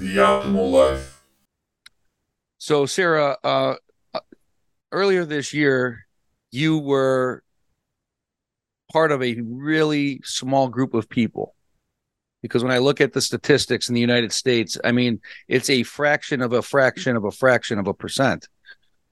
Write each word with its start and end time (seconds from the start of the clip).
the 0.00 0.16
optimal 0.16 0.72
life. 0.72 1.22
So, 2.56 2.86
Sara, 2.86 3.36
uh, 3.44 3.74
earlier 4.90 5.24
this 5.24 5.52
year, 5.52 6.06
you 6.50 6.78
were 6.78 7.42
part 8.90 9.12
of 9.12 9.22
a 9.22 9.40
really 9.42 10.20
small 10.24 10.68
group 10.68 10.94
of 10.94 11.08
people. 11.08 11.54
Because 12.42 12.64
when 12.64 12.72
I 12.72 12.78
look 12.78 13.02
at 13.02 13.12
the 13.12 13.20
statistics 13.20 13.90
in 13.90 13.94
the 13.94 14.00
United 14.00 14.32
States, 14.32 14.78
I 14.82 14.92
mean, 14.92 15.20
it's 15.46 15.68
a 15.68 15.82
fraction 15.82 16.40
of 16.40 16.54
a 16.54 16.62
fraction 16.62 17.14
of 17.14 17.24
a 17.24 17.30
fraction 17.30 17.78
of 17.78 17.86
a 17.86 17.94
percent 17.94 18.48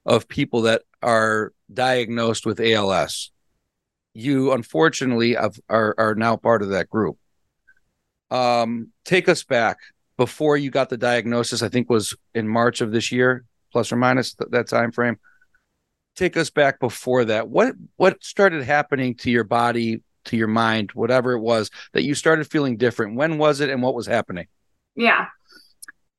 of 0.07 0.27
people 0.27 0.63
that 0.63 0.83
are 1.03 1.53
diagnosed 1.73 2.47
with 2.47 2.61
ALS. 2.61 3.31
You 4.15 4.53
unfortunately 4.53 5.35
have, 5.35 5.61
are 5.69 5.95
are 5.99 6.15
now 6.15 6.37
part 6.37 6.63
of 6.63 6.71
that 6.71 6.89
group. 6.89 7.19
Um, 8.31 8.89
take 9.05 9.29
us 9.29 9.45
back 9.45 9.77
before 10.19 10.59
you 10.59 10.71
got 10.71 10.91
the 10.91 10.99
diagnosis. 10.99 11.63
I 11.63 11.71
think 11.71 11.89
was 11.89 12.15
in 12.35 12.47
March 12.47 12.83
of 12.83 12.93
this 12.93 13.11
year, 13.11 13.47
plus 13.73 13.91
or 13.91 13.97
minus 13.97 14.35
th- 14.35 14.51
that 14.51 14.69
time 14.69 14.93
frame. 14.93 15.19
Take 16.17 16.37
us 16.37 16.51
back 16.51 16.81
before 16.81 17.25
that. 17.27 17.49
What 17.49 17.75
what 17.97 18.23
started 18.23 18.63
happening 18.65 19.15
to 19.17 19.31
your 19.31 19.45
body, 19.45 20.03
to 20.27 20.37
your 20.37 20.49
mind, 20.49 20.91
whatever 20.93 21.33
it 21.33 21.41
was 21.41 21.71
that 21.95 22.03
you 22.03 22.15
started 22.15 22.51
feeling 22.51 22.77
different? 22.77 23.17
When 23.17 23.39
was 23.39 23.61
it, 23.61 23.71
and 23.71 23.83
what 23.83 23.95
was 23.95 24.07
happening? 24.07 24.49
Yeah. 24.95 25.29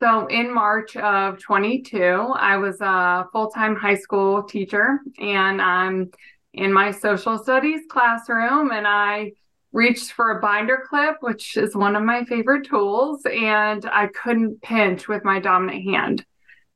So 0.02 0.27
in 0.27 0.53
March 0.53 0.95
of 0.95 1.39
22, 1.39 1.97
I 2.02 2.55
was 2.55 2.80
a 2.80 3.27
full 3.34 3.52
time 3.52 3.75
high 3.75 3.97
school 3.97 4.44
teacher 4.44 5.00
and 5.20 5.61
I'm 5.61 6.11
in 6.53 6.72
my 6.72 6.91
social 6.91 7.38
studies 7.38 7.81
classroom 7.89 8.72
and 8.72 8.88
I 8.88 9.34
reached 9.72 10.12
for 10.14 10.32
a 10.32 10.41
binder 10.41 10.84
clip, 10.90 11.18
which 11.22 11.55
is 11.58 11.76
one 11.76 11.96
of 11.96 12.04
my 12.04 12.23
favorite 12.26 12.68
tools, 12.68 13.22
and 13.26 13.86
I 13.86 14.08
couldn't 14.08 14.62
pinch 14.62 15.08
with 15.08 15.23
my 15.23 15.40
dominant 15.40 15.84
hand. 15.84 16.26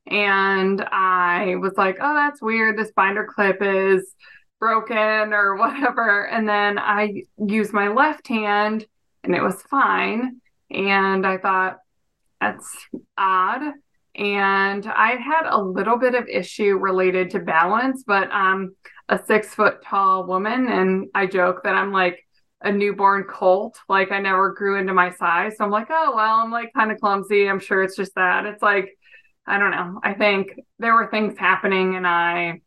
And 0.06 0.80
I 0.82 1.56
was 1.56 1.72
like, 1.76 1.96
oh, 2.00 2.14
that's 2.14 2.42
weird. 2.42 2.78
This 2.78 2.92
binder 2.92 3.26
clip 3.26 3.58
is 3.62 4.14
broken 4.60 5.32
or 5.32 5.56
whatever. 5.58 6.26
And 6.26 6.48
then 6.48 6.78
I 6.78 7.24
used 7.38 7.72
my 7.72 7.88
left 7.88 8.28
hand 8.28 8.86
and 9.22 9.34
it 9.34 9.42
was 9.42 9.62
fine. 9.62 10.40
And 10.70 11.26
I 11.26 11.38
thought, 11.38 11.78
that's 12.40 12.76
odd. 13.16 13.72
And 14.14 14.86
I 14.86 15.16
had 15.16 15.48
a 15.48 15.60
little 15.60 15.98
bit 15.98 16.14
of 16.14 16.28
issue 16.28 16.76
related 16.76 17.30
to 17.30 17.40
balance, 17.40 18.04
but 18.06 18.28
I'm 18.30 18.76
a 19.08 19.18
six 19.18 19.54
foot 19.54 19.82
tall 19.82 20.26
woman. 20.26 20.68
And 20.68 21.08
I 21.14 21.26
joke 21.26 21.62
that 21.64 21.74
I'm 21.74 21.92
like 21.92 22.24
a 22.64 22.72
newborn 22.72 23.24
colt. 23.24 23.78
Like 23.88 24.10
I 24.10 24.18
never 24.18 24.52
grew 24.52 24.78
into 24.78 24.94
my 24.94 25.12
size. 25.12 25.56
So 25.56 25.64
I'm 25.64 25.70
like, 25.70 25.88
oh, 25.90 26.12
well, 26.16 26.40
I'm 26.40 26.50
like 26.50 26.72
kind 26.74 26.90
of 26.90 26.98
clumsy. 26.98 27.48
I'm 27.48 27.60
sure 27.60 27.82
it's 27.82 27.96
just 27.96 28.14
that. 28.16 28.46
It's 28.46 28.62
like, 28.62 28.96
I 29.46 29.58
don't 29.58 29.70
know. 29.70 30.00
I 30.02 30.14
think 30.14 30.58
there 30.78 30.94
were 30.94 31.10
things 31.10 31.38
happening 31.38 31.96
and 31.96 32.06
I 32.06 32.62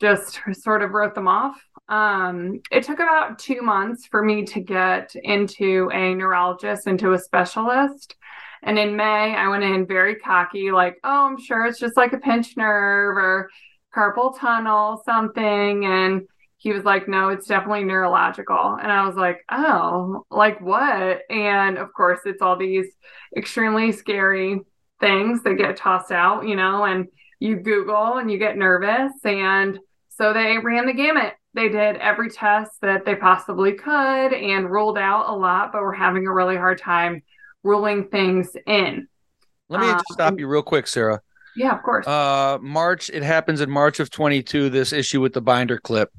just 0.00 0.38
sort 0.52 0.82
of 0.82 0.90
wrote 0.90 1.14
them 1.14 1.26
off. 1.28 1.56
Um, 1.88 2.60
it 2.70 2.84
took 2.84 2.98
about 2.98 3.38
two 3.38 3.62
months 3.62 4.06
for 4.06 4.22
me 4.22 4.44
to 4.46 4.60
get 4.60 5.14
into 5.14 5.90
a 5.92 6.14
neurologist, 6.14 6.86
into 6.86 7.12
a 7.12 7.18
specialist. 7.18 8.14
And 8.62 8.78
in 8.78 8.96
May, 8.96 9.34
I 9.34 9.48
went 9.48 9.64
in 9.64 9.86
very 9.86 10.16
cocky, 10.16 10.70
like, 10.70 10.98
oh, 11.04 11.26
I'm 11.26 11.38
sure 11.38 11.66
it's 11.66 11.78
just 11.78 11.96
like 11.96 12.14
a 12.14 12.18
pinched 12.18 12.56
nerve 12.56 13.16
or 13.16 13.50
carpal 13.94 14.38
tunnel, 14.38 15.02
something. 15.04 15.84
And 15.84 16.22
he 16.64 16.72
was 16.72 16.82
like, 16.82 17.06
no, 17.06 17.28
it's 17.28 17.46
definitely 17.46 17.84
neurological. 17.84 18.78
And 18.80 18.90
I 18.90 19.06
was 19.06 19.16
like, 19.16 19.44
oh, 19.50 20.24
like 20.30 20.62
what? 20.62 21.20
And 21.28 21.76
of 21.76 21.92
course, 21.92 22.20
it's 22.24 22.40
all 22.40 22.56
these 22.56 22.86
extremely 23.36 23.92
scary 23.92 24.60
things 24.98 25.42
that 25.42 25.58
get 25.58 25.76
tossed 25.76 26.10
out, 26.10 26.48
you 26.48 26.56
know, 26.56 26.86
and 26.86 27.08
you 27.38 27.56
Google 27.56 28.16
and 28.16 28.32
you 28.32 28.38
get 28.38 28.56
nervous. 28.56 29.12
And 29.24 29.78
so 30.08 30.32
they 30.32 30.56
ran 30.56 30.86
the 30.86 30.94
gamut. 30.94 31.34
They 31.52 31.68
did 31.68 31.96
every 31.96 32.30
test 32.30 32.70
that 32.80 33.04
they 33.04 33.14
possibly 33.14 33.72
could 33.72 34.32
and 34.32 34.70
ruled 34.70 34.96
out 34.96 35.28
a 35.28 35.36
lot, 35.36 35.70
but 35.70 35.82
we're 35.82 35.92
having 35.92 36.26
a 36.26 36.32
really 36.32 36.56
hard 36.56 36.78
time 36.78 37.22
ruling 37.62 38.08
things 38.08 38.48
in. 38.66 39.06
Let 39.68 39.82
me 39.82 39.88
just 39.88 40.06
stop 40.12 40.32
um, 40.32 40.38
you 40.38 40.46
real 40.46 40.62
quick, 40.62 40.86
Sara. 40.86 41.20
Yeah, 41.56 41.76
of 41.76 41.82
course. 41.82 42.06
Uh, 42.06 42.56
March, 42.62 43.10
it 43.10 43.22
happens 43.22 43.60
in 43.60 43.70
March 43.70 44.00
of 44.00 44.08
22, 44.08 44.70
this 44.70 44.94
issue 44.94 45.20
with 45.20 45.34
the 45.34 45.42
binder 45.42 45.76
clip. 45.76 46.10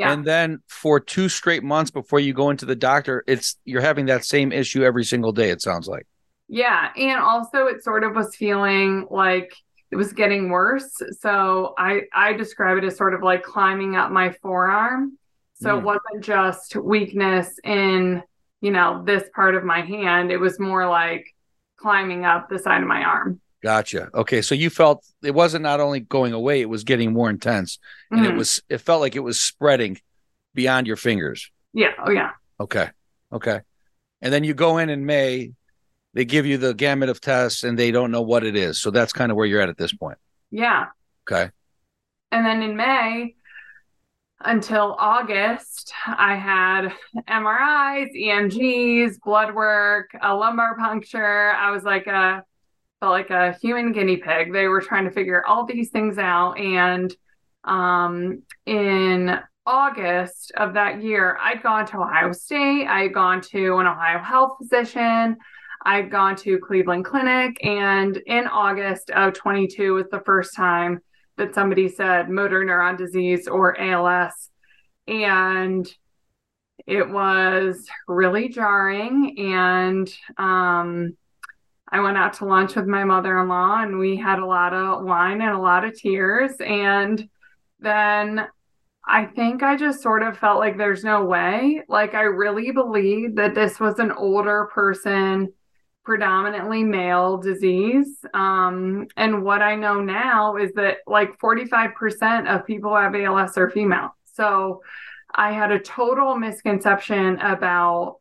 Yeah. 0.00 0.12
And 0.12 0.24
then 0.24 0.62
for 0.66 0.98
two 0.98 1.28
straight 1.28 1.62
months 1.62 1.90
before 1.90 2.20
you 2.20 2.32
go 2.32 2.50
into 2.50 2.66
the 2.66 2.74
doctor, 2.74 3.22
it's 3.26 3.56
you're 3.64 3.80
having 3.80 4.06
that 4.06 4.24
same 4.24 4.52
issue 4.52 4.82
every 4.82 5.04
single 5.04 5.32
day, 5.32 5.50
it 5.50 5.62
sounds 5.62 5.86
like. 5.86 6.06
Yeah. 6.48 6.90
And 6.96 7.20
also 7.20 7.66
it 7.66 7.84
sort 7.84 8.02
of 8.02 8.16
was 8.16 8.34
feeling 8.34 9.06
like 9.10 9.54
it 9.90 9.96
was 9.96 10.12
getting 10.12 10.50
worse. 10.50 10.90
So 11.18 11.74
I 11.78 12.02
I 12.14 12.32
describe 12.32 12.78
it 12.78 12.84
as 12.84 12.96
sort 12.96 13.14
of 13.14 13.22
like 13.22 13.42
climbing 13.42 13.96
up 13.96 14.10
my 14.10 14.32
forearm. 14.42 15.18
So 15.54 15.74
mm. 15.74 15.78
it 15.78 15.84
wasn't 15.84 16.24
just 16.24 16.76
weakness 16.76 17.58
in 17.62 18.22
you 18.60 18.70
know, 18.70 19.02
this 19.04 19.24
part 19.34 19.54
of 19.54 19.64
my 19.64 19.80
hand. 19.80 20.30
It 20.30 20.38
was 20.38 20.60
more 20.60 20.88
like 20.88 21.26
climbing 21.76 22.24
up 22.24 22.48
the 22.48 22.58
side 22.58 22.82
of 22.82 22.88
my 22.88 23.02
arm. 23.02 23.40
Gotcha. 23.62 24.08
Okay, 24.14 24.40
so 24.40 24.54
you 24.54 24.70
felt 24.70 25.04
it 25.22 25.34
wasn't 25.34 25.62
not 25.62 25.80
only 25.80 26.00
going 26.00 26.32
away; 26.32 26.60
it 26.60 26.68
was 26.68 26.84
getting 26.84 27.12
more 27.12 27.28
intense, 27.28 27.78
and 28.10 28.20
mm-hmm. 28.20 28.32
it 28.32 28.36
was 28.36 28.62
it 28.68 28.78
felt 28.78 29.00
like 29.00 29.16
it 29.16 29.20
was 29.20 29.40
spreading 29.40 29.98
beyond 30.54 30.86
your 30.86 30.96
fingers. 30.96 31.50
Yeah. 31.72 31.92
Oh, 32.04 32.10
yeah. 32.10 32.30
Okay. 32.58 32.88
Okay. 33.32 33.60
And 34.22 34.32
then 34.32 34.44
you 34.44 34.54
go 34.54 34.78
in 34.78 34.90
in 34.90 35.06
May, 35.06 35.52
they 36.14 36.24
give 36.24 36.46
you 36.46 36.58
the 36.58 36.74
gamut 36.74 37.08
of 37.08 37.20
tests, 37.20 37.64
and 37.64 37.78
they 37.78 37.90
don't 37.90 38.10
know 38.10 38.22
what 38.22 38.44
it 38.44 38.56
is. 38.56 38.80
So 38.80 38.90
that's 38.90 39.12
kind 39.12 39.30
of 39.30 39.36
where 39.36 39.46
you're 39.46 39.60
at 39.60 39.68
at 39.68 39.78
this 39.78 39.92
point. 39.92 40.18
Yeah. 40.50 40.86
Okay. 41.30 41.50
And 42.32 42.44
then 42.44 42.62
in 42.62 42.76
May, 42.76 43.34
until 44.40 44.96
August, 44.98 45.92
I 46.06 46.34
had 46.36 46.92
MRIs, 47.28 48.10
EMGs, 48.16 49.20
blood 49.20 49.54
work, 49.54 50.10
a 50.20 50.34
lumbar 50.34 50.76
puncture. 50.76 51.50
I 51.52 51.70
was 51.70 51.84
like 51.84 52.06
a 52.06 52.44
felt 53.00 53.12
like 53.12 53.30
a 53.30 53.52
human 53.60 53.92
guinea 53.92 54.18
pig. 54.18 54.52
They 54.52 54.68
were 54.68 54.80
trying 54.80 55.04
to 55.04 55.10
figure 55.10 55.44
all 55.46 55.64
these 55.64 55.88
things 55.88 56.18
out. 56.18 56.58
And 56.58 57.14
um, 57.64 58.42
in 58.66 59.38
August 59.66 60.52
of 60.56 60.74
that 60.74 61.02
year, 61.02 61.38
I'd 61.40 61.62
gone 61.62 61.86
to 61.86 62.00
Ohio 62.00 62.32
State. 62.32 62.86
I 62.86 63.02
had 63.02 63.14
gone 63.14 63.40
to 63.52 63.78
an 63.78 63.86
Ohio 63.86 64.18
health 64.18 64.58
physician. 64.58 65.38
I'd 65.82 66.10
gone 66.10 66.36
to 66.36 66.58
Cleveland 66.58 67.06
Clinic. 67.06 67.64
And 67.64 68.16
in 68.26 68.46
August 68.46 69.10
of 69.10 69.32
22 69.32 69.94
was 69.94 70.08
the 70.10 70.20
first 70.20 70.54
time 70.54 71.00
that 71.38 71.54
somebody 71.54 71.88
said 71.88 72.28
motor 72.28 72.64
neuron 72.64 72.98
disease 72.98 73.48
or 73.48 73.80
ALS. 73.80 74.50
And 75.08 75.88
it 76.86 77.08
was 77.08 77.86
really 78.06 78.50
jarring. 78.50 79.36
And 79.38 80.14
um, 80.36 81.16
I 81.92 82.00
went 82.00 82.16
out 82.16 82.34
to 82.34 82.44
lunch 82.44 82.76
with 82.76 82.86
my 82.86 83.04
mother 83.04 83.38
in 83.40 83.48
law 83.48 83.82
and 83.82 83.98
we 83.98 84.16
had 84.16 84.38
a 84.38 84.46
lot 84.46 84.72
of 84.72 85.04
wine 85.04 85.40
and 85.40 85.54
a 85.54 85.60
lot 85.60 85.84
of 85.84 85.94
tears. 85.94 86.52
And 86.60 87.28
then 87.80 88.46
I 89.06 89.24
think 89.24 89.62
I 89.62 89.76
just 89.76 90.02
sort 90.02 90.22
of 90.22 90.38
felt 90.38 90.58
like 90.58 90.76
there's 90.76 91.02
no 91.02 91.24
way. 91.24 91.82
Like, 91.88 92.14
I 92.14 92.22
really 92.22 92.70
believed 92.70 93.36
that 93.36 93.54
this 93.54 93.80
was 93.80 93.98
an 93.98 94.12
older 94.12 94.68
person 94.72 95.52
predominantly 96.04 96.84
male 96.84 97.38
disease. 97.38 98.24
Um, 98.34 99.06
and 99.16 99.42
what 99.42 99.62
I 99.62 99.74
know 99.74 100.00
now 100.00 100.56
is 100.56 100.72
that 100.74 100.98
like 101.06 101.38
45% 101.38 102.54
of 102.54 102.66
people 102.66 102.90
who 102.90 102.96
have 102.96 103.14
ALS 103.14 103.58
are 103.58 103.70
female. 103.70 104.14
So 104.24 104.82
I 105.34 105.52
had 105.52 105.70
a 105.70 105.78
total 105.78 106.36
misconception 106.36 107.38
about 107.38 108.16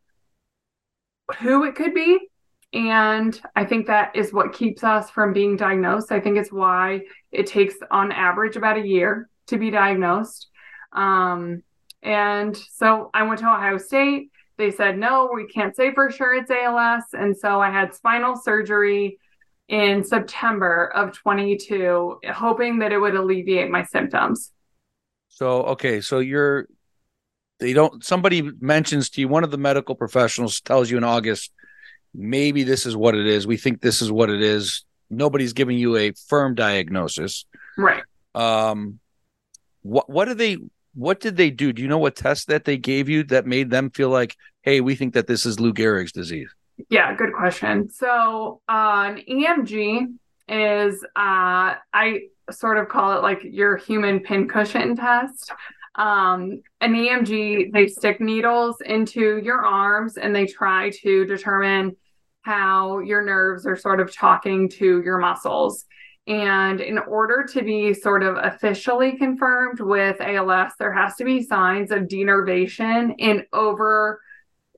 who 1.40 1.64
it 1.64 1.76
could 1.76 1.94
be. 1.94 2.29
And 2.72 3.40
I 3.56 3.66
think 3.66 3.88
that 3.88 4.16
is 4.16 4.32
what 4.32 4.54
keeps 4.54 4.84
us 4.84 5.10
from 5.10 5.34
being 5.34 5.58
diagnosed. 5.58 6.12
I 6.12 6.20
think 6.20 6.38
it's 6.38 6.52
why 6.52 7.02
it 7.32 7.48
takes, 7.48 7.76
on 7.90 8.12
average, 8.12 8.56
about 8.56 8.78
a 8.78 8.88
year 8.88 9.28
to 9.48 9.58
be 9.58 9.72
diagnosed. 9.72 10.48
Um, 10.94 11.64
and 12.04 12.56
so 12.56 13.10
I 13.14 13.24
went 13.24 13.40
to 13.40 13.48
Ohio 13.48 13.78
State 13.78 14.30
they 14.60 14.72
said, 14.72 14.98
no, 14.98 15.32
we 15.34 15.48
can't 15.48 15.74
say 15.74 15.94
for 15.94 16.12
sure 16.12 16.36
it's 16.36 16.52
ALS. 16.52 17.06
And 17.14 17.36
so 17.36 17.62
I 17.62 17.72
had 17.72 17.96
spinal 17.96 18.36
surgery 18.36 19.18
in 19.70 20.04
September 20.04 20.92
of 20.94 21.14
22, 21.14 22.20
hoping 22.34 22.80
that 22.80 22.92
it 22.92 23.00
would 23.00 23.16
alleviate 23.16 23.72
my 23.72 23.86
symptoms. 23.86 24.52
So, 25.30 25.64
okay. 25.64 26.02
So 26.02 26.20
you're, 26.20 26.68
they 27.62 27.72
don't, 27.72 28.04
somebody 28.04 28.52
mentions 28.60 29.10
to 29.12 29.22
you, 29.22 29.30
one 29.30 29.46
of 29.46 29.52
the 29.52 29.58
medical 29.58 29.96
professionals 29.96 30.60
tells 30.60 30.92
you 30.92 30.98
in 30.98 31.06
August, 31.06 31.54
maybe 32.14 32.64
this 32.64 32.86
is 32.86 32.96
what 32.96 33.16
it 33.16 33.28
is. 33.28 33.48
We 33.48 33.58
think 33.58 33.82
this 33.82 34.02
is 34.02 34.12
what 34.12 34.30
it 34.30 34.42
is. 34.42 34.84
Nobody's 35.10 35.54
giving 35.54 35.78
you 35.78 35.96
a 35.98 36.12
firm 36.28 36.56
diagnosis. 36.56 37.46
Right. 37.78 38.04
Um, 38.36 39.00
what, 39.82 40.10
what 40.10 40.26
do 40.26 40.34
they, 40.34 40.58
what 40.94 41.20
did 41.20 41.38
they 41.38 41.50
do? 41.50 41.74
Do 41.74 41.82
you 41.82 41.88
know 41.88 41.98
what 41.98 42.16
test 42.16 42.48
that 42.48 42.66
they 42.66 42.78
gave 42.78 43.10
you 43.10 43.24
that 43.26 43.46
made 43.46 43.70
them 43.70 43.90
feel 43.90 44.10
like, 44.10 44.36
hey, 44.62 44.82
we 44.82 44.96
think 44.96 45.14
that 45.14 45.28
this 45.28 45.46
is 45.46 45.60
Lou 45.60 45.74
Gehrig's 45.74 46.12
disease? 46.12 46.54
yeah, 46.90 47.14
good 47.16 47.34
question. 47.34 47.90
So, 47.90 48.62
uh, 48.70 49.14
an 49.16 49.24
EMG 49.30 50.14
is 50.48 51.04
uh, 51.16 51.76
I 51.94 52.22
sort 52.52 52.78
of 52.78 52.88
call 52.88 53.18
it 53.18 53.22
like 53.22 53.40
your 53.44 53.78
human 53.78 54.22
pincushion 54.22 54.96
test. 54.96 55.52
Um, 55.96 56.62
an 56.82 56.94
EMG, 56.94 57.72
they 57.74 57.88
stick 57.88 58.22
needles 58.22 58.82
into 58.82 59.38
your 59.44 59.66
arms 59.66 60.18
and 60.18 60.36
they 60.36 60.46
try 60.46 60.92
to 61.02 61.26
determine 61.26 61.96
how 62.42 63.00
your 63.00 63.22
nerves 63.22 63.66
are 63.66 63.76
sort 63.76 64.00
of 64.00 64.14
talking 64.14 64.70
to 64.70 65.02
your 65.02 65.18
muscles. 65.18 65.86
And 66.28 66.80
in 66.80 67.00
order 67.00 67.44
to 67.54 67.64
be 67.64 67.94
sort 67.94 68.24
of 68.24 68.38
officially 68.38 69.18
confirmed 69.18 69.80
with 69.80 70.22
ALS, 70.22 70.74
there 70.78 70.94
has 70.94 71.16
to 71.16 71.24
be 71.24 71.42
signs 71.42 71.92
of 71.92 72.04
denervation 72.04 73.16
in 73.18 73.46
over, 73.52 74.22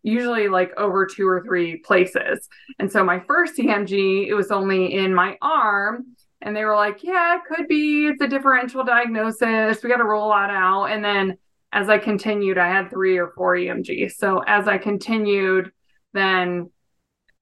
usually 0.02 0.48
like 0.48 0.72
over 0.78 1.06
two 1.06 1.28
or 1.28 1.44
three 1.44 1.78
places. 1.78 2.48
And 2.80 2.90
so 2.90 3.04
my 3.04 3.20
first 3.20 3.58
EMG, 3.58 4.28
it 4.28 4.34
was 4.34 4.50
only 4.50 4.94
in 4.94 5.14
my 5.14 5.38
arm. 5.42 6.16
And 6.42 6.56
they 6.56 6.66
were 6.66 6.76
like, 6.76 7.04
yeah, 7.04 7.36
it 7.36 7.42
could 7.48 7.68
be. 7.68 8.08
It's 8.08 8.22
a 8.22 8.28
differential 8.28 8.84
diagnosis. 8.84 9.84
We 9.84 9.90
got 9.90 9.98
to 9.98 10.06
roll 10.06 10.30
that 10.30 10.50
out. 10.50 10.86
And 10.86 11.04
then 11.04 11.38
as 11.72 11.88
I 11.88 11.98
continued, 11.98 12.58
I 12.58 12.68
had 12.68 12.90
three 12.90 13.18
or 13.18 13.30
four 13.30 13.56
EMGs. 13.56 14.14
So 14.14 14.40
as 14.40 14.68
I 14.68 14.78
continued, 14.78 15.72
then 16.14 16.72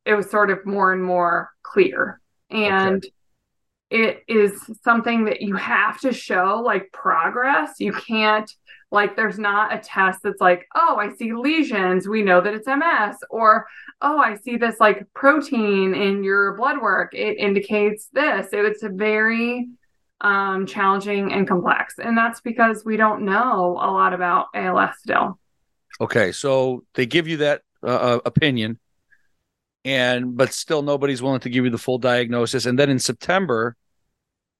it 0.05 0.13
was 0.13 0.29
sort 0.29 0.49
of 0.49 0.65
more 0.65 0.91
and 0.91 1.03
more 1.03 1.49
clear. 1.63 2.19
And 2.49 3.03
okay. 3.03 3.11
it 3.89 4.23
is 4.27 4.61
something 4.83 5.25
that 5.25 5.41
you 5.41 5.55
have 5.55 5.99
to 6.01 6.11
show 6.11 6.61
like 6.63 6.91
progress. 6.91 7.79
You 7.79 7.93
can't, 7.93 8.51
like, 8.91 9.15
there's 9.15 9.37
not 9.37 9.73
a 9.73 9.77
test 9.79 10.19
that's 10.23 10.41
like, 10.41 10.67
oh, 10.75 10.97
I 10.97 11.13
see 11.13 11.33
lesions. 11.33 12.07
We 12.07 12.23
know 12.23 12.41
that 12.41 12.53
it's 12.53 12.67
MS. 12.67 13.17
Or, 13.29 13.67
oh, 14.01 14.17
I 14.17 14.35
see 14.37 14.57
this 14.57 14.79
like 14.79 15.05
protein 15.13 15.93
in 15.93 16.23
your 16.23 16.55
blood 16.55 16.81
work. 16.81 17.13
It 17.13 17.37
indicates 17.37 18.07
this. 18.13 18.47
It's 18.51 18.83
a 18.83 18.89
very 18.89 19.67
um, 20.21 20.65
challenging 20.65 21.31
and 21.31 21.47
complex. 21.47 21.95
And 21.99 22.17
that's 22.17 22.41
because 22.41 22.83
we 22.83 22.97
don't 22.97 23.23
know 23.23 23.77
a 23.79 23.89
lot 23.91 24.13
about 24.13 24.47
ALS 24.53 24.95
still. 24.99 25.39
Okay. 26.01 26.31
So 26.31 26.83
they 26.95 27.05
give 27.05 27.27
you 27.27 27.37
that 27.37 27.61
uh, 27.81 27.87
uh 27.87 28.19
opinion 28.25 28.77
and 29.85 30.35
but 30.35 30.53
still 30.53 30.81
nobody's 30.81 31.21
willing 31.21 31.39
to 31.39 31.49
give 31.49 31.63
you 31.63 31.71
the 31.71 31.77
full 31.77 31.97
diagnosis 31.97 32.65
and 32.65 32.77
then 32.77 32.89
in 32.89 32.99
september 32.99 33.75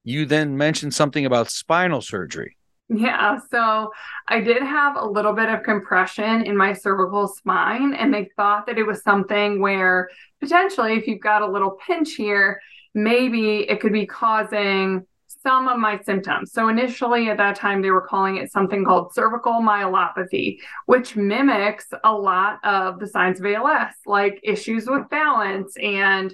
you 0.04 0.26
then 0.26 0.58
mentioned 0.58 0.94
something 0.94 1.26
about 1.26 1.52
spinal 1.52 2.02
surgery 2.02 2.56
yeah 2.90 3.38
so 3.52 3.92
i 4.28 4.40
did 4.40 4.64
have 4.64 4.96
a 4.96 5.06
little 5.06 5.34
bit 5.34 5.48
of 5.50 5.64
compression 5.64 6.44
in 6.44 6.58
my 6.58 6.74
cervical 6.74 7.28
spine 7.28 7.94
and 7.94 8.14
they 8.14 8.30
thought 8.36 8.66
that 8.66 8.78
it 8.78 8.84
was 8.84 9.04
something 9.04 9.62
where 9.62 10.10
potentially 10.40 10.94
if 10.94 11.08
you've 11.08 11.22
got 11.22 11.42
a 11.42 11.48
little 11.48 11.78
pinch 11.86 12.16
here 12.16 12.60
maybe 12.96 13.70
it 13.70 13.80
could 13.80 13.94
be 13.94 14.06
causing 14.06 15.06
some 15.42 15.68
of 15.68 15.78
my 15.78 16.00
symptoms. 16.02 16.52
So 16.52 16.68
initially 16.68 17.30
at 17.30 17.38
that 17.38 17.56
time, 17.56 17.82
they 17.82 17.92
were 17.92 18.06
calling 18.06 18.38
it 18.38 18.52
something 18.52 18.84
called 18.84 19.14
cervical 19.14 19.54
myelopathy, 19.54 20.60
which 20.86 21.16
mimics 21.16 21.88
a 22.04 22.12
lot 22.12 22.60
of 22.64 23.00
the 23.00 23.08
signs 23.08 23.40
of 23.40 23.46
ALS, 23.46 23.94
like 24.06 24.40
issues 24.44 24.88
with 24.88 25.10
balance 25.10 25.76
and 25.78 26.34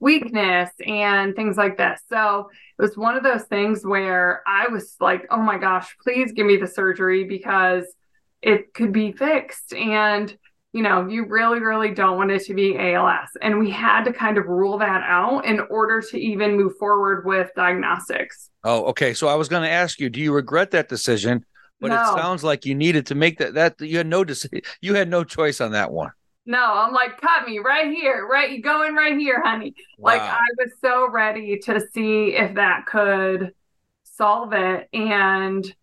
weakness 0.00 0.70
and 0.86 1.34
things 1.34 1.56
like 1.56 1.76
this. 1.76 2.00
So 2.08 2.50
it 2.78 2.82
was 2.82 2.96
one 2.96 3.16
of 3.16 3.22
those 3.22 3.44
things 3.44 3.84
where 3.84 4.42
I 4.46 4.68
was 4.68 4.96
like, 5.00 5.26
oh 5.30 5.40
my 5.40 5.58
gosh, 5.58 5.96
please 6.02 6.32
give 6.32 6.46
me 6.46 6.56
the 6.56 6.66
surgery 6.66 7.24
because 7.24 7.84
it 8.42 8.74
could 8.74 8.92
be 8.92 9.12
fixed. 9.12 9.72
And 9.72 10.36
you 10.76 10.82
know, 10.82 11.08
you 11.08 11.24
really, 11.24 11.58
really 11.58 11.94
don't 11.94 12.18
want 12.18 12.30
it 12.30 12.44
to 12.44 12.52
be 12.52 12.76
ALS. 12.76 13.30
And 13.40 13.58
we 13.58 13.70
had 13.70 14.04
to 14.04 14.12
kind 14.12 14.36
of 14.36 14.44
rule 14.44 14.76
that 14.76 15.00
out 15.04 15.46
in 15.46 15.60
order 15.70 16.02
to 16.02 16.18
even 16.18 16.54
move 16.54 16.76
forward 16.76 17.24
with 17.24 17.50
diagnostics. 17.56 18.50
Oh, 18.62 18.84
okay. 18.86 19.14
So 19.14 19.26
I 19.26 19.36
was 19.36 19.48
going 19.48 19.62
to 19.62 19.70
ask 19.70 19.98
you, 19.98 20.10
do 20.10 20.20
you 20.20 20.34
regret 20.34 20.72
that 20.72 20.90
decision? 20.90 21.46
But 21.80 21.88
no. 21.88 22.02
it 22.02 22.06
sounds 22.18 22.44
like 22.44 22.66
you 22.66 22.74
needed 22.74 23.06
to 23.06 23.14
make 23.14 23.38
that, 23.38 23.54
that 23.54 23.80
you 23.80 23.96
had 23.96 24.06
no 24.06 24.22
decision. 24.22 24.60
You 24.82 24.92
had 24.92 25.08
no 25.08 25.24
choice 25.24 25.62
on 25.62 25.72
that 25.72 25.90
one. 25.90 26.10
No, 26.46 26.62
I'm 26.62 26.92
like, 26.92 27.20
cut 27.20 27.46
me 27.46 27.58
right 27.58 27.92
here, 27.92 28.26
right? 28.26 28.50
You 28.50 28.62
going 28.62 28.94
right 28.94 29.18
here, 29.18 29.42
honey. 29.42 29.74
Wow. 29.98 30.12
Like 30.12 30.22
I 30.22 30.46
was 30.58 30.70
so 30.80 31.10
ready 31.10 31.58
to 31.58 31.80
see 31.92 32.36
if 32.36 32.54
that 32.54 32.86
could 32.86 33.52
solve 34.04 34.52
it. 34.52 34.88
And 34.92 35.74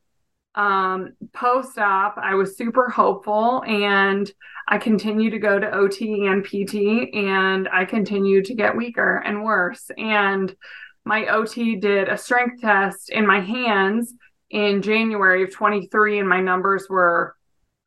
um, 0.55 1.13
post 1.33 1.77
op, 1.77 2.17
I 2.17 2.35
was 2.35 2.57
super 2.57 2.89
hopeful 2.89 3.63
and 3.67 4.31
I 4.67 4.77
continued 4.77 5.31
to 5.31 5.39
go 5.39 5.59
to 5.59 5.71
OT 5.71 6.27
and 6.27 6.45
PT 6.45 7.13
and 7.13 7.67
I 7.67 7.85
continued 7.85 8.45
to 8.45 8.55
get 8.55 8.77
weaker 8.77 9.17
and 9.17 9.43
worse. 9.43 9.91
And 9.97 10.55
my 11.05 11.25
OT 11.27 11.75
did 11.75 12.07
a 12.07 12.17
strength 12.17 12.61
test 12.61 13.09
in 13.09 13.27
my 13.27 13.41
hands 13.41 14.13
in 14.49 14.81
January 14.81 15.43
of 15.43 15.51
23, 15.51 16.19
and 16.19 16.29
my 16.29 16.39
numbers 16.39 16.85
were, 16.87 17.35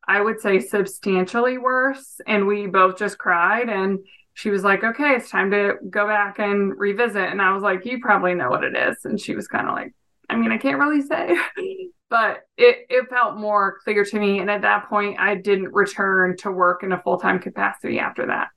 I 0.07 0.21
would 0.21 0.39
say, 0.39 0.59
substantially 0.59 1.57
worse. 1.57 2.21
And 2.25 2.47
we 2.47 2.67
both 2.67 2.97
just 2.97 3.17
cried. 3.17 3.69
And 3.69 3.99
she 4.33 4.49
was 4.49 4.63
like, 4.63 4.83
okay, 4.83 5.15
it's 5.15 5.29
time 5.29 5.51
to 5.51 5.75
go 5.89 6.07
back 6.07 6.39
and 6.39 6.77
revisit. 6.77 7.29
And 7.29 7.41
I 7.41 7.53
was 7.53 7.63
like, 7.63 7.85
you 7.85 7.99
probably 7.99 8.33
know 8.33 8.49
what 8.49 8.63
it 8.63 8.75
is. 8.75 8.97
And 9.03 9.19
she 9.19 9.35
was 9.35 9.47
kind 9.47 9.67
of 9.67 9.75
like, 9.75 9.93
I 10.29 10.35
mean, 10.35 10.51
I 10.51 10.57
can't 10.57 10.79
really 10.79 11.01
say. 11.01 11.35
but 12.09 12.43
it, 12.57 12.85
it 12.89 13.09
felt 13.09 13.37
more 13.37 13.79
clear 13.83 14.05
to 14.05 14.19
me. 14.19 14.39
And 14.39 14.49
at 14.49 14.61
that 14.61 14.87
point, 14.89 15.19
I 15.19 15.35
didn't 15.35 15.73
return 15.73 16.37
to 16.37 16.51
work 16.51 16.83
in 16.83 16.91
a 16.91 17.01
full 17.01 17.17
time 17.17 17.39
capacity 17.39 17.99
after 17.99 18.27
that. 18.27 18.49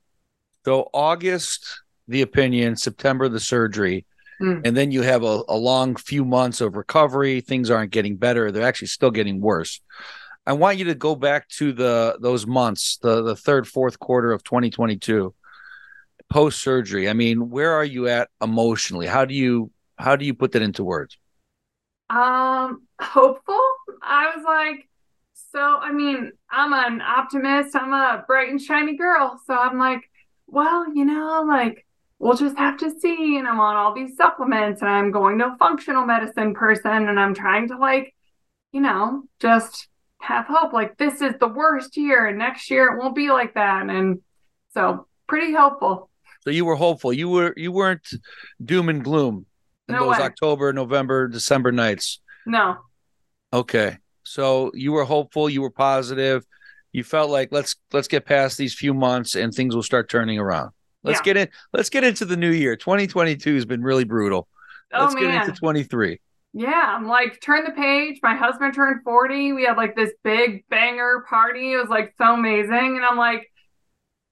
So, 0.63 0.89
August, 0.93 1.65
the 2.07 2.21
opinion, 2.21 2.75
September, 2.75 3.27
the 3.27 3.39
surgery. 3.39 4.05
Mm. 4.41 4.61
And 4.65 4.77
then 4.77 4.91
you 4.91 5.01
have 5.01 5.23
a, 5.23 5.43
a 5.47 5.57
long 5.57 5.95
few 5.95 6.25
months 6.25 6.61
of 6.61 6.75
recovery. 6.75 7.41
Things 7.41 7.69
aren't 7.69 7.91
getting 7.91 8.17
better. 8.17 8.51
They're 8.51 8.63
actually 8.63 8.87
still 8.87 9.11
getting 9.11 9.41
worse. 9.41 9.81
I 10.45 10.53
want 10.53 10.77
you 10.77 10.85
to 10.85 10.95
go 10.95 11.15
back 11.15 11.47
to 11.49 11.71
the 11.71 12.17
those 12.19 12.47
months, 12.47 12.97
the 12.97 13.21
the 13.21 13.35
third, 13.35 13.67
fourth 13.67 13.99
quarter 13.99 14.31
of 14.31 14.43
2022, 14.43 15.33
post 16.29 16.61
surgery. 16.61 17.09
I 17.09 17.13
mean, 17.13 17.49
where 17.49 17.73
are 17.73 17.85
you 17.85 18.07
at 18.07 18.29
emotionally? 18.41 19.07
How 19.07 19.25
do 19.25 19.33
you 19.33 19.71
how 19.97 20.15
do 20.15 20.25
you 20.25 20.33
put 20.33 20.53
that 20.53 20.61
into 20.61 20.83
words? 20.83 21.17
Um, 22.09 22.87
hopeful. 22.99 23.61
I 24.01 24.35
was 24.35 24.43
like, 24.43 24.89
so 25.51 25.59
I 25.59 25.91
mean, 25.91 26.31
I'm 26.49 26.73
an 26.73 27.01
optimist. 27.01 27.75
I'm 27.75 27.93
a 27.93 28.23
bright 28.25 28.49
and 28.49 28.61
shiny 28.61 28.97
girl. 28.97 29.39
So 29.45 29.53
I'm 29.53 29.77
like, 29.77 30.01
well, 30.47 30.93
you 30.93 31.05
know, 31.05 31.45
like 31.47 31.85
we'll 32.17 32.35
just 32.35 32.57
have 32.57 32.77
to 32.77 32.99
see. 32.99 33.37
And 33.37 33.47
I'm 33.47 33.59
on 33.59 33.75
all 33.75 33.93
these 33.93 34.15
supplements 34.17 34.81
and 34.81 34.89
I'm 34.89 35.11
going 35.11 35.39
to 35.39 35.47
a 35.47 35.55
functional 35.59 36.05
medicine 36.05 36.53
person 36.53 37.09
and 37.09 37.19
I'm 37.19 37.33
trying 37.33 37.67
to 37.69 37.77
like, 37.77 38.13
you 38.71 38.81
know, 38.81 39.23
just 39.39 39.87
have 40.21 40.45
hope. 40.47 40.73
Like 40.73 40.97
this 40.97 41.21
is 41.21 41.33
the 41.39 41.47
worst 41.47 41.97
year 41.97 42.27
and 42.27 42.37
next 42.37 42.69
year 42.69 42.93
it 42.93 42.99
won't 42.99 43.15
be 43.15 43.29
like 43.29 43.55
that. 43.55 43.89
And 43.89 44.19
so 44.73 45.07
pretty 45.27 45.53
hopeful. 45.53 46.09
So 46.41 46.49
you 46.49 46.65
were 46.65 46.75
hopeful. 46.75 47.13
You 47.13 47.29
were 47.29 47.53
you 47.55 47.71
weren't 47.71 48.07
doom 48.63 48.89
and 48.89 49.03
gloom 49.03 49.45
in 49.87 49.95
no 49.95 50.05
those 50.05 50.17
way. 50.17 50.25
October, 50.25 50.73
November, 50.73 51.27
December 51.27 51.71
nights? 51.71 52.19
No. 52.45 52.77
Okay. 53.53 53.97
So 54.23 54.71
you 54.73 54.91
were 54.91 55.03
hopeful, 55.03 55.49
you 55.49 55.61
were 55.61 55.71
positive. 55.71 56.45
You 56.93 57.03
felt 57.03 57.29
like 57.29 57.49
let's 57.51 57.75
let's 57.93 58.07
get 58.07 58.25
past 58.25 58.57
these 58.57 58.73
few 58.73 58.93
months 58.93 59.35
and 59.35 59.53
things 59.53 59.75
will 59.75 59.83
start 59.83 60.09
turning 60.09 60.39
around. 60.39 60.71
Let's 61.03 61.19
yeah. 61.19 61.23
get 61.23 61.37
in 61.37 61.49
let's 61.73 61.89
get 61.89 62.03
into 62.03 62.25
the 62.25 62.37
new 62.37 62.51
year. 62.51 62.75
2022 62.75 63.55
has 63.55 63.65
been 63.65 63.81
really 63.81 64.03
brutal. 64.03 64.47
Oh, 64.93 65.03
let's 65.03 65.15
man. 65.15 65.23
get 65.23 65.47
into 65.47 65.57
23. 65.57 66.19
Yeah, 66.53 66.95
I'm 66.97 67.07
like 67.07 67.39
turn 67.41 67.63
the 67.63 67.71
page. 67.71 68.19
My 68.21 68.35
husband 68.35 68.73
turned 68.73 69.03
40. 69.03 69.53
We 69.53 69.63
had 69.63 69.77
like 69.77 69.95
this 69.95 70.11
big 70.23 70.67
banger 70.69 71.23
party. 71.29 71.73
It 71.73 71.77
was 71.77 71.89
like 71.89 72.13
so 72.17 72.33
amazing 72.33 72.97
and 72.97 73.05
I'm 73.05 73.17
like 73.17 73.51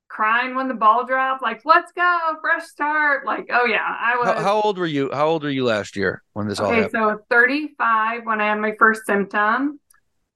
crying 0.10 0.56
when 0.56 0.68
the 0.68 0.74
ball 0.74 1.06
dropped, 1.06 1.42
like, 1.42 1.62
let's 1.64 1.92
go, 1.94 2.20
fresh 2.42 2.68
start. 2.68 3.26
Like, 3.26 3.48
oh 3.52 3.66
yeah, 3.66 3.86
I 3.86 4.18
was. 4.18 4.28
How, 4.28 4.40
how 4.42 4.62
old 4.62 4.78
were 4.78 4.86
you? 4.86 5.10
How 5.14 5.28
old 5.28 5.44
were 5.44 5.50
you 5.50 5.64
last 5.64 5.96
year 5.96 6.24
when 6.34 6.48
this 6.48 6.60
okay, 6.60 6.68
all 6.68 6.74
happened? 6.74 6.92
so 6.92 7.26
35 7.30 8.26
when 8.26 8.42
I 8.42 8.48
had 8.48 8.60
my 8.60 8.74
first 8.78 9.06
symptom, 9.06 9.80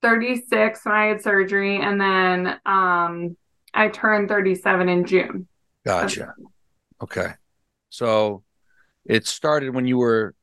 36 0.01 0.85
when 0.85 0.95
I 0.95 1.05
had 1.07 1.21
surgery, 1.21 1.81
and 1.81 1.99
then 1.99 2.59
um, 2.65 3.35
I 3.73 3.89
turned 3.89 4.29
37 4.29 4.87
in 4.87 5.05
June. 5.05 5.47
Gotcha. 5.85 6.33
Okay. 7.01 7.33
So 7.89 8.43
it 9.05 9.27
started 9.27 9.75
when 9.75 9.85
you 9.85 9.97
were 9.97 10.33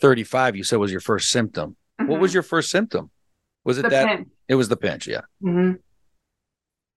35, 0.00 0.56
you 0.56 0.64
said 0.64 0.76
was 0.76 0.92
your 0.92 1.00
first 1.00 1.30
symptom. 1.30 1.76
Mm-hmm. 2.00 2.10
What 2.10 2.20
was 2.20 2.30
mm-hmm. 2.30 2.36
your 2.36 2.42
first 2.42 2.70
symptom? 2.70 3.10
Was 3.64 3.78
it 3.78 3.82
the 3.82 3.88
that? 3.90 4.06
Pinch. 4.08 4.28
It 4.48 4.54
was 4.56 4.68
the 4.68 4.76
pinch, 4.76 5.06
yeah. 5.06 5.22
Mm-hmm. 5.42 5.72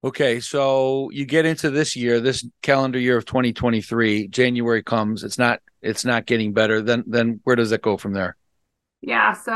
Okay, 0.04 0.40
so 0.40 1.10
you 1.12 1.26
get 1.26 1.46
into 1.46 1.70
this 1.70 1.96
year, 1.96 2.20
this 2.20 2.48
calendar 2.62 3.00
year 3.00 3.18
of 3.18 3.26
2023. 3.26 4.28
January 4.28 4.84
comes, 4.84 5.24
it's 5.24 5.38
not 5.38 5.60
it's 5.82 6.06
not 6.06 6.26
getting 6.26 6.54
better. 6.54 6.82
Then 6.82 7.04
then 7.08 7.40
where 7.44 7.56
does 7.56 7.72
it 7.72 7.82
go 7.82 7.98
from 7.98 8.14
there? 8.14 8.38
Yeah, 9.02 9.34
so 9.34 9.54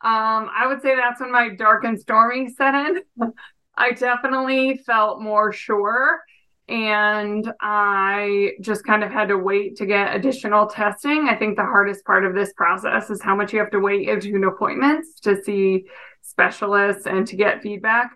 um 0.00 0.50
I 0.54 0.66
would 0.66 0.80
say 0.80 0.94
that's 0.94 1.20
when 1.20 1.32
my 1.32 1.48
dark 1.50 1.84
and 1.84 1.98
stormy 1.98 2.48
set 2.50 2.74
in. 2.74 3.02
I 3.76 3.92
definitely 3.92 4.78
felt 4.78 5.20
more 5.20 5.52
sure 5.52 6.20
and 6.68 7.50
I 7.60 8.52
just 8.60 8.84
kind 8.84 9.02
of 9.02 9.10
had 9.10 9.28
to 9.28 9.38
wait 9.38 9.76
to 9.76 9.86
get 9.86 10.14
additional 10.14 10.66
testing. 10.66 11.26
I 11.28 11.34
think 11.34 11.56
the 11.56 11.62
hardest 11.62 12.04
part 12.04 12.26
of 12.26 12.34
this 12.34 12.52
process 12.52 13.08
is 13.08 13.22
how 13.22 13.34
much 13.34 13.52
you 13.52 13.58
have 13.58 13.70
to 13.70 13.80
wait 13.80 14.06
between 14.06 14.44
appointments 14.44 15.18
to 15.20 15.42
see 15.42 15.86
specialists 16.20 17.06
and 17.06 17.26
to 17.26 17.36
get 17.36 17.62
feedback. 17.62 18.10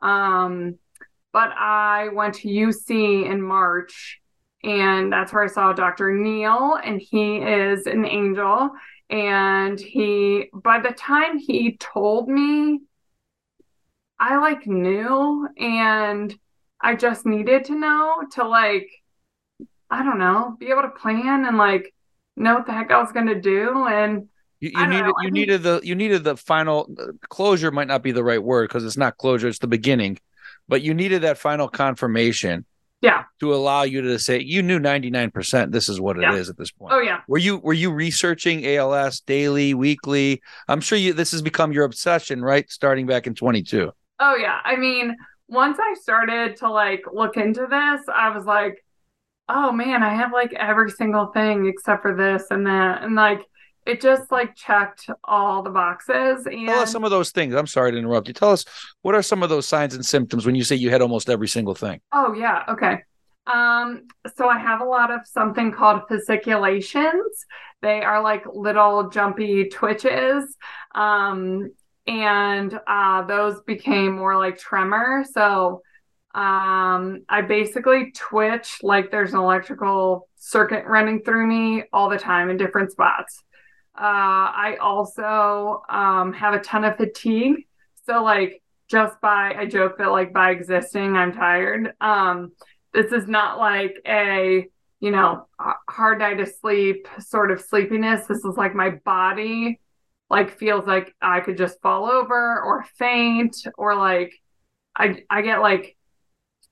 Um, 0.00 0.76
but 1.32 1.50
I 1.56 2.08
went 2.12 2.34
to 2.36 2.48
UC 2.48 3.28
in 3.28 3.42
March, 3.42 4.20
and 4.62 5.12
that's 5.12 5.32
where 5.32 5.44
I 5.44 5.48
saw 5.48 5.72
Dr. 5.72 6.12
Neal, 6.12 6.78
and 6.82 7.00
he 7.00 7.38
is 7.38 7.86
an 7.86 8.04
angel. 8.04 8.70
And 9.10 9.78
he, 9.78 10.50
by 10.52 10.80
the 10.80 10.92
time 10.92 11.38
he 11.38 11.76
told 11.78 12.28
me, 12.28 12.80
I 14.20 14.38
like 14.38 14.66
knew, 14.66 15.48
and 15.58 16.36
I 16.80 16.94
just 16.94 17.26
needed 17.26 17.64
to 17.66 17.74
know 17.74 18.22
to 18.32 18.46
like, 18.46 18.88
I 19.90 20.02
don't 20.02 20.18
know, 20.18 20.56
be 20.58 20.70
able 20.70 20.82
to 20.82 20.88
plan 20.90 21.44
and 21.46 21.56
like 21.56 21.92
know 22.36 22.54
what 22.54 22.66
the 22.66 22.72
heck 22.72 22.90
I 22.90 23.00
was 23.00 23.12
going 23.12 23.26
to 23.26 23.40
do. 23.40 23.86
And 23.86 24.28
you, 24.60 24.70
you 24.74 24.86
needed 24.86 25.12
you 25.22 25.30
needed 25.30 25.62
the 25.62 25.80
you 25.84 25.94
needed 25.94 26.24
the 26.24 26.36
final 26.36 26.88
uh, 26.98 27.12
closure 27.28 27.70
might 27.70 27.88
not 27.88 28.02
be 28.02 28.12
the 28.12 28.24
right 28.24 28.42
word 28.42 28.68
because 28.68 28.84
it's 28.84 28.96
not 28.96 29.16
closure, 29.16 29.48
it's 29.48 29.58
the 29.60 29.66
beginning, 29.68 30.18
but 30.68 30.82
you 30.82 30.94
needed 30.94 31.22
that 31.22 31.38
final 31.38 31.68
confirmation. 31.68 32.64
Yeah. 33.00 33.24
To 33.38 33.54
allow 33.54 33.82
you 33.84 34.00
to 34.02 34.18
say 34.18 34.40
you 34.40 34.60
knew 34.60 34.80
99% 34.80 35.70
this 35.70 35.88
is 35.88 36.00
what 36.00 36.16
it 36.16 36.22
Yeah. 36.22 36.34
is 36.34 36.50
at 36.50 36.56
this 36.58 36.72
point. 36.72 36.92
Oh 36.92 36.98
yeah. 36.98 37.20
Were 37.28 37.38
you 37.38 37.58
were 37.58 37.72
you 37.72 37.92
researching 37.92 38.66
ALS 38.66 39.20
daily, 39.20 39.72
weekly? 39.74 40.42
I'm 40.66 40.80
sure 40.80 40.98
you 40.98 41.12
this 41.12 41.30
has 41.30 41.40
become 41.40 41.72
your 41.72 41.84
obsession, 41.84 42.42
right? 42.42 42.68
Starting 42.68 43.06
back 43.06 43.28
in 43.28 43.36
22. 43.36 43.92
Oh 44.18 44.34
yeah. 44.34 44.58
I 44.64 44.74
mean, 44.74 45.14
once 45.48 45.78
I 45.80 45.94
started 46.00 46.56
to 46.58 46.70
like 46.70 47.02
look 47.12 47.36
into 47.36 47.66
this, 47.66 48.02
I 48.12 48.30
was 48.30 48.44
like, 48.44 48.84
oh 49.48 49.72
man, 49.72 50.02
I 50.02 50.14
have 50.14 50.32
like 50.32 50.52
every 50.52 50.90
single 50.90 51.26
thing 51.26 51.66
except 51.66 52.02
for 52.02 52.14
this 52.14 52.44
and 52.50 52.66
that. 52.66 53.02
And 53.02 53.14
like 53.14 53.40
it 53.86 54.02
just 54.02 54.30
like 54.30 54.54
checked 54.54 55.08
all 55.24 55.62
the 55.62 55.70
boxes. 55.70 56.44
And 56.46 56.68
Tell 56.68 56.80
us 56.80 56.92
some 56.92 57.04
of 57.04 57.10
those 57.10 57.30
things. 57.30 57.54
I'm 57.54 57.66
sorry 57.66 57.92
to 57.92 57.98
interrupt 57.98 58.28
you. 58.28 58.34
Tell 58.34 58.52
us 58.52 58.64
what 59.00 59.14
are 59.14 59.22
some 59.22 59.42
of 59.42 59.48
those 59.48 59.66
signs 59.66 59.94
and 59.94 60.04
symptoms 60.04 60.44
when 60.44 60.54
you 60.54 60.64
say 60.64 60.76
you 60.76 60.90
had 60.90 61.00
almost 61.00 61.30
every 61.30 61.48
single 61.48 61.74
thing. 61.74 62.00
Oh 62.12 62.34
yeah, 62.34 62.64
okay. 62.68 63.02
Um, 63.46 64.02
so 64.36 64.46
I 64.46 64.58
have 64.58 64.82
a 64.82 64.84
lot 64.84 65.10
of 65.10 65.20
something 65.24 65.72
called 65.72 66.02
fasciculations. 66.06 67.46
They 67.80 68.02
are 68.02 68.22
like 68.22 68.44
little 68.52 69.08
jumpy 69.08 69.70
twitches. 69.70 70.54
Um, 70.94 71.70
and 72.08 72.80
uh, 72.86 73.22
those 73.22 73.60
became 73.62 74.16
more 74.16 74.36
like 74.36 74.58
tremor. 74.58 75.24
So 75.30 75.82
um, 76.34 77.24
I 77.28 77.42
basically 77.46 78.12
twitch 78.12 78.78
like 78.82 79.10
there's 79.10 79.34
an 79.34 79.40
electrical 79.40 80.28
circuit 80.36 80.86
running 80.86 81.22
through 81.22 81.46
me 81.46 81.84
all 81.92 82.08
the 82.08 82.18
time 82.18 82.48
in 82.48 82.56
different 82.56 82.90
spots. 82.90 83.42
Uh, 83.96 84.00
I 84.54 84.76
also 84.80 85.82
um, 85.90 86.32
have 86.32 86.54
a 86.54 86.60
ton 86.60 86.84
of 86.84 86.96
fatigue. 86.96 87.66
So 88.06 88.22
like 88.22 88.62
just 88.88 89.20
by 89.20 89.54
I 89.54 89.66
joke 89.66 89.98
that 89.98 90.10
like 90.10 90.32
by 90.32 90.50
existing 90.50 91.14
I'm 91.14 91.32
tired. 91.32 91.92
Um, 92.00 92.52
this 92.94 93.12
is 93.12 93.28
not 93.28 93.58
like 93.58 93.96
a 94.06 94.66
you 95.00 95.10
know 95.10 95.46
hard 95.90 96.20
night 96.20 96.40
of 96.40 96.48
sleep 96.60 97.06
sort 97.18 97.50
of 97.50 97.60
sleepiness. 97.60 98.26
This 98.26 98.38
is 98.38 98.56
like 98.56 98.74
my 98.74 98.90
body 99.04 99.80
like 100.30 100.58
feels 100.58 100.86
like 100.86 101.14
I 101.20 101.40
could 101.40 101.56
just 101.56 101.80
fall 101.80 102.06
over 102.10 102.62
or 102.62 102.84
faint 102.96 103.56
or 103.76 103.94
like 103.94 104.34
I 104.96 105.22
I 105.30 105.42
get 105.42 105.60
like 105.60 105.96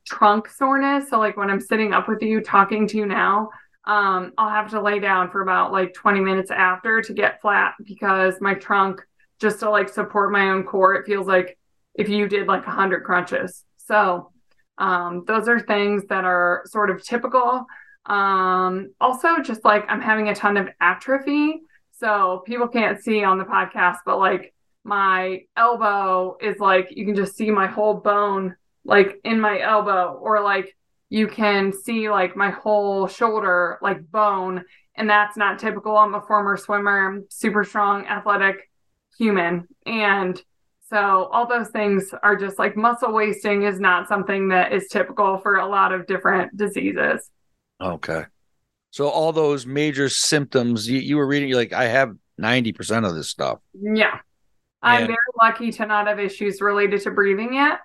trunk 0.06 0.48
soreness. 0.48 1.10
So 1.10 1.18
like 1.18 1.36
when 1.36 1.50
I'm 1.50 1.60
sitting 1.60 1.92
up 1.92 2.08
with 2.08 2.22
you 2.22 2.40
talking 2.40 2.86
to 2.88 2.96
you 2.96 3.06
now, 3.06 3.50
um, 3.86 4.32
I'll 4.36 4.50
have 4.50 4.70
to 4.70 4.80
lay 4.80 4.98
down 4.98 5.30
for 5.30 5.42
about 5.42 5.72
like 5.72 5.94
20 5.94 6.20
minutes 6.20 6.50
after 6.50 7.00
to 7.02 7.12
get 7.12 7.40
flat 7.40 7.74
because 7.84 8.34
my 8.40 8.54
trunk 8.54 9.00
just 9.40 9.60
to 9.60 9.70
like 9.70 9.88
support 9.88 10.32
my 10.32 10.48
own 10.48 10.64
core, 10.64 10.94
it 10.94 11.06
feels 11.06 11.26
like 11.26 11.58
if 11.94 12.08
you 12.08 12.28
did 12.28 12.46
like 12.46 12.66
a 12.66 12.70
hundred 12.70 13.04
crunches. 13.04 13.64
So 13.76 14.32
um, 14.78 15.24
those 15.26 15.48
are 15.48 15.60
things 15.60 16.04
that 16.08 16.24
are 16.24 16.62
sort 16.66 16.90
of 16.90 17.04
typical. 17.04 17.66
Um, 18.06 18.92
also 19.00 19.40
just 19.42 19.64
like 19.64 19.84
I'm 19.88 20.00
having 20.00 20.28
a 20.28 20.34
ton 20.34 20.56
of 20.56 20.68
atrophy. 20.80 21.60
So 21.98 22.42
people 22.46 22.68
can't 22.68 23.02
see 23.02 23.24
on 23.24 23.38
the 23.38 23.44
podcast, 23.44 23.98
but 24.04 24.18
like 24.18 24.54
my 24.86 25.42
elbow 25.56 26.36
is 26.40 26.58
like 26.60 26.88
you 26.90 27.04
can 27.04 27.16
just 27.16 27.36
see 27.36 27.50
my 27.50 27.66
whole 27.66 27.94
bone 27.94 28.54
like 28.84 29.20
in 29.24 29.40
my 29.40 29.60
elbow 29.60 30.12
or 30.22 30.42
like 30.42 30.76
you 31.08 31.26
can 31.26 31.72
see 31.72 32.08
like 32.08 32.36
my 32.36 32.50
whole 32.50 33.08
shoulder 33.08 33.78
like 33.82 34.08
bone 34.12 34.64
and 34.94 35.10
that's 35.10 35.36
not 35.36 35.58
typical 35.58 35.96
i'm 35.96 36.14
a 36.14 36.20
former 36.22 36.56
swimmer 36.56 37.08
I'm 37.08 37.24
super 37.28 37.64
strong 37.64 38.06
athletic 38.06 38.70
human 39.18 39.66
and 39.86 40.40
so 40.88 41.28
all 41.32 41.48
those 41.48 41.70
things 41.70 42.14
are 42.22 42.36
just 42.36 42.56
like 42.56 42.76
muscle 42.76 43.12
wasting 43.12 43.64
is 43.64 43.80
not 43.80 44.06
something 44.06 44.48
that 44.50 44.72
is 44.72 44.86
typical 44.86 45.38
for 45.38 45.56
a 45.56 45.66
lot 45.66 45.92
of 45.92 46.06
different 46.06 46.56
diseases 46.56 47.28
Okay. 47.80 48.24
So 48.96 49.08
all 49.08 49.30
those 49.30 49.66
major 49.66 50.08
symptoms 50.08 50.88
you, 50.88 50.98
you 50.98 51.18
were 51.18 51.26
reading, 51.26 51.50
you're 51.50 51.58
like, 51.58 51.74
I 51.74 51.84
have 51.84 52.16
90% 52.40 53.06
of 53.06 53.14
this 53.14 53.28
stuff. 53.28 53.58
yeah 53.74 54.18
i'm 54.82 55.06
very 55.06 55.16
lucky 55.40 55.72
to 55.72 55.86
not 55.86 56.06
have 56.06 56.18
issues 56.20 56.60
related 56.60 57.00
to 57.00 57.10
breathing 57.10 57.54
yet 57.54 57.80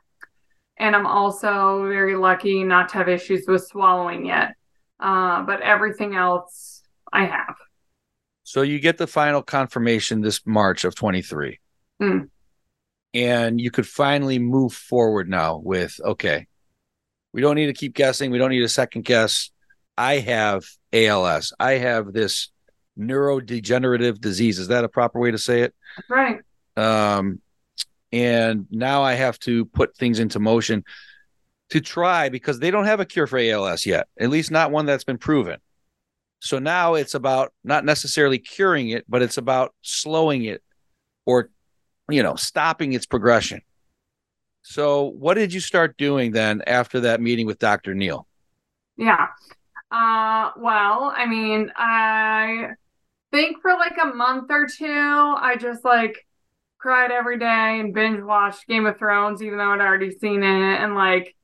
and 0.78 0.96
i'm 0.96 1.06
also 1.06 1.88
very 1.88 2.16
lucky 2.16 2.64
not 2.64 2.90
to 2.90 2.98
have 2.98 3.08
issues 3.08 3.46
with 3.48 3.66
swallowing 3.66 4.26
yet 4.26 4.56
uh, 5.00 5.42
but 5.44 5.62
everything 5.62 6.16
else 6.16 6.84
i 7.14 7.24
have 7.26 7.56
So 8.44 8.62
you 8.62 8.80
get 8.80 8.98
the 8.98 9.08
final 9.08 9.42
confirmation 9.42 10.20
this 10.20 10.42
March 10.46 10.84
of 10.84 10.94
23. 10.94 11.60
Mm. 12.02 12.30
And 13.14 13.62
you 13.62 13.72
could 13.72 13.88
finally 13.88 14.40
move 14.40 14.74
forward 14.74 15.30
now 15.30 15.58
with, 15.58 16.00
okay, 16.04 16.48
we 17.32 17.40
don't 17.40 17.56
need 17.56 17.68
to 17.68 17.74
keep 17.74 17.94
guessing. 17.96 18.32
We 18.32 18.38
don't 18.38 18.50
need 18.50 18.64
a 18.64 18.68
second 18.68 19.06
guess. 19.06 19.52
I 20.02 20.18
have 20.20 20.64
ALS. 20.92 21.54
I 21.60 21.74
have 21.74 22.12
this 22.12 22.50
neurodegenerative 22.98 24.20
disease. 24.20 24.58
Is 24.58 24.70
that 24.70 24.84
a 24.84 24.90
proper 24.90 25.20
way 25.20 25.30
to 25.30 25.38
say 25.38 25.62
it? 25.62 25.76
right 26.10 26.40
um, 26.76 27.40
and 28.12 28.66
now 28.72 29.04
I 29.04 29.14
have 29.14 29.38
to 29.40 29.66
put 29.66 29.96
things 29.96 30.20
into 30.20 30.40
motion 30.40 30.84
to 31.70 31.80
try 31.82 32.30
because 32.30 32.60
they 32.60 32.72
don't 32.72 32.86
have 32.86 33.00
a 33.00 33.06
cure 33.06 33.28
for 33.28 33.38
ALS 33.38 33.86
yet, 33.86 34.08
at 34.20 34.30
least 34.30 34.50
not 34.50 34.72
one 34.72 34.86
that's 34.86 35.04
been 35.04 35.18
proven. 35.18 35.60
So 36.40 36.58
now 36.58 36.96
it's 36.96 37.14
about 37.14 37.54
not 37.64 37.86
necessarily 37.86 38.40
curing 38.40 38.90
it, 38.90 39.06
but 39.08 39.22
it's 39.22 39.38
about 39.38 39.74
slowing 39.82 40.46
it 40.46 40.64
or, 41.26 41.50
you 42.10 42.24
know, 42.24 42.36
stopping 42.36 42.94
its 42.94 43.06
progression. 43.06 43.62
So, 44.64 45.06
what 45.06 45.36
did 45.36 45.54
you 45.54 45.60
start 45.60 45.98
doing 45.98 46.32
then 46.32 46.62
after 46.66 47.02
that 47.02 47.22
meeting 47.22 47.46
with 47.48 47.60
Dr. 47.60 47.94
Neal? 47.94 48.28
Yeah. 48.98 49.28
Uh, 49.92 50.52
well, 50.58 51.14
I 51.16 51.26
mean, 51.26 51.72
I 51.76 52.70
think 53.32 53.62
for 53.62 53.74
like 53.74 53.98
a 54.02 54.08
month 54.08 54.50
or 54.50 54.68
two, 54.68 54.86
I 54.88 55.56
just 55.60 55.84
like 55.84 56.26
cried 56.78 57.12
every 57.12 57.38
day 57.38 57.80
and 57.80 57.94
binge 57.94 58.22
watched 58.24 58.68
Game 58.68 58.86
of 58.86 58.98
Thrones, 58.98 59.44
even 59.44 59.58
though 59.58 59.72
I'd 59.72 59.82
already 59.82 60.12
seen 60.12 60.44
it. 60.44 60.82
And 60.82 60.96
like, 60.96 61.36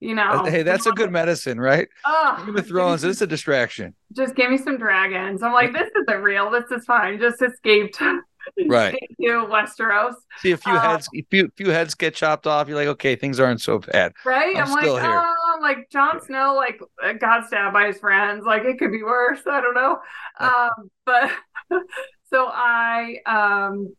you 0.00 0.14
know, 0.16 0.44
hey, 0.44 0.64
that's 0.64 0.86
a 0.86 0.92
good 0.92 1.12
medicine, 1.12 1.60
right? 1.60 1.88
Oh, 2.04 2.42
Game 2.44 2.56
of 2.56 2.66
Thrones, 2.66 3.04
it's 3.04 3.22
a 3.22 3.26
distraction. 3.26 3.94
just 4.12 4.34
give 4.34 4.50
me 4.50 4.58
some 4.58 4.76
dragons. 4.76 5.42
I'm 5.42 5.52
like, 5.52 5.72
this 5.72 5.88
isn't 6.02 6.22
real. 6.22 6.50
This 6.50 6.70
is 6.76 6.84
fine. 6.84 7.20
Just 7.20 7.40
escaped 7.40 7.98
Right. 8.66 8.98
into 9.18 9.46
Westeros. 9.46 10.14
See 10.38 10.52
a 10.52 10.56
few 10.56 10.72
Uh, 10.72 10.80
heads, 10.80 11.08
a 11.14 11.22
few, 11.30 11.50
few 11.56 11.70
heads 11.70 11.94
get 11.94 12.14
chopped 12.14 12.46
off. 12.46 12.68
You're 12.68 12.76
like, 12.76 12.88
okay, 12.88 13.16
things 13.16 13.40
aren't 13.40 13.60
so 13.60 13.78
bad. 13.78 14.12
Right? 14.24 14.56
I'm 14.56 14.64
I'm, 14.64 14.70
like, 14.72 14.84
here. 14.84 15.22
oh, 15.24 15.58
like 15.60 15.90
Jon 15.90 16.20
Snow, 16.20 16.54
like 16.54 16.80
uh, 17.02 17.12
got 17.14 17.46
stabbed 17.46 17.72
by 17.74 17.86
his 17.86 17.98
friends. 17.98 18.44
Like 18.44 18.64
it 18.64 18.78
could 18.78 18.92
be 18.92 19.02
worse. 19.02 19.40
I 19.46 19.60
don't 19.60 19.74
know. 19.74 19.98
Um, 20.40 20.90
but 21.04 21.30
so 22.30 22.46
I, 22.48 23.18
um, 23.26 23.94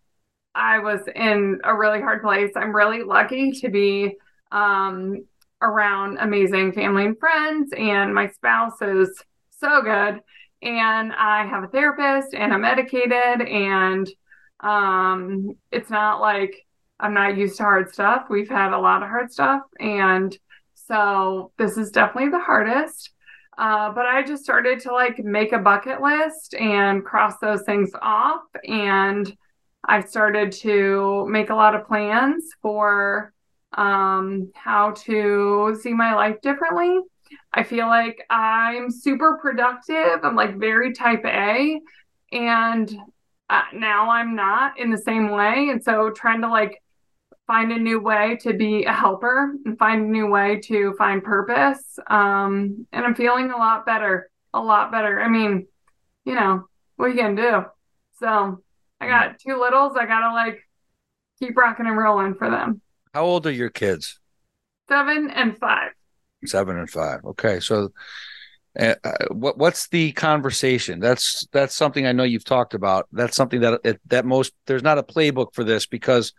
I 0.55 0.79
was 0.79 1.01
in 1.15 1.59
a 1.63 1.75
really 1.75 1.99
hard 2.01 2.21
place. 2.21 2.51
I'm 2.55 2.75
really 2.75 3.03
lucky 3.03 3.51
to 3.53 3.69
be 3.69 4.15
um, 4.51 5.25
around 5.61 6.17
amazing 6.19 6.73
family 6.73 7.05
and 7.05 7.17
friends, 7.17 7.71
and 7.77 8.13
my 8.13 8.29
spouse 8.29 8.81
is 8.81 9.21
so 9.51 9.81
good. 9.81 10.19
And 10.61 11.11
I 11.11 11.45
have 11.45 11.63
a 11.63 11.67
therapist, 11.67 12.33
and 12.33 12.53
I'm 12.53 12.61
medicated, 12.61 13.41
and 13.47 14.09
um, 14.63 15.55
it's 15.71 15.89
not 15.89 16.21
like 16.21 16.65
I'm 16.99 17.13
not 17.13 17.37
used 17.37 17.57
to 17.57 17.63
hard 17.63 17.93
stuff. 17.93 18.27
We've 18.29 18.49
had 18.49 18.73
a 18.73 18.79
lot 18.79 19.03
of 19.03 19.09
hard 19.09 19.31
stuff. 19.31 19.61
And 19.79 20.35
so 20.73 21.51
this 21.57 21.77
is 21.77 21.91
definitely 21.91 22.29
the 22.29 22.39
hardest. 22.39 23.11
Uh, 23.57 23.91
but 23.91 24.05
I 24.05 24.23
just 24.23 24.43
started 24.43 24.79
to 24.81 24.93
like 24.93 25.19
make 25.19 25.51
a 25.51 25.59
bucket 25.59 26.01
list 26.01 26.55
and 26.55 27.03
cross 27.03 27.37
those 27.39 27.63
things 27.63 27.91
off. 28.01 28.41
And 28.67 29.35
I 29.85 30.01
started 30.01 30.53
to 30.53 31.27
make 31.29 31.49
a 31.49 31.55
lot 31.55 31.75
of 31.75 31.85
plans 31.85 32.45
for 32.61 33.33
um, 33.73 34.51
how 34.55 34.91
to 34.91 35.77
see 35.81 35.93
my 35.93 36.15
life 36.15 36.39
differently. 36.41 36.99
I 37.53 37.63
feel 37.63 37.87
like 37.87 38.25
I'm 38.29 38.89
super 38.89 39.39
productive. 39.41 40.23
I'm 40.23 40.35
like 40.35 40.57
very 40.57 40.93
type 40.93 41.25
A. 41.25 41.79
And 42.31 42.95
uh, 43.53 43.61
now 43.73 44.09
I'm 44.09 44.35
not 44.35 44.79
in 44.79 44.89
the 44.89 44.97
same 44.97 45.29
way. 45.29 45.69
And 45.69 45.83
so 45.83 46.09
trying 46.09 46.41
to 46.41 46.49
like 46.49 46.81
find 47.45 47.71
a 47.71 47.77
new 47.77 47.99
way 47.99 48.37
to 48.41 48.53
be 48.53 48.85
a 48.85 48.93
helper 48.93 49.53
and 49.65 49.77
find 49.77 50.05
a 50.05 50.09
new 50.09 50.27
way 50.27 50.59
to 50.61 50.95
find 50.97 51.23
purpose. 51.23 51.99
Um, 52.07 52.87
and 52.91 53.05
I'm 53.05 53.13
feeling 53.13 53.51
a 53.51 53.57
lot 53.57 53.85
better, 53.85 54.29
a 54.53 54.59
lot 54.59 54.91
better. 54.91 55.21
I 55.21 55.27
mean, 55.27 55.67
you 56.25 56.33
know, 56.33 56.65
what 56.95 57.05
are 57.05 57.09
you 57.09 57.35
to 57.35 57.35
do? 57.35 57.65
So 58.19 58.63
I 58.99 59.07
got 59.07 59.37
two 59.37 59.59
littles. 59.59 59.93
I 59.97 60.07
got 60.07 60.27
to 60.27 60.33
like 60.33 60.67
keep 61.37 61.55
rocking 61.55 61.85
and 61.85 61.97
rolling 61.97 62.33
for 62.33 62.49
them. 62.49 62.81
How 63.13 63.23
old 63.23 63.45
are 63.45 63.51
your 63.51 63.69
kids? 63.69 64.19
Seven 64.89 65.29
and 65.29 65.55
five. 65.59 65.91
Seven 66.45 66.77
and 66.77 66.89
five. 66.89 67.23
Okay. 67.23 67.59
So 67.59 67.91
uh, 68.79 68.95
what 69.29 69.57
what's 69.57 69.87
the 69.87 70.11
conversation? 70.13 70.99
That's 70.99 71.45
that's 71.51 71.75
something 71.75 72.07
I 72.07 72.11
know 72.11 72.23
you've 72.23 72.43
talked 72.43 72.73
about. 72.73 73.07
That's 73.11 73.35
something 73.35 73.61
that 73.61 73.99
that 74.07 74.25
most 74.25 74.53
there's 74.65 74.83
not 74.83 74.97
a 74.97 75.03
playbook 75.03 75.53
for 75.53 75.63
this 75.63 75.85
because 75.85 76.33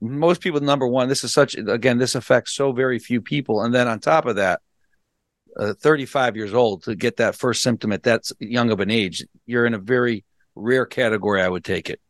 most 0.00 0.40
people 0.40 0.60
number 0.60 0.86
one 0.86 1.08
this 1.08 1.22
is 1.22 1.32
such 1.32 1.54
again 1.54 1.98
this 1.98 2.16
affects 2.16 2.52
so 2.52 2.72
very 2.72 2.98
few 2.98 3.20
people. 3.20 3.62
And 3.62 3.72
then 3.72 3.86
on 3.86 4.00
top 4.00 4.26
of 4.26 4.36
that 4.36 4.60
uh, 5.56 5.74
35 5.74 6.36
years 6.36 6.52
old 6.52 6.82
to 6.84 6.96
get 6.96 7.18
that 7.18 7.36
first 7.36 7.62
symptom 7.62 7.92
at 7.92 8.02
that 8.02 8.22
young 8.40 8.72
of 8.72 8.80
an 8.80 8.90
age 8.90 9.24
you're 9.46 9.66
in 9.66 9.74
a 9.74 9.78
very 9.78 10.24
rare 10.56 10.84
category 10.84 11.40
i 11.40 11.48
would 11.48 11.64
take 11.64 11.88
it. 11.88 12.00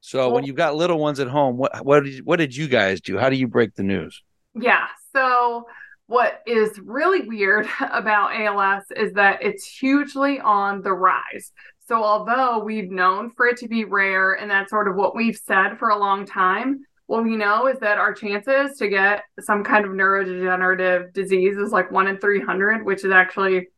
So 0.00 0.20
well, 0.20 0.32
when 0.32 0.44
you've 0.44 0.56
got 0.56 0.74
little 0.76 0.98
ones 0.98 1.20
at 1.20 1.28
home 1.28 1.58
what 1.58 1.84
what 1.84 2.04
did, 2.04 2.24
what 2.24 2.36
did 2.36 2.56
you 2.56 2.68
guys 2.68 3.02
do? 3.02 3.18
How 3.18 3.28
do 3.28 3.36
you 3.36 3.48
break 3.48 3.74
the 3.74 3.82
news? 3.82 4.22
Yeah. 4.54 4.86
So 5.14 5.66
what 6.08 6.42
is 6.46 6.78
really 6.84 7.28
weird 7.28 7.68
about 7.92 8.32
als 8.34 8.84
is 8.96 9.12
that 9.12 9.42
it's 9.42 9.64
hugely 9.64 10.40
on 10.40 10.82
the 10.82 10.92
rise 10.92 11.52
so 11.86 12.02
although 12.02 12.58
we've 12.58 12.90
known 12.90 13.30
for 13.30 13.46
it 13.46 13.56
to 13.56 13.68
be 13.68 13.84
rare 13.84 14.32
and 14.34 14.50
that's 14.50 14.70
sort 14.70 14.88
of 14.88 14.96
what 14.96 15.14
we've 15.14 15.38
said 15.38 15.78
for 15.78 15.90
a 15.90 15.98
long 15.98 16.26
time 16.26 16.80
what 17.08 17.24
we 17.24 17.36
know 17.36 17.66
is 17.66 17.78
that 17.78 17.96
our 17.96 18.12
chances 18.12 18.76
to 18.76 18.86
get 18.86 19.24
some 19.40 19.64
kind 19.64 19.86
of 19.86 19.92
neurodegenerative 19.92 21.14
disease 21.14 21.56
is 21.56 21.72
like 21.72 21.90
one 21.90 22.06
in 22.06 22.18
300, 22.18 22.84
which 22.84 23.02
is 23.02 23.10
actually 23.10 23.68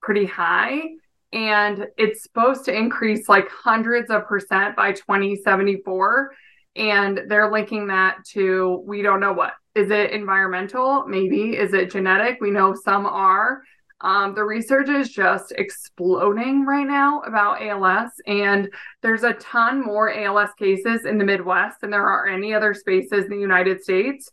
pretty 0.00 0.24
high. 0.24 0.80
And 1.30 1.86
it's 1.98 2.22
supposed 2.22 2.64
to 2.64 2.74
increase 2.74 3.28
like 3.28 3.50
hundreds 3.50 4.10
of 4.10 4.26
percent 4.26 4.74
by 4.74 4.92
2074. 4.92 6.30
And 6.76 7.20
they're 7.28 7.52
linking 7.52 7.88
that 7.88 8.24
to 8.30 8.82
we 8.86 9.02
don't 9.02 9.20
know 9.20 9.34
what. 9.34 9.52
Is 9.78 9.92
it 9.92 10.10
environmental? 10.10 11.04
Maybe. 11.06 11.56
Is 11.56 11.72
it 11.72 11.92
genetic? 11.92 12.38
We 12.40 12.50
know 12.50 12.74
some 12.74 13.06
are. 13.06 13.62
Um, 14.00 14.34
the 14.34 14.42
research 14.42 14.88
is 14.88 15.08
just 15.08 15.52
exploding 15.52 16.64
right 16.64 16.86
now 16.86 17.20
about 17.20 17.62
ALS, 17.62 18.10
and 18.26 18.68
there's 19.02 19.22
a 19.22 19.34
ton 19.34 19.80
more 19.80 20.12
ALS 20.12 20.50
cases 20.58 21.04
in 21.04 21.16
the 21.16 21.24
Midwest 21.24 21.80
than 21.80 21.90
there 21.90 22.06
are 22.06 22.26
any 22.26 22.52
other 22.52 22.74
spaces 22.74 23.26
in 23.26 23.30
the 23.30 23.38
United 23.38 23.80
States. 23.80 24.28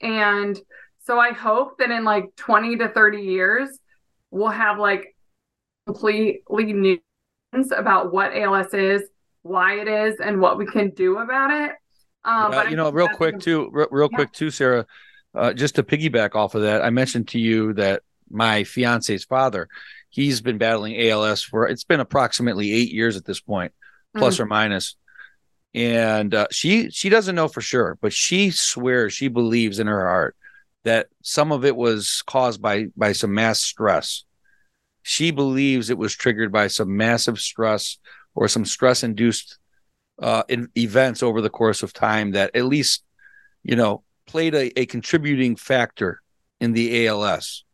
And 0.00 0.56
so 1.00 1.18
I 1.18 1.32
hope 1.32 1.78
that 1.78 1.90
in 1.90 2.04
like 2.04 2.34
20 2.36 2.76
to 2.76 2.88
30 2.88 3.18
years, 3.20 3.68
we'll 4.30 4.48
have 4.48 4.78
like 4.78 5.16
completely 5.86 6.72
new 6.72 7.00
about 7.76 8.12
what 8.12 8.36
ALS 8.36 8.72
is, 8.74 9.02
why 9.42 9.80
it 9.80 9.88
is, 9.88 10.20
and 10.20 10.40
what 10.40 10.56
we 10.56 10.66
can 10.66 10.90
do 10.90 11.18
about 11.18 11.50
it. 11.50 11.72
Um, 12.24 12.52
uh, 12.52 12.64
you 12.64 12.76
know, 12.76 12.90
real 12.90 13.08
quick 13.08 13.40
too, 13.40 13.68
real, 13.72 13.88
real 13.90 14.08
yeah. 14.10 14.16
quick 14.16 14.32
too, 14.32 14.50
Sara. 14.50 14.86
Uh, 15.34 15.52
just 15.52 15.74
to 15.74 15.82
piggyback 15.82 16.34
off 16.34 16.54
of 16.54 16.62
that, 16.62 16.82
I 16.82 16.90
mentioned 16.90 17.28
to 17.28 17.38
you 17.38 17.74
that 17.74 18.02
my 18.30 18.64
fiance's 18.64 19.24
father, 19.24 19.68
he's 20.08 20.40
been 20.40 20.58
battling 20.58 21.00
ALS 21.08 21.42
for 21.42 21.66
it's 21.68 21.84
been 21.84 22.00
approximately 22.00 22.72
eight 22.72 22.92
years 22.92 23.16
at 23.16 23.24
this 23.24 23.40
point, 23.40 23.72
plus 24.16 24.36
mm. 24.36 24.40
or 24.40 24.46
minus. 24.46 24.96
And 25.74 26.34
uh, 26.34 26.46
she 26.52 26.90
she 26.90 27.08
doesn't 27.08 27.34
know 27.34 27.48
for 27.48 27.60
sure, 27.60 27.98
but 28.00 28.12
she 28.12 28.50
swears 28.50 29.12
she 29.12 29.28
believes 29.28 29.80
in 29.80 29.88
her 29.88 30.06
heart 30.06 30.36
that 30.84 31.08
some 31.22 31.50
of 31.50 31.64
it 31.64 31.74
was 31.74 32.22
caused 32.26 32.62
by 32.62 32.86
by 32.96 33.12
some 33.12 33.34
mass 33.34 33.60
stress. 33.60 34.24
She 35.02 35.32
believes 35.32 35.90
it 35.90 35.98
was 35.98 36.14
triggered 36.14 36.52
by 36.52 36.68
some 36.68 36.96
massive 36.96 37.38
stress 37.38 37.98
or 38.34 38.48
some 38.48 38.64
stress 38.64 39.02
induced 39.02 39.58
uh, 40.20 40.44
in 40.48 40.68
events 40.76 41.22
over 41.22 41.40
the 41.40 41.50
course 41.50 41.82
of 41.82 41.92
time 41.92 42.32
that 42.32 42.54
at 42.54 42.66
least 42.66 43.02
you 43.62 43.76
know 43.76 44.02
played 44.26 44.54
a, 44.54 44.78
a 44.78 44.86
contributing 44.86 45.56
factor 45.56 46.20
in 46.60 46.72
the 46.72 47.06
ALS. 47.06 47.64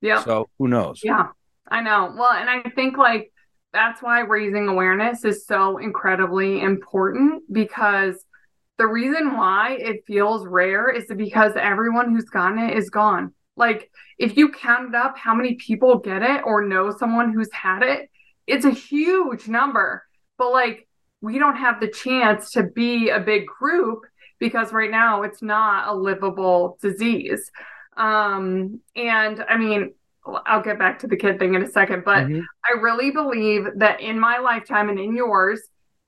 Yeah. 0.00 0.22
So 0.22 0.48
who 0.58 0.68
knows? 0.68 1.00
Yeah, 1.02 1.28
I 1.68 1.82
know. 1.82 2.14
Well, 2.16 2.32
and 2.32 2.48
I 2.48 2.68
think 2.70 2.96
like 2.96 3.32
that's 3.72 4.02
why 4.02 4.20
raising 4.20 4.68
awareness 4.68 5.24
is 5.24 5.46
so 5.46 5.78
incredibly 5.78 6.60
important 6.60 7.42
because 7.52 8.24
the 8.78 8.86
reason 8.86 9.36
why 9.36 9.76
it 9.78 10.04
feels 10.06 10.46
rare 10.46 10.88
is 10.88 11.04
because 11.14 11.52
everyone 11.56 12.14
who's 12.14 12.30
gotten 12.30 12.58
it 12.58 12.76
is 12.76 12.90
gone. 12.90 13.34
Like 13.56 13.90
if 14.18 14.36
you 14.36 14.50
counted 14.50 14.94
up 14.94 15.18
how 15.18 15.34
many 15.34 15.54
people 15.54 15.98
get 15.98 16.22
it 16.22 16.42
or 16.44 16.64
know 16.64 16.96
someone 16.96 17.32
who's 17.32 17.52
had 17.52 17.82
it, 17.82 18.08
it's 18.46 18.64
a 18.64 18.70
huge 18.70 19.48
number. 19.48 20.04
But 20.38 20.52
like 20.52 20.87
we 21.20 21.38
don't 21.38 21.56
have 21.56 21.80
the 21.80 21.88
chance 21.88 22.52
to 22.52 22.62
be 22.62 23.10
a 23.10 23.20
big 23.20 23.46
group 23.46 24.00
because 24.38 24.72
right 24.72 24.90
now 24.90 25.22
it's 25.22 25.42
not 25.42 25.88
a 25.88 25.94
livable 25.94 26.78
disease. 26.80 27.50
Um, 27.96 28.80
and 28.94 29.44
I 29.48 29.56
mean, 29.56 29.94
I'll 30.46 30.62
get 30.62 30.78
back 30.78 31.00
to 31.00 31.06
the 31.06 31.16
kid 31.16 31.38
thing 31.38 31.54
in 31.54 31.62
a 31.62 31.70
second, 31.70 32.04
but 32.04 32.26
mm-hmm. 32.26 32.40
I 32.64 32.80
really 32.80 33.10
believe 33.10 33.66
that 33.76 34.00
in 34.00 34.18
my 34.20 34.38
lifetime 34.38 34.88
and 34.88 34.98
in 34.98 35.16
yours, 35.16 35.60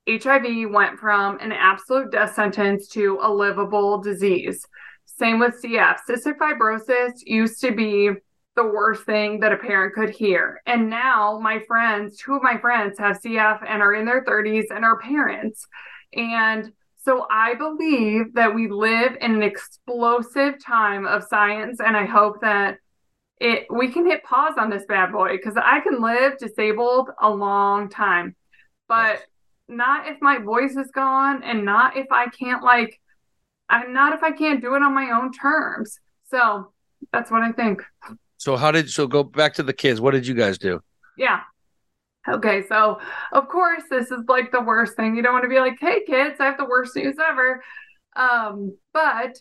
HIV 0.09 0.71
went 0.71 0.99
from 0.99 1.39
an 1.41 1.53
absolute 1.53 2.11
death 2.13 2.35
sentence 2.35 2.89
to 2.89 3.19
a 3.23 3.33
livable 3.33 3.99
disease. 3.99 4.67
Same 5.07 5.39
with 5.39 5.61
CF. 5.63 5.99
Cystic 6.09 6.39
fibrosis 6.39 7.13
used 7.25 7.61
to 7.61 7.73
be 7.73 8.11
the 8.61 8.69
worst 8.69 9.05
thing 9.05 9.41
that 9.41 9.53
a 9.53 9.57
parent 9.57 9.95
could 9.95 10.11
hear. 10.11 10.61
And 10.67 10.91
now 10.91 11.39
my 11.43 11.61
friends, 11.61 12.19
two 12.19 12.35
of 12.35 12.43
my 12.43 12.59
friends 12.59 12.99
have 12.99 13.21
CF 13.21 13.65
and 13.67 13.81
are 13.81 13.95
in 13.95 14.05
their 14.05 14.23
30s 14.23 14.67
and 14.71 14.85
are 14.85 14.99
parents. 14.99 15.67
And 16.15 16.73
so 17.03 17.27
I 17.31 17.55
believe 17.55 18.35
that 18.35 18.55
we 18.55 18.69
live 18.69 19.17
in 19.21 19.35
an 19.35 19.43
explosive 19.43 20.63
time 20.63 21.07
of 21.07 21.25
science, 21.25 21.81
and 21.81 21.97
I 21.97 22.05
hope 22.05 22.43
that 22.43 22.77
it 23.39 23.67
we 23.71 23.89
can 23.89 24.07
hit 24.07 24.23
pause 24.23 24.55
on 24.59 24.69
this 24.69 24.85
bad 24.87 25.13
boy 25.13 25.31
because 25.39 25.57
I 25.57 25.81
can 25.81 26.03
live 26.03 26.37
disabled 26.37 27.09
a 27.23 27.31
long 27.31 27.89
time, 27.89 28.37
but 28.87 29.25
not 29.67 30.09
if 30.09 30.21
my 30.21 30.37
voice 30.39 30.77
is 30.77 30.91
gone, 30.95 31.43
and 31.43 31.65
not 31.65 31.97
if 31.97 32.09
I 32.13 32.27
can't 32.29 32.63
like, 32.63 33.01
I'm 33.71 33.95
not 33.95 34.13
if 34.13 34.23
I 34.23 34.33
can't 34.33 34.61
do 34.61 34.75
it 34.75 34.83
on 34.83 34.95
my 34.95 35.13
own 35.13 35.33
terms. 35.33 35.99
So 36.27 36.73
that's 37.15 37.31
what 37.31 37.41
I 37.41 37.53
think. 37.53 37.83
So 38.41 38.57
how 38.57 38.71
did 38.71 38.89
so 38.89 39.07
go 39.07 39.23
back 39.23 39.53
to 39.55 39.63
the 39.63 39.75
kids? 39.75 40.01
What 40.01 40.13
did 40.13 40.27
you 40.27 40.33
guys 40.33 40.57
do? 40.57 40.81
Yeah. 41.19 41.41
Okay, 42.27 42.65
so 42.67 42.99
of 43.33 43.49
course 43.49 43.83
this 43.91 44.11
is 44.11 44.21
like 44.29 44.51
the 44.51 44.63
worst 44.63 44.97
thing. 44.97 45.15
You 45.15 45.23
don't 45.23 45.35
want 45.35 45.45
to 45.45 45.49
be 45.49 45.61
like, 45.61 45.77
"Hey 45.79 46.05
kids, 46.07 46.41
I 46.41 46.47
have 46.47 46.57
the 46.57 46.65
worst 46.65 46.97
news 46.97 47.17
ever." 47.23 47.63
Um, 48.17 48.79
but 48.95 49.37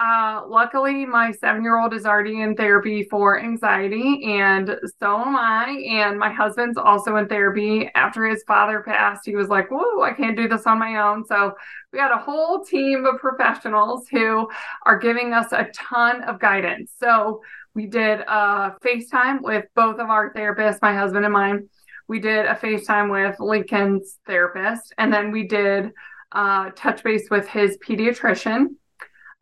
uh, 0.00 0.44
luckily 0.48 1.04
my 1.04 1.30
7-year-old 1.32 1.92
is 1.92 2.06
already 2.06 2.40
in 2.40 2.56
therapy 2.56 3.06
for 3.10 3.38
anxiety 3.38 4.24
and 4.24 4.78
so 4.98 5.20
am 5.20 5.36
I 5.36 5.84
and 5.86 6.18
my 6.18 6.32
husband's 6.32 6.78
also 6.78 7.16
in 7.16 7.28
therapy 7.28 7.90
after 7.94 8.24
his 8.24 8.42
father 8.44 8.80
passed. 8.80 9.26
He 9.26 9.36
was 9.36 9.48
like, 9.48 9.70
"Whoa, 9.70 10.00
I 10.00 10.14
can't 10.14 10.38
do 10.38 10.48
this 10.48 10.66
on 10.66 10.78
my 10.78 10.96
own." 10.96 11.26
So 11.26 11.54
we 11.92 11.98
had 11.98 12.12
a 12.12 12.16
whole 12.16 12.64
team 12.64 13.04
of 13.04 13.20
professionals 13.20 14.08
who 14.08 14.48
are 14.86 14.98
giving 14.98 15.34
us 15.34 15.52
a 15.52 15.68
ton 15.74 16.22
of 16.22 16.40
guidance. 16.40 16.92
So 16.98 17.42
we 17.74 17.86
did 17.86 18.20
a 18.20 18.76
FaceTime 18.84 19.42
with 19.42 19.66
both 19.74 19.98
of 19.98 20.10
our 20.10 20.32
therapists, 20.32 20.78
my 20.82 20.94
husband 20.94 21.24
and 21.24 21.32
mine 21.32 21.68
we 22.08 22.18
did 22.18 22.46
a 22.46 22.54
FaceTime 22.54 23.10
with 23.10 23.40
Lincoln's 23.40 24.18
therapist, 24.26 24.92
and 24.98 25.12
then 25.12 25.30
we 25.30 25.46
did 25.46 25.92
uh, 26.32 26.70
touch 26.76 27.02
base 27.02 27.28
with 27.30 27.48
his 27.48 27.78
pediatrician. 27.78 28.66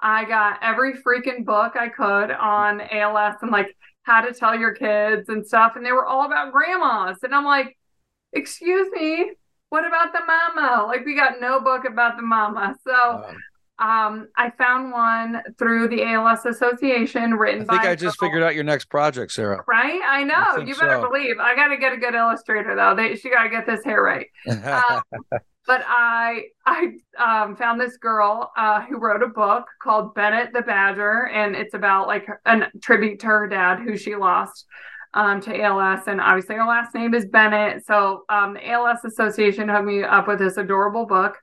I 0.01 0.25
got 0.25 0.61
every 0.62 0.95
freaking 0.95 1.45
book 1.45 1.75
I 1.77 1.88
could 1.88 2.31
on 2.31 2.81
ALS 2.81 3.37
and 3.43 3.51
like 3.51 3.77
how 4.03 4.21
to 4.21 4.33
tell 4.33 4.57
your 4.57 4.73
kids 4.73 5.29
and 5.29 5.47
stuff, 5.47 5.73
and 5.77 5.85
they 5.85 5.93
were 5.93 6.07
all 6.07 6.27
about 6.27 6.53
grandmas. 6.53 7.19
And 7.23 7.35
I'm 7.35 7.45
like, 7.45 7.77
excuse 8.33 8.88
me, 8.93 9.33
what 9.71 9.87
about 9.87 10.12
the 10.12 10.21
mama? 10.25 10.87
Like 10.87 11.05
we 11.05 11.16
got 11.16 11.40
no 11.40 11.61
book 11.61 11.85
about 11.85 12.16
the 12.16 12.23
mama. 12.23 12.77
So 12.87 13.25
Um, 13.29 13.37
I 13.81 14.53
found 14.59 14.93
one 14.93 15.43
through 15.59 15.88
the 15.88 16.03
ALS 16.05 16.45
Association 16.45 17.35
written 17.35 17.64
by. 17.64 17.75
I 17.75 17.79
think 17.79 17.88
I 17.90 17.95
just 17.95 18.21
figured 18.21 18.43
out 18.43 18.55
your 18.55 18.64
next 18.64 18.87
project, 18.87 19.33
Sara. 19.33 19.64
Right? 19.66 20.01
I 20.07 20.23
know. 20.23 20.35
I 20.35 20.64
you 20.64 20.75
better 20.75 21.01
so. 21.01 21.09
believe. 21.09 21.38
I 21.38 21.55
got 21.55 21.69
to 21.69 21.77
get 21.77 21.93
a 21.93 21.97
good 21.97 22.14
illustrator 22.14 22.77
though. 22.77 22.95
They, 22.95 23.16
she 23.16 23.31
got 23.31 23.45
to 23.45 23.49
get 23.49 23.66
this 23.66 23.85
hair 23.85 24.03
right. 24.03 24.27
Uh, 24.47 25.01
but 25.66 25.83
I 25.87 26.45
I 26.66 26.93
um, 27.19 27.57
found 27.57 27.81
this 27.81 27.97
girl 27.97 28.53
uh, 28.57 28.83
who 28.83 28.99
wrote 28.99 29.23
a 29.23 29.29
book 29.29 29.66
called 29.83 30.14
Bennett 30.14 30.53
the 30.53 30.62
Badger, 30.62 31.29
and 31.29 31.55
it's 31.55 31.75
about 31.75 32.07
like 32.07 32.27
a 32.45 32.66
tribute 32.83 33.21
to 33.21 33.27
her 33.27 33.47
dad 33.47 33.79
who 33.81 33.97
she 33.97 34.14
lost 34.16 34.66
um, 35.14 35.40
to 35.43 35.61
ALS, 35.62 36.07
and 36.07 36.21
obviously 36.21 36.57
her 36.57 36.66
last 36.66 36.95
name 36.95 37.14
is 37.14 37.27
Bennett. 37.27 37.85
So 37.87 38.25
um, 38.29 38.55
the 38.55 38.69
ALS 38.69 39.05
Association 39.05 39.69
hooked 39.69 39.87
me 39.87 40.03
up 40.03 40.29
with 40.29 40.38
this 40.38 40.57
adorable 40.57 41.07
book, 41.07 41.38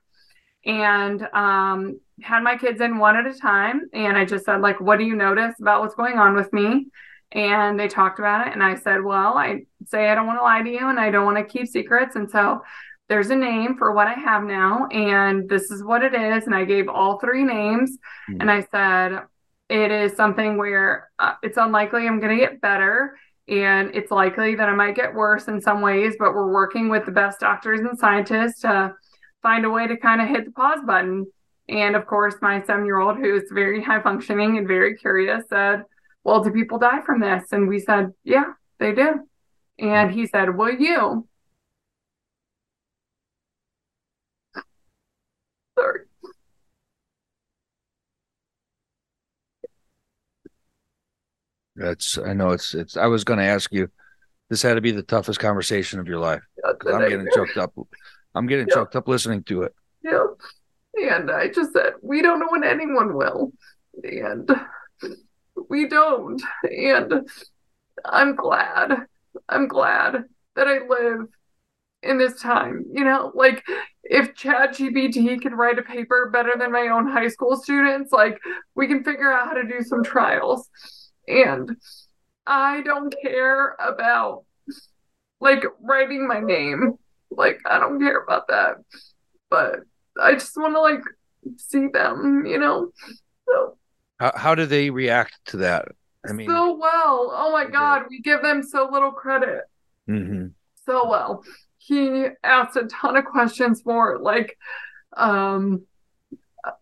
and 0.68 1.22
um, 1.32 1.98
had 2.22 2.42
my 2.44 2.56
kids 2.56 2.80
in 2.80 2.98
one 2.98 3.16
at 3.16 3.26
a 3.26 3.36
time, 3.36 3.88
and 3.92 4.16
I 4.16 4.24
just 4.24 4.44
said 4.44 4.60
like, 4.60 4.80
"What 4.80 4.98
do 4.98 5.04
you 5.04 5.16
notice 5.16 5.54
about 5.60 5.80
what's 5.80 5.96
going 5.96 6.18
on 6.18 6.34
with 6.36 6.52
me?" 6.52 6.86
And 7.32 7.78
they 7.78 7.88
talked 7.88 8.20
about 8.20 8.46
it, 8.46 8.52
and 8.52 8.62
I 8.62 8.76
said, 8.76 9.02
"Well, 9.02 9.36
I 9.36 9.62
say 9.86 10.08
I 10.08 10.14
don't 10.14 10.26
want 10.26 10.38
to 10.38 10.44
lie 10.44 10.62
to 10.62 10.70
you, 10.70 10.88
and 10.88 11.00
I 11.00 11.10
don't 11.10 11.24
want 11.24 11.38
to 11.38 11.44
keep 11.44 11.66
secrets, 11.66 12.14
and 12.14 12.30
so." 12.30 12.62
there's 13.10 13.30
a 13.30 13.34
name 13.36 13.74
for 13.78 13.92
what 13.92 14.06
I 14.06 14.12
have 14.12 14.42
now, 14.44 14.86
and 14.88 15.48
this 15.48 15.70
is 15.70 15.82
what 15.82 16.04
it 16.04 16.12
is. 16.14 16.44
And 16.44 16.54
I 16.54 16.66
gave 16.66 16.90
all 16.90 17.18
three 17.18 17.42
names, 17.42 17.96
Hmm. 18.26 18.42
and 18.42 18.50
I 18.50 18.60
said, 18.70 19.22
it 19.70 19.90
is 19.90 20.14
something 20.14 20.58
where 20.58 21.08
uh, 21.18 21.32
it's 21.42 21.56
unlikely 21.56 22.06
I'm 22.06 22.20
going 22.20 22.36
to 22.38 22.44
get 22.44 22.60
better, 22.60 23.16
and 23.48 23.94
it's 23.94 24.10
likely 24.10 24.56
that 24.56 24.68
I 24.68 24.74
might 24.74 24.94
get 24.94 25.14
worse 25.14 25.48
in 25.48 25.58
some 25.62 25.80
ways, 25.80 26.16
but 26.18 26.34
we're 26.34 26.52
working 26.52 26.90
with 26.90 27.06
the 27.06 27.12
best 27.12 27.40
doctors 27.40 27.80
and 27.80 27.98
scientists 27.98 28.60
to 28.60 28.94
find 29.48 29.64
a 29.64 29.70
way 29.70 29.86
to 29.86 29.96
kind 29.96 30.20
of 30.20 30.28
hit 30.28 30.44
the 30.44 30.50
pause 30.50 30.80
button. 30.86 31.26
And 31.70 31.96
of 31.96 32.06
course, 32.06 32.34
my 32.42 32.62
seven 32.64 32.84
year 32.84 32.98
old, 32.98 33.16
who 33.16 33.34
is 33.36 33.44
very 33.50 33.82
high 33.82 34.02
functioning 34.02 34.58
and 34.58 34.68
very 34.68 34.94
curious, 34.94 35.44
said, 35.48 35.84
Well, 36.22 36.44
do 36.44 36.50
people 36.50 36.78
die 36.78 37.00
from 37.00 37.20
this? 37.20 37.50
And 37.52 37.66
we 37.66 37.80
said, 37.80 38.12
Yeah, 38.24 38.52
they 38.78 38.92
do. 38.92 39.20
And 39.78 40.10
he 40.10 40.26
said, 40.26 40.54
Will 40.54 40.74
you? 40.74 41.26
Sorry. 45.78 46.00
That's 51.76 52.18
I 52.18 52.34
know 52.34 52.50
it's 52.50 52.74
it's 52.74 52.96
I 52.98 53.06
was 53.06 53.24
gonna 53.24 53.44
ask 53.44 53.72
you, 53.72 53.88
this 54.50 54.60
had 54.62 54.74
to 54.74 54.80
be 54.82 54.90
the 54.90 55.02
toughest 55.02 55.40
conversation 55.40 56.00
of 56.00 56.06
your 56.06 56.18
life. 56.18 56.42
That's 56.62 56.76
Because 56.78 56.94
a 56.94 56.96
I'm 56.96 57.08
getting 57.08 57.28
choked 57.34 57.56
up. 57.56 57.72
I'm 58.34 58.46
getting 58.46 58.68
Yeah. 58.68 58.74
choked 58.74 58.96
up 58.96 59.08
listening 59.08 59.42
to 59.44 59.62
it. 59.62 59.74
Yeah. 60.02 60.26
And 60.94 61.30
I 61.30 61.48
just 61.48 61.72
said, 61.72 61.94
we 62.02 62.22
don't 62.22 62.40
know 62.40 62.48
when 62.50 62.64
anyone 62.64 63.14
will. 63.14 63.52
And 64.02 64.48
we 65.68 65.88
don't. 65.88 66.42
And 66.64 67.28
I'm 68.04 68.34
glad. 68.36 69.06
I'm 69.48 69.68
glad 69.68 70.24
that 70.56 70.68
I 70.68 70.86
live 70.88 71.26
in 72.02 72.18
this 72.18 72.40
time. 72.40 72.84
You 72.92 73.04
know, 73.04 73.32
like 73.34 73.64
if 74.04 74.34
ChatGPT 74.34 75.40
can 75.40 75.54
write 75.54 75.78
a 75.78 75.82
paper 75.82 76.30
better 76.32 76.52
than 76.58 76.72
my 76.72 76.88
own 76.88 77.08
high 77.10 77.28
school 77.28 77.56
students, 77.56 78.12
like 78.12 78.38
we 78.74 78.86
can 78.86 79.04
figure 79.04 79.32
out 79.32 79.48
how 79.48 79.54
to 79.54 79.64
do 79.66 79.82
some 79.82 80.02
trials. 80.02 80.68
And 81.26 81.76
I 82.46 82.82
don't 82.82 83.14
care 83.22 83.76
about 83.80 84.44
like 85.40 85.64
writing 85.80 86.26
my 86.26 86.40
name. 86.40 86.98
Like 87.30 87.60
I 87.66 87.78
don't 87.78 88.00
care 88.00 88.20
about 88.20 88.48
that. 88.48 88.76
But 89.50 89.80
I 90.20 90.32
just 90.34 90.56
want 90.56 90.74
to 90.74 90.80
like 90.80 91.02
see 91.56 91.88
them, 91.88 92.44
you 92.46 92.58
know. 92.58 92.90
So 93.48 93.76
How 94.20 94.32
how 94.36 94.54
do 94.54 94.66
they 94.66 94.90
react 94.90 95.38
to 95.46 95.58
that? 95.58 95.88
I 96.28 96.32
mean, 96.32 96.48
so 96.48 96.76
well. 96.76 97.32
Oh 97.34 97.50
my 97.52 97.64
God, 97.66 98.04
we 98.10 98.20
give 98.20 98.42
them 98.42 98.62
so 98.62 98.88
little 98.90 99.12
credit. 99.12 99.62
mhm. 100.08 100.52
So 100.86 101.08
well. 101.08 101.44
He 101.78 102.26
asked 102.44 102.76
a 102.76 102.84
ton 102.86 103.16
of 103.16 103.24
questions 103.24 103.86
more, 103.86 104.18
like, 104.18 104.58
um, 105.16 105.86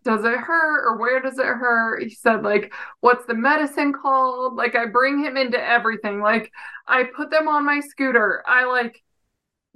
does 0.03 0.25
it 0.25 0.37
hurt 0.37 0.85
or 0.85 0.97
where 0.97 1.21
does 1.21 1.37
it 1.39 1.45
hurt? 1.45 2.03
He 2.03 2.09
said, 2.09 2.43
like, 2.43 2.73
what's 2.99 3.25
the 3.25 3.35
medicine 3.35 3.93
called? 3.93 4.55
Like, 4.55 4.75
I 4.75 4.87
bring 4.87 5.23
him 5.23 5.37
into 5.37 5.63
everything. 5.63 6.19
Like, 6.19 6.51
I 6.87 7.03
put 7.03 7.29
them 7.31 7.47
on 7.47 7.65
my 7.65 7.79
scooter. 7.79 8.43
I 8.45 8.65
like, 8.65 9.01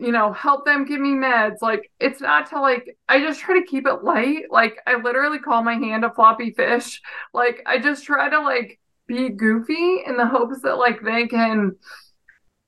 you 0.01 0.11
know, 0.11 0.33
help 0.33 0.65
them 0.65 0.85
give 0.85 0.99
me 0.99 1.11
meds. 1.11 1.57
Like, 1.61 1.91
it's 1.99 2.19
not 2.21 2.49
to 2.49 2.59
like, 2.59 2.97
I 3.07 3.19
just 3.19 3.39
try 3.39 3.59
to 3.59 3.65
keep 3.65 3.85
it 3.87 4.03
light. 4.03 4.45
Like, 4.49 4.77
I 4.87 4.95
literally 4.95 5.39
call 5.39 5.63
my 5.63 5.75
hand 5.75 6.03
a 6.05 6.13
floppy 6.13 6.51
fish. 6.51 7.01
Like, 7.33 7.61
I 7.65 7.79
just 7.79 8.03
try 8.03 8.29
to 8.29 8.41
like 8.41 8.79
be 9.07 9.29
goofy 9.29 10.03
in 10.05 10.17
the 10.17 10.25
hopes 10.25 10.61
that 10.61 10.75
like 10.77 11.01
they 11.01 11.27
can 11.27 11.75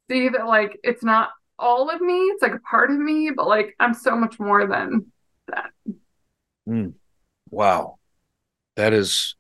see 0.10 0.30
that 0.30 0.46
like 0.48 0.80
it's 0.84 1.04
not 1.04 1.30
all 1.60 1.90
of 1.90 2.02
me, 2.02 2.14
it's 2.14 2.42
like 2.42 2.54
a 2.54 2.60
part 2.60 2.92
of 2.92 2.98
me, 2.98 3.32
but 3.36 3.48
like 3.48 3.76
I'm 3.80 3.94
so 3.94 4.16
much 4.16 4.40
more 4.40 4.66
than 4.68 5.12
that. 5.48 5.72
Hmm. 6.66 6.90
wow. 7.50 7.98
That 8.76 8.94
is 8.94 9.36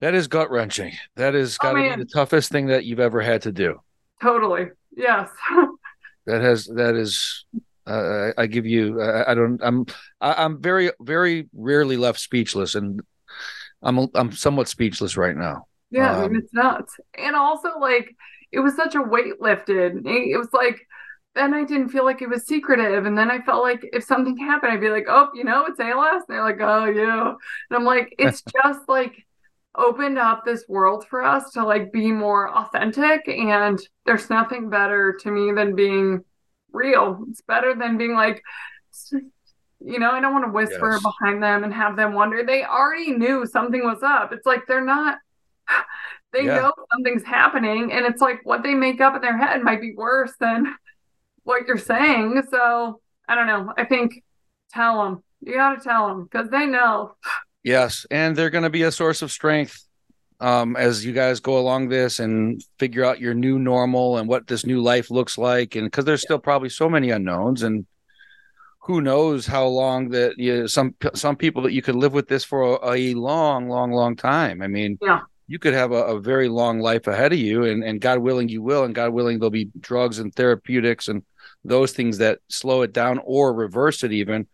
that 0.00 0.14
is 0.14 0.26
gut 0.28 0.50
wrenching. 0.50 0.92
That 1.16 1.34
is 1.34 1.58
Oh, 1.60 1.68
gotta 1.68 1.78
man. 1.78 1.98
be 1.98 2.04
the 2.04 2.10
toughest 2.10 2.50
thing 2.50 2.66
that 2.66 2.84
you've 2.84 3.00
ever 3.00 3.20
had 3.20 3.42
to 3.42 3.52
do. 3.52 3.80
totally. 4.20 4.68
Yes. 4.96 5.30
That 6.26 6.42
has 6.42 6.66
that 6.66 6.94
is 6.96 7.44
uh, 7.86 8.30
I 8.38 8.42
I 8.42 8.46
give 8.46 8.66
you 8.66 9.00
I, 9.00 9.32
I 9.32 9.34
don't 9.34 9.60
I'm 9.62 9.86
I, 10.20 10.44
I'm 10.44 10.60
very 10.62 10.90
very 11.00 11.48
rarely 11.52 11.96
left 11.96 12.20
speechless 12.20 12.74
and 12.74 13.02
I'm 13.82 14.08
I'm 14.14 14.32
somewhat 14.32 14.68
speechless 14.68 15.16
right 15.16 15.36
now. 15.36 15.66
Yeah, 15.90 16.12
I 16.12 16.16
Um, 16.16 16.28
mean, 16.28 16.40
it's 16.42 16.52
nuts. 16.54 16.94
And 17.18 17.36
also, 17.36 17.78
like, 17.78 18.14
it 18.50 18.60
was 18.60 18.74
such 18.76 18.94
a 18.94 19.02
weight 19.02 19.40
lifted. 19.40 20.06
It 20.06 20.38
was 20.38 20.52
like, 20.52 20.80
then 21.34 21.54
I 21.54 21.64
didn't 21.64 21.90
feel 21.90 22.04
like 22.04 22.22
it 22.22 22.28
was 22.28 22.46
secretive. 22.46 23.06
And 23.06 23.16
then 23.16 23.30
I 23.30 23.40
felt 23.42 23.62
like 23.62 23.80
if 23.92 24.04
something 24.04 24.36
happened, 24.36 24.72
I'd 24.72 24.80
be 24.80 24.90
like, 24.90 25.06
oh, 25.08 25.30
you 25.34 25.44
know, 25.44 25.66
it's 25.66 25.80
ALS. 25.80 26.22
And 26.28 26.36
they're 26.36 26.42
like, 26.44 26.60
oh, 26.60 26.84
yeah. 26.86 27.28
And 27.30 27.76
I'm 27.78 27.84
like, 27.84 28.14
it's 28.18 28.42
just 28.62 28.88
like 28.88 29.24
opened 29.76 30.18
up 30.18 30.44
this 30.44 30.64
world 30.68 31.06
for 31.08 31.22
us 31.22 31.50
to 31.52 31.64
like 31.64 31.92
be 31.92 32.12
more 32.12 32.50
authentic. 32.54 33.26
And 33.28 33.78
there's 34.06 34.30
nothing 34.30 34.68
better 34.70 35.16
to 35.20 35.30
me 35.30 35.52
than 35.52 35.74
being 35.74 36.24
real. 36.72 37.24
It's 37.30 37.42
better 37.42 37.74
than 37.74 37.96
being 37.98 38.14
like, 38.14 38.42
you 39.80 39.98
know, 39.98 40.10
I 40.10 40.20
don't 40.20 40.32
want 40.32 40.44
to 40.46 40.52
whisper 40.52 41.00
Yes. 41.00 41.02
behind 41.02 41.42
them 41.42 41.64
and 41.64 41.74
have 41.74 41.96
them 41.96 42.14
wonder. 42.14 42.44
They 42.44 42.64
already 42.64 43.12
knew 43.12 43.46
something 43.46 43.82
was 43.82 44.02
up. 44.02 44.32
It's 44.32 44.46
like 44.46 44.66
they're 44.66 44.84
not 44.84 45.18
they 46.32 46.46
Yeah. 46.46 46.56
know 46.60 46.72
something's 46.92 47.24
happening 47.24 47.92
and 47.92 48.06
it's 48.06 48.20
like 48.22 48.40
what 48.44 48.62
they 48.62 48.74
make 48.74 49.00
up 49.00 49.14
in 49.14 49.20
their 49.22 49.36
head 49.36 49.62
might 49.62 49.80
be 49.80 49.94
worse 49.94 50.32
than 50.40 50.66
what 51.44 51.66
you're 51.66 51.78
saying 51.78 52.42
so 52.50 53.00
i 53.28 53.34
don't 53.34 53.46
know 53.46 53.72
i 53.76 53.84
think 53.84 54.22
tell 54.70 55.04
them 55.04 55.22
you 55.40 55.54
got 55.54 55.76
to 55.76 55.82
tell 55.84 56.08
them 56.08 56.24
because 56.24 56.48
they 56.50 56.66
know 56.66 57.14
Yes, 57.64 58.06
and 58.10 58.34
they're 58.34 58.50
going 58.50 58.64
to 58.64 58.70
be 58.70 58.82
a 58.82 58.92
source 58.92 59.22
of 59.22 59.30
strength 59.30 59.84
um, 60.40 60.74
as 60.76 61.04
you 61.04 61.12
guys 61.12 61.38
go 61.38 61.58
along 61.58 61.88
this 61.88 62.18
and 62.18 62.62
figure 62.78 63.04
out 63.04 63.20
your 63.20 63.34
new 63.34 63.58
normal 63.58 64.18
and 64.18 64.28
what 64.28 64.48
this 64.48 64.66
new 64.66 64.80
life 64.80 65.10
looks 65.10 65.38
like. 65.38 65.76
And 65.76 65.86
because 65.86 66.04
there's 66.04 66.22
still 66.22 66.40
probably 66.40 66.68
so 66.68 66.88
many 66.88 67.10
unknowns, 67.10 67.62
and 67.62 67.86
who 68.80 69.00
knows 69.00 69.46
how 69.46 69.66
long 69.66 70.08
that 70.08 70.36
you 70.38 70.66
some 70.66 70.94
some 71.14 71.36
people 71.36 71.62
that 71.62 71.72
you 71.72 71.82
could 71.82 71.94
live 71.94 72.12
with 72.12 72.26
this 72.26 72.42
for 72.42 72.62
a, 72.82 72.94
a 72.94 73.14
long, 73.14 73.68
long, 73.68 73.92
long 73.92 74.16
time. 74.16 74.60
I 74.60 74.66
mean, 74.66 74.98
Yeah. 75.00 75.20
you 75.46 75.60
could 75.60 75.74
have 75.74 75.92
a, 75.92 76.02
a 76.16 76.20
very 76.20 76.48
long 76.48 76.80
life 76.80 77.06
ahead 77.06 77.32
of 77.32 77.38
you, 77.38 77.62
and 77.64 77.84
and 77.84 78.00
God 78.00 78.18
willing, 78.18 78.48
you 78.48 78.60
will, 78.62 78.82
and 78.82 78.92
God 78.94 79.10
willing, 79.12 79.38
there'll 79.38 79.50
be 79.50 79.70
drugs 79.78 80.18
and 80.18 80.34
therapeutics 80.34 81.06
and 81.06 81.22
those 81.64 81.92
things 81.92 82.18
that 82.18 82.40
slow 82.48 82.82
it 82.82 82.92
down 82.92 83.20
or 83.24 83.54
reverse 83.54 84.02
it 84.02 84.12
even. 84.12 84.48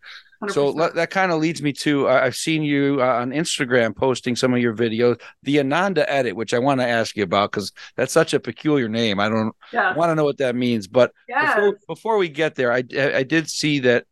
So 0.47 0.73
100%. 0.73 0.75
le- 0.75 0.93
that 0.93 1.11
kind 1.11 1.31
of 1.31 1.39
leads 1.39 1.61
me 1.61 1.73
to 1.73 2.07
I 2.07 2.25
I've 2.25 2.35
seen 2.35 2.63
you 2.63 2.97
uh, 3.01 3.05
on 3.21 3.31
Instagram 3.31 3.95
posting 3.95 4.35
some 4.35 4.53
of 4.53 4.59
your 4.59 4.75
videos, 4.75 5.19
the 5.43 5.59
Ananda 5.59 6.09
edit, 6.11 6.35
which 6.35 6.53
I 6.53 6.59
want 6.59 6.79
to 6.81 6.87
ask 6.87 7.15
you 7.15 7.23
about 7.23 7.51
because 7.51 7.71
that's 7.95 8.13
such 8.13 8.33
a 8.33 8.39
peculiar 8.39 8.89
name. 8.89 9.19
I 9.19 9.29
don't 9.29 9.55
yeah 9.71 9.93
want 9.93 10.09
to 10.11 10.15
know 10.15 10.23
what 10.23 10.37
that 10.39 10.55
means. 10.55 10.87
But 10.87 11.11
yeah 11.27 11.55
before, 11.55 11.77
before 11.87 12.17
we 12.17 12.29
get 12.29 12.55
there, 12.55 12.71
I 12.71 12.83
I 12.97 13.23
did 13.23 13.49
see 13.49 13.79
that 13.79 14.05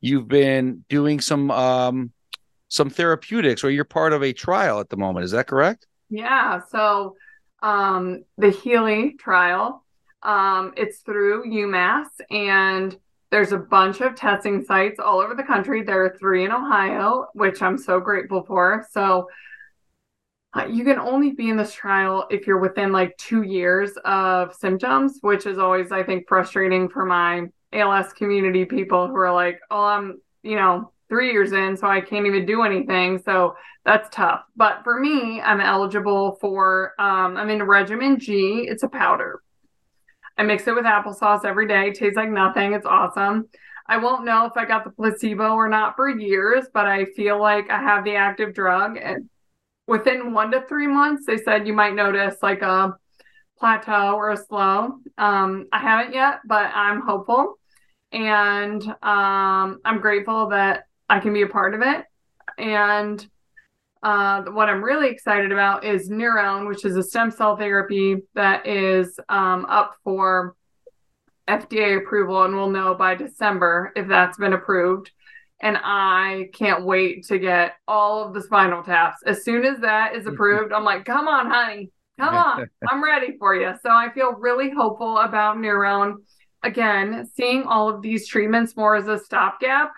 you've 0.00 0.28
been 0.28 0.84
doing 0.88 1.20
some 1.20 1.50
um 1.50 2.12
some 2.68 2.90
therapeutics, 2.90 3.64
or 3.64 3.70
you're 3.70 3.84
part 3.84 4.12
of 4.12 4.22
a 4.22 4.32
trial 4.32 4.80
at 4.80 4.90
the 4.90 4.96
moment. 4.96 5.24
Is 5.24 5.30
that 5.32 5.46
correct? 5.46 5.86
Yeah, 6.10 6.60
so 6.70 7.16
um, 7.62 8.24
the 8.36 8.50
Healey 8.50 9.14
trial, 9.18 9.84
um, 10.22 10.72
it's 10.76 10.98
through 11.00 11.46
UMass, 11.50 12.06
and 12.30 12.96
there's 13.30 13.52
a 13.52 13.58
bunch 13.58 14.00
of 14.00 14.14
testing 14.14 14.64
sites 14.64 14.98
all 14.98 15.20
over 15.20 15.34
the 15.34 15.42
country. 15.42 15.82
There 15.82 16.04
are 16.04 16.16
three 16.18 16.44
in 16.44 16.52
Ohio, 16.52 17.26
which 17.34 17.60
I'm 17.62 17.76
so 17.76 18.00
grateful 18.00 18.42
for. 18.44 18.86
So 18.90 19.28
uh, 20.54 20.64
you 20.64 20.82
can 20.82 20.98
only 20.98 21.32
be 21.32 21.50
in 21.50 21.56
this 21.56 21.74
trial 21.74 22.26
if 22.30 22.46
you're 22.46 22.58
within 22.58 22.90
like 22.90 23.16
two 23.18 23.42
years 23.42 23.92
of 24.04 24.54
symptoms, 24.54 25.18
which 25.20 25.44
is 25.44 25.58
always, 25.58 25.92
I 25.92 26.02
think, 26.02 26.26
frustrating 26.26 26.88
for 26.88 27.04
my 27.04 27.42
ALS 27.74 28.14
community 28.14 28.64
people 28.64 29.08
who 29.08 29.16
are 29.16 29.32
like, 29.32 29.60
oh, 29.70 29.84
I'm, 29.84 30.20
you 30.42 30.56
know, 30.56 30.90
three 31.10 31.32
years 31.32 31.52
in, 31.52 31.76
so 31.76 31.86
I 31.86 32.00
can't 32.00 32.26
even 32.26 32.46
do 32.46 32.62
anything. 32.62 33.20
So 33.22 33.56
that's 33.84 34.08
tough. 34.10 34.40
But 34.56 34.84
for 34.84 34.98
me, 34.98 35.40
I'm 35.40 35.60
eligible 35.60 36.38
for, 36.40 36.94
um, 36.98 37.36
I'm 37.36 37.50
in 37.50 37.62
regimen 37.62 38.18
G. 38.18 38.66
It's 38.68 38.82
a 38.82 38.88
powder. 38.88 39.42
I 40.38 40.44
mix 40.44 40.66
it 40.68 40.74
with 40.74 40.84
applesauce 40.84 41.44
every 41.44 41.66
day. 41.66 41.92
Tastes 41.92 42.16
like 42.16 42.30
nothing. 42.30 42.72
It's 42.72 42.86
awesome. 42.86 43.48
I 43.88 43.96
won't 43.96 44.24
know 44.24 44.46
if 44.46 44.56
I 44.56 44.64
got 44.64 44.84
the 44.84 44.90
placebo 44.90 45.54
or 45.54 45.68
not 45.68 45.96
for 45.96 46.08
years, 46.08 46.66
but 46.72 46.86
I 46.86 47.06
feel 47.16 47.40
like 47.40 47.70
I 47.70 47.80
have 47.80 48.04
the 48.04 48.14
active 48.14 48.54
drug. 48.54 48.98
And 49.02 49.28
within 49.86 50.32
one 50.32 50.52
to 50.52 50.64
three 50.68 50.86
months, 50.86 51.26
they 51.26 51.38
said 51.38 51.66
you 51.66 51.72
might 51.72 51.94
notice 51.94 52.36
like 52.42 52.62
a 52.62 52.94
plateau 53.58 54.14
or 54.14 54.30
a 54.30 54.36
slow. 54.36 55.00
Um, 55.16 55.66
I 55.72 55.78
haven't 55.80 56.14
yet, 56.14 56.40
but 56.46 56.70
I'm 56.72 57.00
hopeful. 57.00 57.58
And 58.12 58.82
um, 59.02 59.80
I'm 59.84 60.00
grateful 60.00 60.50
that 60.50 60.84
I 61.08 61.18
can 61.18 61.32
be 61.32 61.42
a 61.42 61.48
part 61.48 61.74
of 61.74 61.82
it. 61.82 62.04
And 62.58 63.26
uh, 64.02 64.42
what 64.44 64.68
I'm 64.68 64.82
really 64.82 65.08
excited 65.10 65.50
about 65.50 65.84
is 65.84 66.08
NurOwn, 66.08 66.68
which 66.68 66.84
is 66.84 66.96
a 66.96 67.02
stem 67.02 67.30
cell 67.30 67.56
therapy 67.56 68.16
that 68.34 68.66
is 68.66 69.18
um, 69.28 69.66
up 69.68 69.96
for 70.04 70.54
FDA 71.48 71.98
approval, 71.98 72.44
and 72.44 72.54
we'll 72.54 72.70
know 72.70 72.94
by 72.94 73.14
December 73.14 73.92
if 73.96 74.06
that's 74.06 74.38
been 74.38 74.52
approved. 74.52 75.10
And 75.60 75.76
I 75.82 76.50
can't 76.54 76.84
wait 76.84 77.24
to 77.26 77.38
get 77.38 77.74
all 77.88 78.24
of 78.24 78.32
the 78.32 78.42
spinal 78.42 78.84
taps. 78.84 79.22
As 79.26 79.42
soon 79.44 79.64
as 79.64 79.80
that 79.80 80.14
is 80.14 80.26
approved, 80.26 80.72
I'm 80.72 80.84
like, 80.84 81.04
come 81.04 81.26
on, 81.26 81.50
honey, 81.50 81.90
come 82.20 82.34
on, 82.34 82.68
I'm 82.88 83.02
ready 83.02 83.36
for 83.38 83.56
you. 83.56 83.72
So 83.82 83.90
I 83.90 84.12
feel 84.14 84.34
really 84.34 84.70
hopeful 84.70 85.18
about 85.18 85.56
NurOwn. 85.56 86.16
Again, 86.62 87.28
seeing 87.34 87.64
all 87.64 87.88
of 87.88 88.02
these 88.02 88.28
treatments 88.28 88.76
more 88.76 88.94
as 88.94 89.08
a 89.08 89.18
stopgap 89.18 89.92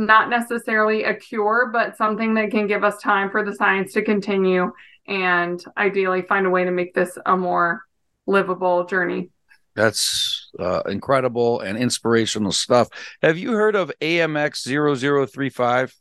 not 0.00 0.30
necessarily 0.30 1.04
a 1.04 1.14
cure, 1.14 1.70
but 1.72 1.96
something 1.96 2.34
that 2.34 2.50
can 2.50 2.66
give 2.66 2.82
us 2.82 3.00
time 3.00 3.30
for 3.30 3.44
the 3.44 3.54
science 3.54 3.92
to 3.92 4.02
continue 4.02 4.72
and 5.06 5.62
ideally 5.76 6.22
find 6.22 6.46
a 6.46 6.50
way 6.50 6.64
to 6.64 6.70
make 6.70 6.94
this 6.94 7.18
a 7.26 7.36
more 7.36 7.84
livable 8.26 8.84
journey. 8.86 9.30
That's 9.76 10.50
uh, 10.58 10.82
incredible 10.86 11.60
and 11.60 11.78
inspirational 11.78 12.52
stuff. 12.52 12.88
Have 13.22 13.38
you 13.38 13.52
heard 13.52 13.76
of 13.76 13.92
AMX 14.00 14.66
0035? 14.66 15.94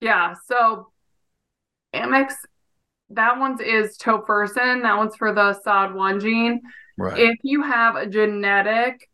Yeah. 0.00 0.34
So 0.46 0.90
AMX, 1.94 2.32
that 3.10 3.38
one's 3.38 3.60
is 3.60 3.96
tofersen. 3.96 4.82
That 4.82 4.96
one's 4.96 5.16
for 5.16 5.32
the 5.32 5.60
SOD1 5.66 6.22
gene. 6.22 6.62
Right. 6.96 7.18
If 7.18 7.38
you 7.42 7.62
have 7.62 7.96
a 7.96 8.06
genetic 8.06 9.08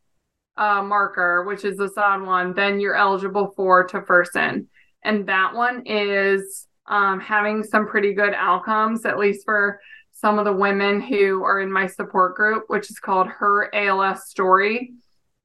uh, 0.56 0.82
marker, 0.82 1.44
which 1.44 1.64
is 1.64 1.76
the 1.76 1.88
SOD1, 1.88 2.54
then 2.54 2.80
you're 2.80 2.94
eligible 2.94 3.52
for 3.56 3.86
tofersen. 3.86 4.66
And 5.02 5.26
that 5.26 5.54
one 5.54 5.82
is 5.86 6.66
um, 6.86 7.20
having 7.20 7.62
some 7.62 7.86
pretty 7.86 8.12
good 8.12 8.34
outcomes, 8.34 9.06
at 9.06 9.18
least 9.18 9.44
for 9.44 9.80
some 10.12 10.38
of 10.38 10.44
the 10.44 10.52
women 10.52 11.00
who 11.00 11.42
are 11.44 11.60
in 11.60 11.72
my 11.72 11.86
support 11.86 12.34
group, 12.34 12.64
which 12.68 12.90
is 12.90 12.98
called 12.98 13.26
Her 13.26 13.74
ALS 13.74 14.28
Story. 14.28 14.92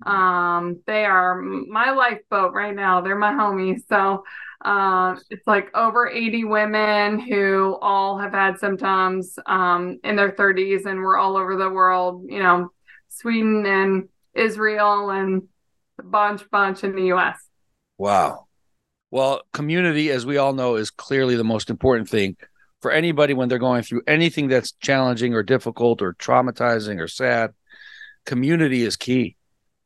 Um, 0.05 0.81
they 0.85 1.05
are 1.05 1.41
my 1.41 1.91
lifeboat 1.91 2.53
right 2.53 2.75
now. 2.75 2.99
They're 2.99 3.15
my 3.15 3.31
homies. 3.31 3.81
So 3.87 4.23
um, 4.65 5.19
it's 5.29 5.47
like 5.47 5.69
over 5.75 6.09
80 6.09 6.43
women 6.45 7.19
who 7.19 7.77
all 7.81 8.17
have 8.17 8.33
had 8.33 8.59
symptoms 8.59 9.37
um, 9.45 9.99
in 10.03 10.15
their 10.15 10.31
30s, 10.31 10.85
and 10.85 10.99
we're 10.99 11.17
all 11.17 11.37
over 11.37 11.55
the 11.55 11.69
world, 11.69 12.25
you 12.27 12.39
know, 12.39 12.69
Sweden 13.09 13.65
and 13.65 14.09
Israel, 14.35 15.09
and 15.09 15.43
a 15.99 16.03
bunch, 16.03 16.49
bunch 16.49 16.83
in 16.83 16.95
the 16.95 17.13
US. 17.13 17.37
Wow. 17.97 18.47
Well, 19.11 19.41
community, 19.53 20.11
as 20.11 20.25
we 20.25 20.37
all 20.37 20.53
know, 20.53 20.75
is 20.75 20.89
clearly 20.91 21.35
the 21.35 21.43
most 21.43 21.69
important 21.69 22.09
thing 22.09 22.35
for 22.81 22.91
anybody 22.91 23.33
when 23.33 23.49
they're 23.49 23.57
going 23.59 23.83
through 23.83 24.01
anything 24.07 24.47
that's 24.47 24.73
challenging 24.73 25.33
or 25.33 25.43
difficult 25.43 26.01
or 26.01 26.13
traumatizing 26.13 26.99
or 26.99 27.07
sad. 27.07 27.53
Community 28.25 28.83
is 28.83 28.95
key. 28.95 29.37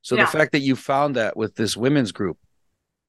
So 0.02 0.16
yeah. 0.16 0.26
the 0.26 0.32
fact 0.32 0.54
that 0.54 0.62
you 0.62 0.76
found 0.76 1.16
that 1.16 1.38
with 1.38 1.56
this 1.56 1.78
women's 1.78 2.12
group, 2.12 2.38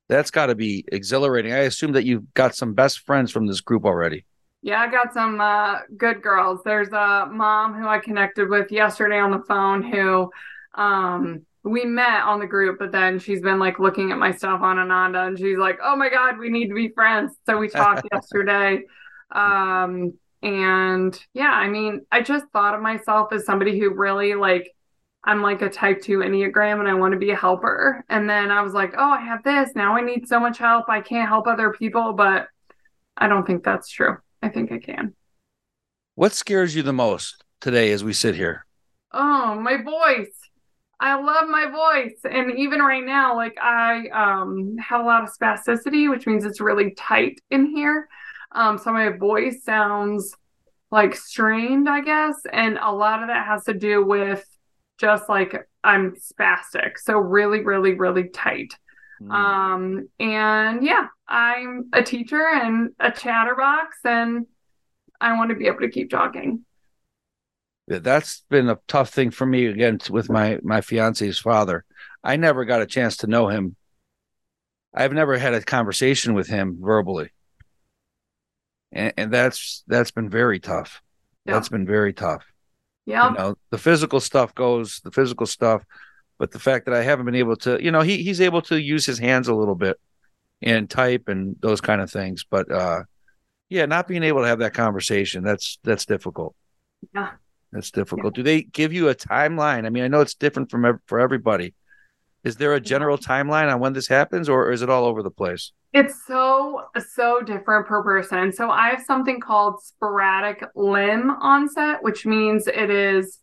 that's 0.08 0.30
got 0.30 0.46
to 0.46 0.54
be 0.54 0.84
exhilarating. 0.90 1.52
I 1.52 1.58
assume 1.58 1.92
that 1.92 2.04
you've 2.04 2.34
got 2.34 2.54
some 2.54 2.74
best 2.74 3.00
friends 3.00 3.30
from 3.30 3.46
this 3.46 3.60
group 3.60 3.84
already. 3.84 4.26
Yeah, 4.62 4.80
I 4.80 4.90
got 4.90 5.14
some 5.14 5.40
uh, 5.40 5.78
good 5.96 6.20
girls. 6.20 6.60
There's 6.64 6.88
a 6.88 7.28
mom 7.30 7.74
who 7.74 7.86
I 7.86 7.98
connected 7.98 8.50
with 8.50 8.70
yesterday 8.70 9.18
on 9.18 9.30
the 9.30 9.42
phone 9.48 9.82
who 9.82 10.30
um 10.74 11.44
we 11.62 11.84
met 11.84 12.22
on 12.22 12.40
the 12.40 12.46
group, 12.46 12.78
but 12.78 12.92
then 12.92 13.18
she's 13.18 13.42
been 13.42 13.58
like 13.58 13.78
looking 13.78 14.12
at 14.12 14.18
my 14.18 14.32
stuff 14.32 14.62
on 14.62 14.78
Ananda 14.78 15.24
and 15.24 15.38
she's 15.38 15.58
like, 15.58 15.78
Oh 15.82 15.94
my 15.96 16.08
God, 16.08 16.38
we 16.38 16.48
need 16.48 16.68
to 16.68 16.74
be 16.74 16.88
friends. 16.88 17.36
So 17.46 17.58
we 17.58 17.68
talked 17.68 18.06
yesterday. 18.12 18.84
Um, 19.30 20.14
and 20.42 21.18
yeah, 21.34 21.50
I 21.50 21.68
mean, 21.68 22.00
I 22.10 22.22
just 22.22 22.46
thought 22.52 22.74
of 22.74 22.80
myself 22.80 23.32
as 23.32 23.44
somebody 23.44 23.78
who 23.78 23.92
really 23.92 24.34
like, 24.34 24.74
I'm 25.22 25.42
like 25.42 25.60
a 25.60 25.68
type 25.68 26.00
two 26.00 26.18
Enneagram 26.18 26.80
and 26.80 26.88
I 26.88 26.94
want 26.94 27.12
to 27.12 27.18
be 27.18 27.30
a 27.30 27.36
helper. 27.36 28.04
And 28.08 28.28
then 28.28 28.50
I 28.50 28.62
was 28.62 28.72
like, 28.72 28.94
Oh, 28.96 29.10
I 29.10 29.20
have 29.20 29.42
this. 29.42 29.70
Now 29.74 29.96
I 29.96 30.00
need 30.00 30.26
so 30.26 30.40
much 30.40 30.56
help. 30.56 30.88
I 30.88 31.02
can't 31.02 31.28
help 31.28 31.46
other 31.46 31.72
people, 31.72 32.14
but 32.14 32.48
I 33.18 33.28
don't 33.28 33.46
think 33.46 33.64
that's 33.64 33.90
true. 33.90 34.16
I 34.42 34.48
think 34.48 34.72
I 34.72 34.78
can. 34.78 35.14
What 36.14 36.32
scares 36.32 36.74
you 36.74 36.82
the 36.82 36.94
most 36.94 37.44
today 37.60 37.92
as 37.92 38.02
we 38.02 38.14
sit 38.14 38.34
here? 38.34 38.64
Oh, 39.12 39.60
my 39.60 39.76
voice. 39.82 40.39
I 41.00 41.14
love 41.14 41.48
my 41.48 41.66
voice. 41.66 42.18
And 42.30 42.58
even 42.58 42.80
right 42.80 43.04
now, 43.04 43.34
like 43.34 43.56
I 43.60 44.08
um, 44.08 44.76
have 44.76 45.00
a 45.00 45.04
lot 45.04 45.22
of 45.22 45.30
spasticity, 45.30 46.10
which 46.10 46.26
means 46.26 46.44
it's 46.44 46.60
really 46.60 46.90
tight 46.90 47.40
in 47.50 47.74
here. 47.74 48.06
Um, 48.52 48.76
so 48.76 48.92
my 48.92 49.08
voice 49.08 49.64
sounds 49.64 50.36
like 50.90 51.16
strained, 51.16 51.88
I 51.88 52.02
guess. 52.02 52.36
And 52.52 52.78
a 52.78 52.92
lot 52.92 53.22
of 53.22 53.28
that 53.28 53.46
has 53.46 53.64
to 53.64 53.74
do 53.74 54.04
with 54.04 54.44
just 54.98 55.28
like 55.28 55.66
I'm 55.82 56.16
spastic. 56.16 56.98
So 56.98 57.16
really, 57.16 57.62
really, 57.62 57.94
really 57.94 58.28
tight. 58.28 58.74
Mm. 59.22 59.32
Um, 59.32 60.08
and 60.18 60.84
yeah, 60.84 61.06
I'm 61.26 61.88
a 61.94 62.02
teacher 62.02 62.46
and 62.46 62.90
a 63.00 63.10
chatterbox, 63.10 63.98
and 64.04 64.46
I 65.20 65.36
want 65.36 65.50
to 65.50 65.56
be 65.56 65.66
able 65.66 65.80
to 65.80 65.90
keep 65.90 66.10
talking 66.10 66.64
that's 67.98 68.44
been 68.48 68.68
a 68.68 68.78
tough 68.86 69.10
thing 69.10 69.30
for 69.30 69.44
me 69.44 69.66
again 69.66 69.98
with 70.08 70.30
my 70.30 70.58
my 70.62 70.80
fiance's 70.80 71.38
father. 71.38 71.84
I 72.22 72.36
never 72.36 72.64
got 72.64 72.82
a 72.82 72.86
chance 72.86 73.18
to 73.18 73.26
know 73.26 73.48
him. 73.48 73.76
I've 74.94 75.12
never 75.12 75.36
had 75.38 75.54
a 75.54 75.62
conversation 75.62 76.34
with 76.34 76.48
him 76.48 76.78
verbally, 76.80 77.30
and, 78.92 79.12
and 79.16 79.32
that's 79.32 79.82
that's 79.86 80.10
been 80.10 80.30
very 80.30 80.60
tough. 80.60 81.02
Yeah. 81.44 81.54
That's 81.54 81.68
been 81.68 81.86
very 81.86 82.12
tough. 82.12 82.44
Yeah, 83.06 83.30
you 83.30 83.36
know, 83.36 83.54
the 83.70 83.78
physical 83.78 84.20
stuff 84.20 84.54
goes 84.54 85.00
the 85.02 85.10
physical 85.10 85.46
stuff, 85.46 85.84
but 86.38 86.52
the 86.52 86.58
fact 86.58 86.86
that 86.86 86.94
I 86.94 87.02
haven't 87.02 87.26
been 87.26 87.34
able 87.34 87.56
to, 87.56 87.82
you 87.82 87.90
know, 87.90 88.02
he 88.02 88.22
he's 88.22 88.40
able 88.40 88.62
to 88.62 88.80
use 88.80 89.04
his 89.06 89.18
hands 89.18 89.48
a 89.48 89.54
little 89.54 89.74
bit 89.74 89.98
and 90.62 90.88
type 90.88 91.28
and 91.28 91.56
those 91.60 91.80
kind 91.80 92.00
of 92.00 92.10
things, 92.10 92.44
but 92.48 92.70
uh, 92.70 93.02
yeah, 93.68 93.86
not 93.86 94.06
being 94.06 94.22
able 94.22 94.42
to 94.42 94.48
have 94.48 94.58
that 94.60 94.74
conversation 94.74 95.42
that's 95.42 95.78
that's 95.82 96.04
difficult. 96.04 96.54
Yeah. 97.14 97.30
That's 97.72 97.90
difficult. 97.90 98.34
Yeah. 98.34 98.38
Do 98.38 98.42
they 98.42 98.62
give 98.62 98.92
you 98.92 99.08
a 99.08 99.14
timeline? 99.14 99.86
I 99.86 99.90
mean, 99.90 100.04
I 100.04 100.08
know 100.08 100.20
it's 100.20 100.34
different 100.34 100.70
from 100.70 101.00
for 101.06 101.20
everybody. 101.20 101.74
Is 102.42 102.56
there 102.56 102.74
a 102.74 102.80
general 102.80 103.18
timeline 103.18 103.72
on 103.72 103.80
when 103.80 103.92
this 103.92 104.08
happens, 104.08 104.48
or 104.48 104.72
is 104.72 104.82
it 104.82 104.88
all 104.88 105.04
over 105.04 105.22
the 105.22 105.30
place? 105.30 105.72
It's 105.92 106.26
so 106.26 106.84
so 107.14 107.42
different 107.42 107.86
per 107.86 108.02
person. 108.02 108.52
So 108.52 108.70
I 108.70 108.88
have 108.88 109.02
something 109.06 109.40
called 109.40 109.82
sporadic 109.82 110.64
limb 110.74 111.30
onset, 111.30 112.02
which 112.02 112.24
means 112.24 112.66
it 112.66 112.90
is 112.90 113.38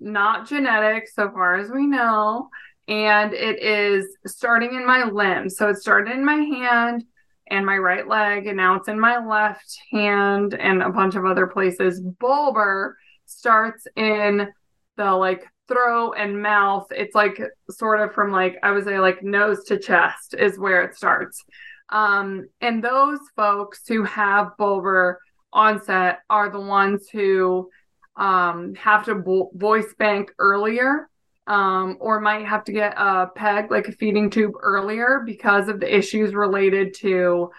not 0.00 0.48
genetic 0.48 1.08
so 1.08 1.30
far 1.30 1.56
as 1.56 1.70
we 1.70 1.86
know, 1.86 2.48
and 2.86 3.34
it 3.34 3.62
is 3.62 4.06
starting 4.26 4.74
in 4.74 4.86
my 4.86 5.04
limb. 5.04 5.50
So 5.50 5.68
it 5.68 5.76
started 5.76 6.12
in 6.14 6.24
my 6.24 6.36
hand 6.36 7.04
and 7.50 7.66
my 7.66 7.76
right 7.76 8.08
leg, 8.08 8.46
and 8.46 8.56
now 8.56 8.76
it's 8.76 8.88
in 8.88 8.98
my 8.98 9.24
left 9.24 9.78
hand 9.92 10.54
and 10.54 10.82
a 10.82 10.90
bunch 10.90 11.16
of 11.16 11.26
other 11.26 11.46
places. 11.46 12.00
Bulbar 12.00 12.92
starts 13.28 13.86
in 13.96 14.48
the 14.96 15.12
like 15.12 15.46
throat 15.68 16.14
and 16.18 16.42
mouth. 16.42 16.86
It's 16.90 17.14
like 17.14 17.40
sort 17.70 18.00
of 18.00 18.14
from 18.14 18.32
like 18.32 18.58
I 18.62 18.72
would 18.72 18.84
say 18.84 18.98
like 18.98 19.22
nose 19.22 19.64
to 19.64 19.78
chest 19.78 20.34
is 20.38 20.58
where 20.58 20.82
it 20.82 20.96
starts. 20.96 21.44
Um, 21.90 22.48
and 22.60 22.82
those 22.82 23.20
folks 23.36 23.86
who 23.86 24.04
have 24.04 24.52
bulbar 24.58 25.16
onset 25.52 26.20
are 26.28 26.50
the 26.50 26.60
ones 26.60 27.08
who 27.10 27.70
um, 28.16 28.74
have 28.74 29.04
to 29.06 29.14
bo- 29.14 29.50
voice 29.54 29.94
bank 29.98 30.32
earlier 30.38 31.08
um, 31.46 31.96
or 32.00 32.20
might 32.20 32.46
have 32.46 32.64
to 32.64 32.72
get 32.72 32.94
a 32.98 33.28
peg, 33.34 33.70
like 33.70 33.88
a 33.88 33.92
feeding 33.92 34.28
tube, 34.28 34.52
earlier 34.60 35.22
because 35.24 35.68
of 35.68 35.80
the 35.80 35.96
issues 35.96 36.34
related 36.34 36.92
to 36.94 37.50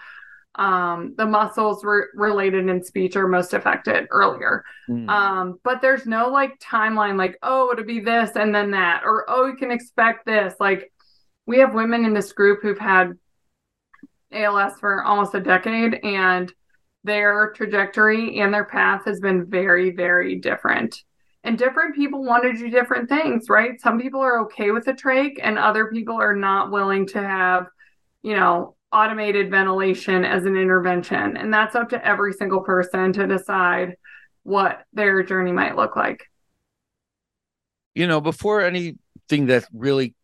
um, 0.60 1.14
the 1.16 1.24
muscles 1.24 1.82
re- 1.82 2.04
related 2.12 2.68
in 2.68 2.84
speech 2.84 3.16
are 3.16 3.26
most 3.26 3.54
affected 3.54 4.06
earlier. 4.10 4.62
Mm. 4.90 5.08
Um, 5.08 5.60
but 5.64 5.80
there's 5.80 6.04
no 6.04 6.28
like 6.28 6.60
timeline, 6.60 7.16
like, 7.16 7.38
oh, 7.42 7.72
it'll 7.72 7.86
be 7.86 8.00
this 8.00 8.32
and 8.36 8.54
then 8.54 8.72
that, 8.72 9.00
or 9.04 9.24
oh, 9.26 9.46
you 9.46 9.56
can 9.56 9.70
expect 9.70 10.26
this. 10.26 10.54
Like, 10.60 10.92
we 11.46 11.60
have 11.60 11.72
women 11.72 12.04
in 12.04 12.12
this 12.12 12.32
group 12.32 12.60
who've 12.60 12.78
had 12.78 13.14
ALS 14.32 14.74
for 14.78 15.02
almost 15.02 15.34
a 15.34 15.40
decade, 15.40 15.94
and 16.04 16.52
their 17.04 17.52
trajectory 17.56 18.40
and 18.40 18.52
their 18.52 18.66
path 18.66 19.06
has 19.06 19.18
been 19.18 19.46
very, 19.46 19.90
very 19.92 20.36
different. 20.36 21.02
And 21.42 21.56
different 21.56 21.96
people 21.96 22.22
want 22.22 22.42
to 22.42 22.52
do 22.52 22.68
different 22.68 23.08
things, 23.08 23.48
right? 23.48 23.80
Some 23.80 23.98
people 23.98 24.20
are 24.20 24.40
okay 24.40 24.72
with 24.72 24.86
a 24.88 24.92
trach, 24.92 25.40
and 25.42 25.58
other 25.58 25.86
people 25.86 26.20
are 26.20 26.36
not 26.36 26.70
willing 26.70 27.06
to 27.08 27.22
have, 27.22 27.66
you 28.22 28.36
know, 28.36 28.76
automated 28.92 29.50
ventilation 29.50 30.24
as 30.24 30.44
an 30.44 30.56
intervention. 30.56 31.36
And 31.36 31.52
that's 31.52 31.74
up 31.74 31.90
to 31.90 32.04
every 32.06 32.32
single 32.32 32.60
person 32.60 33.12
to 33.14 33.26
decide 33.26 33.96
what 34.42 34.84
their 34.92 35.22
journey 35.22 35.52
might 35.52 35.76
look 35.76 35.96
like. 35.96 36.24
You 37.94 38.06
know, 38.06 38.20
before 38.20 38.62
anything 38.62 39.46
that's 39.46 39.66
really 39.72 40.14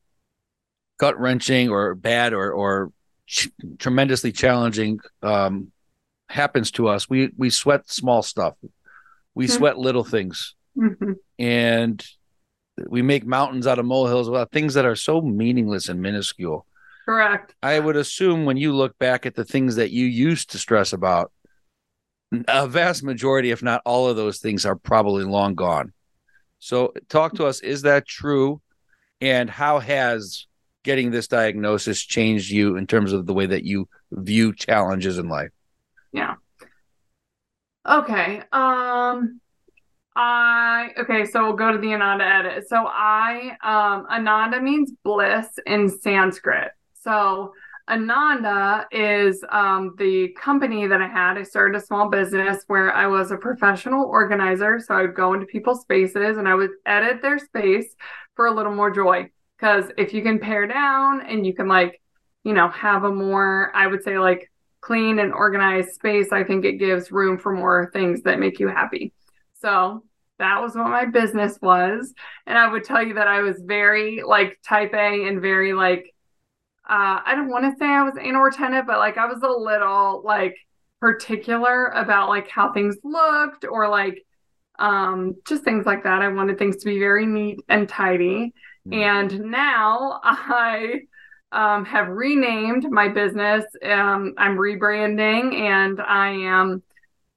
gut 0.98 1.18
wrenching 1.18 1.68
or 1.68 1.94
bad 1.94 2.33
or 2.33 2.52
or 2.52 2.92
ch- 3.26 3.50
tremendously 3.79 4.33
challenging 4.33 5.00
um, 5.22 5.72
happens 6.29 6.70
to 6.72 6.88
us, 6.88 7.09
we 7.09 7.31
we 7.37 7.50
sweat 7.50 7.90
small 7.90 8.22
stuff. 8.22 8.55
We 9.35 9.46
mm-hmm. 9.46 9.57
sweat 9.57 9.79
little 9.79 10.05
things, 10.05 10.55
mm-hmm. 10.76 11.12
and 11.38 12.05
we 12.88 13.02
make 13.02 13.26
mountains 13.26 13.66
out 13.66 13.79
of 13.79 13.85
molehills 13.85 14.29
about 14.29 14.52
things 14.52 14.74
that 14.74 14.87
are 14.87 14.96
so 14.96 15.20
meaningless 15.20 15.88
and 15.88 16.00
minuscule. 16.00 16.66
Correct. 17.07 17.55
I 17.62 17.79
would 17.79 17.97
assume 17.97 18.45
when 18.45 18.57
you 18.57 18.75
look 18.75 18.99
back 18.99 19.27
at 19.27 19.35
the 19.35 19.45
things 19.45 19.77
that 19.77 19.90
you 19.90 20.07
used 20.07 20.51
to 20.51 20.59
stress 20.59 20.92
about, 20.92 21.33
a 22.49 22.66
vast 22.66 23.05
majority, 23.05 23.53
if 23.53 23.62
not 23.62 23.81
all 23.85 24.09
of 24.09 24.16
those 24.16 24.38
things, 24.38 24.66
are 24.66 24.75
probably 24.75 25.25
long 25.25 25.55
gone. 25.55 25.92
So, 26.59 26.92
talk 27.09 27.35
to 27.35 27.47
us. 27.47 27.61
Is 27.61 27.83
that 27.83 28.07
true? 28.07 28.61
And 29.21 29.49
how 29.49 29.79
has 29.79 30.47
getting 30.83 31.11
this 31.11 31.29
diagnosis 31.29 32.03
changed 32.03 32.51
you 32.51 32.77
in 32.77 32.87
terms 32.87 33.12
of 33.12 33.27
the 33.27 33.35
way 33.35 33.47
that 33.47 33.64
you 33.64 33.88
view 34.11 34.55
challenges 34.55 35.19
in 35.19 35.29
life? 35.29 35.51
Yeah. 36.12 36.35
Okay. 37.88 38.42
Um 38.53 39.40
I 40.14 40.90
okay, 40.99 41.27
so 41.27 41.45
we'll 41.45 41.57
go 41.57 41.73
to 41.73 41.79
the 41.79 41.92
Ananda 41.92 42.25
edit. 42.25 42.69
So 42.69 42.77
I 42.87 43.57
um 43.62 44.07
Ananda 44.11 44.61
means 44.61 44.92
bliss 45.05 45.49
in 45.66 45.88
Sanskrit. 45.88 46.71
So 47.07 47.53
Ananda 47.88 48.85
is 48.90 49.45
um, 49.51 49.95
the 49.97 50.31
company 50.31 50.88
that 50.88 51.01
I 51.01 51.07
had. 51.07 51.38
I 51.38 51.45
started 51.45 51.81
a 51.81 51.87
small 51.87 52.11
business 52.11 52.64
where 52.66 52.92
I 52.92 53.07
was 53.07 53.31
a 53.31 53.37
professional 53.37 54.07
organizer. 54.07 54.81
So 54.81 54.92
I 54.92 55.03
would 55.03 55.14
go 55.14 55.33
into 55.33 55.47
people's 55.47 55.83
spaces 55.83 56.37
and 56.37 56.49
I 56.49 56.57
would 56.57 56.71
edit 56.85 57.23
their 57.23 57.38
space 57.38 57.95
for 58.35 58.47
a 58.47 58.53
little 58.53 58.75
more 58.75 58.90
joy. 58.90 59.31
Because 59.57 59.85
if 59.97 60.12
you 60.12 60.23
can 60.23 60.40
pare 60.40 60.66
down 60.66 61.25
and 61.25 61.47
you 61.47 61.55
can 61.55 61.69
like, 61.69 62.03
you 62.42 62.55
know, 62.55 62.69
have 62.71 63.05
a 63.05 63.12
more, 63.12 63.71
I 63.73 63.87
would 63.87 64.03
say 64.03 64.19
like 64.19 64.51
clean 64.81 65.21
and 65.21 65.33
organized 65.33 65.95
space, 65.95 66.33
I 66.33 66.42
think 66.42 66.64
it 66.64 66.79
gives 66.79 67.12
room 67.12 67.38
for 67.38 67.53
more 67.53 67.88
things 67.92 68.23
that 68.23 68.40
make 68.40 68.59
you 68.59 68.66
happy. 68.66 69.12
So 69.55 70.03
that 70.40 70.61
was 70.61 70.75
what 70.75 70.88
my 70.88 71.05
business 71.05 71.57
was. 71.62 72.12
And 72.49 72.59
I 72.59 72.69
would 72.69 72.83
tell 72.83 73.01
you 73.01 73.14
that 73.14 73.29
I 73.29 73.42
was 73.42 73.62
very 73.64 74.25
like 74.27 74.59
type 74.66 74.92
A 74.92 75.29
and 75.29 75.40
very 75.40 75.73
like, 75.73 76.12
uh, 76.88 77.20
I 77.25 77.35
don't 77.35 77.49
want 77.49 77.64
to 77.64 77.79
say 77.79 77.87
I 77.87 78.03
was 78.03 78.14
anal 78.20 78.42
retentive, 78.42 78.87
but 78.87 78.99
like 78.99 79.18
I 79.18 79.27
was 79.27 79.42
a 79.42 79.49
little 79.49 80.22
like 80.25 80.57
particular 81.01 81.87
about 81.88 82.29
like 82.29 82.49
how 82.49 82.72
things 82.72 82.96
looked 83.05 83.64
or 83.64 83.88
like 83.88 84.25
um 84.79 85.35
just 85.46 85.64
things 85.64 85.87
like 85.87 86.05
that. 86.05 86.22
I 86.22 86.29
wanted 86.29 86.59
things 86.59 86.77
to 86.77 86.87
be 86.87 86.99
very 86.99 87.27
neat 87.27 87.61
and 87.68 87.88
tidy. 87.88 88.55
Mm-hmm. 88.87 88.92
And 88.92 89.51
now 89.51 90.20
I 90.25 91.01
um, 91.53 91.85
have 91.87 92.09
renamed 92.09 92.90
my 92.90 93.09
business. 93.09 93.64
Um, 93.83 94.35
I'm 94.37 94.57
rebranding 94.57 95.55
and 95.55 96.01
I 96.01 96.31
am 96.31 96.83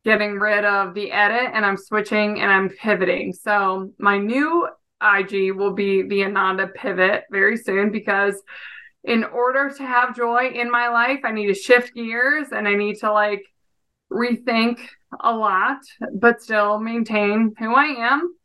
getting 0.06 0.40
rid 0.40 0.66
of 0.66 0.94
the 0.94 1.12
edit 1.12 1.52
and 1.54 1.66
I'm 1.66 1.78
switching 1.78 2.40
and 2.40 2.52
I'm 2.52 2.70
pivoting. 2.70 3.34
So 3.34 3.94
my 3.98 4.18
new 4.18 4.68
IG 5.02 5.54
will 5.54 5.74
be 5.74 6.04
the 6.04 6.24
Ananda 6.24 6.68
pivot 6.68 7.24
very 7.32 7.58
soon 7.58 7.92
because 7.92 8.42
in 9.04 9.24
order 9.24 9.70
to 9.70 9.86
have 9.86 10.16
joy 10.16 10.50
in 10.54 10.70
my 10.70 10.90
life, 10.90 11.22
I 11.24 11.32
need 11.32 11.48
to 11.48 11.54
shift 11.54 11.94
gears 11.94 12.48
and 12.52 12.68
I 12.68 12.76
need 12.76 13.00
to 13.00 13.12
like 13.12 13.44
rethink 14.12 14.80
a 15.20 15.34
lot, 15.34 15.80
but 16.16 16.42
still 16.42 16.80
maintain 16.80 17.54
who 17.60 17.74
I 17.74 17.86
am 17.86 18.36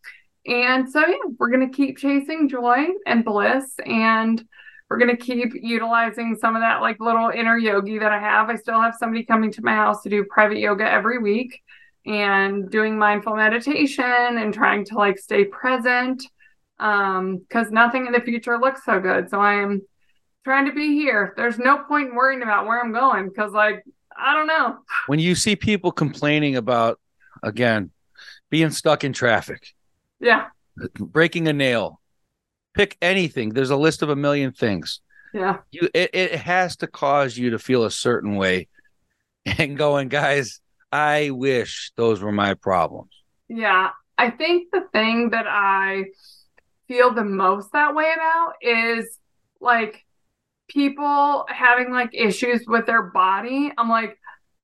and 0.47 0.91
so, 0.91 1.01
yeah, 1.07 1.17
we're 1.39 1.51
going 1.51 1.69
to 1.69 1.75
keep 1.75 1.99
chasing 1.99 2.49
joy 2.49 2.87
and 3.07 3.25
bliss. 3.25 3.77
And 3.87 4.45
we're 4.91 4.99
going 4.99 5.17
to 5.17 5.23
keep 5.23 5.55
utilizing 5.55 6.37
some 6.39 6.55
of 6.55 6.63
that 6.63 6.83
like 6.83 7.01
little 7.01 7.31
inner 7.31 7.57
yogi 7.57 7.99
that 7.99 8.13
I 8.13 8.21
have. 8.21 8.51
I 8.51 8.57
still 8.57 8.81
have 8.81 8.95
somebody 8.99 9.25
coming 9.25 9.51
to 9.53 9.65
my 9.65 9.75
house 9.75 10.03
to 10.03 10.11
do 10.11 10.25
private 10.25 10.59
yoga 10.59 10.85
every 10.85 11.19
week 11.19 11.63
and 12.07 12.71
doing 12.71 12.99
mindful 12.99 13.35
meditation 13.35 14.05
and 14.05 14.53
trying 14.53 14.85
to 14.85 14.95
like 14.95 15.19
stay 15.19 15.45
present 15.45 16.23
um 16.81 17.39
because 17.39 17.71
nothing 17.71 18.07
in 18.07 18.13
the 18.13 18.21
future 18.21 18.59
looks 18.59 18.85
so 18.85 18.99
good 18.99 19.31
so 19.31 19.41
i 19.41 19.55
am 19.55 19.81
trying 20.45 20.67
to 20.67 20.73
be 20.73 20.95
here 20.95 21.35
there's 21.37 21.59
no 21.59 21.79
point 21.79 22.11
in 22.11 22.15
worrying 22.15 22.43
about 22.43 22.67
where 22.67 22.81
i'm 22.81 22.93
going 22.93 23.29
because 23.29 23.53
like 23.53 23.83
i 24.17 24.35
don't 24.35 24.47
know 24.47 24.79
when 25.07 25.19
you 25.19 25.35
see 25.35 25.57
people 25.57 25.91
complaining 25.91 26.57
about 26.57 27.01
again 27.43 27.91
being 28.51 28.71
stuck 28.71 29.05
in 29.05 29.13
traffic 29.13 29.75
yeah. 30.25 30.47
Breaking 30.99 31.49
a 31.49 31.53
nail. 31.53 32.01
Pick 32.75 32.97
anything. 33.01 33.51
There's 33.51 33.71
a 33.71 33.77
list 33.77 34.03
of 34.03 34.09
a 34.09 34.17
million 34.17 34.53
things. 34.53 35.01
Yeah. 35.33 35.59
You 35.71 35.89
it, 35.95 36.11
it 36.15 36.35
has 36.37 36.77
to 36.79 36.87
cause 36.87 37.37
you 37.37 37.51
to 37.51 37.59
feel 37.59 37.85
a 37.85 37.91
certain 37.91 38.37
way 38.37 38.69
and 39.59 39.77
going, 39.77 40.09
guys, 40.09 40.61
I 40.91 41.31
wish 41.31 41.93
those 41.97 42.23
were 42.23 42.33
my 42.33 42.55
problems. 42.55 43.11
Yeah. 43.49 43.91
I 44.17 44.31
think 44.31 44.69
the 44.73 44.87
thing 44.93 45.31
that 45.31 45.47
I 45.47 46.05
feel 46.89 47.13
the 47.13 47.25
most 47.25 47.73
that 47.73 47.95
way 47.95 48.13
about 48.15 48.55
is 48.63 49.19
like 49.61 50.04
people 50.69 51.47
having 51.49 51.93
like 51.93 52.11
issues 52.13 52.65
with 52.67 52.87
their 52.87 53.03
body. 53.03 53.73
I'm 53.77 53.89
like, 53.89 54.19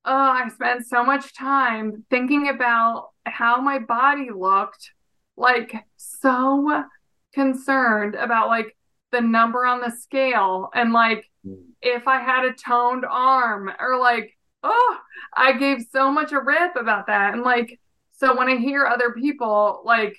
oh, 0.04 0.14
I 0.14 0.48
spent 0.48 0.86
so 0.86 1.04
much 1.04 1.34
time 1.34 2.04
thinking 2.10 2.48
about 2.48 3.10
how 3.24 3.60
my 3.60 3.78
body 3.78 4.28
looked 4.34 4.90
like 5.36 5.74
so 5.96 6.84
concerned 7.32 8.14
about 8.14 8.48
like 8.48 8.76
the 9.12 9.20
number 9.20 9.64
on 9.64 9.80
the 9.80 9.90
scale 9.90 10.70
and 10.74 10.92
like 10.92 11.24
mm. 11.46 11.62
if 11.80 12.06
I 12.06 12.20
had 12.20 12.44
a 12.44 12.52
toned 12.52 13.04
arm 13.08 13.70
or 13.80 13.98
like 13.98 14.36
oh 14.62 14.96
I 15.34 15.52
gave 15.52 15.86
so 15.90 16.10
much 16.10 16.32
a 16.32 16.40
rip 16.40 16.76
about 16.76 17.06
that 17.06 17.34
and 17.34 17.42
like 17.42 17.80
so 18.12 18.36
when 18.36 18.48
I 18.48 18.56
hear 18.56 18.86
other 18.86 19.12
people 19.12 19.82
like 19.84 20.16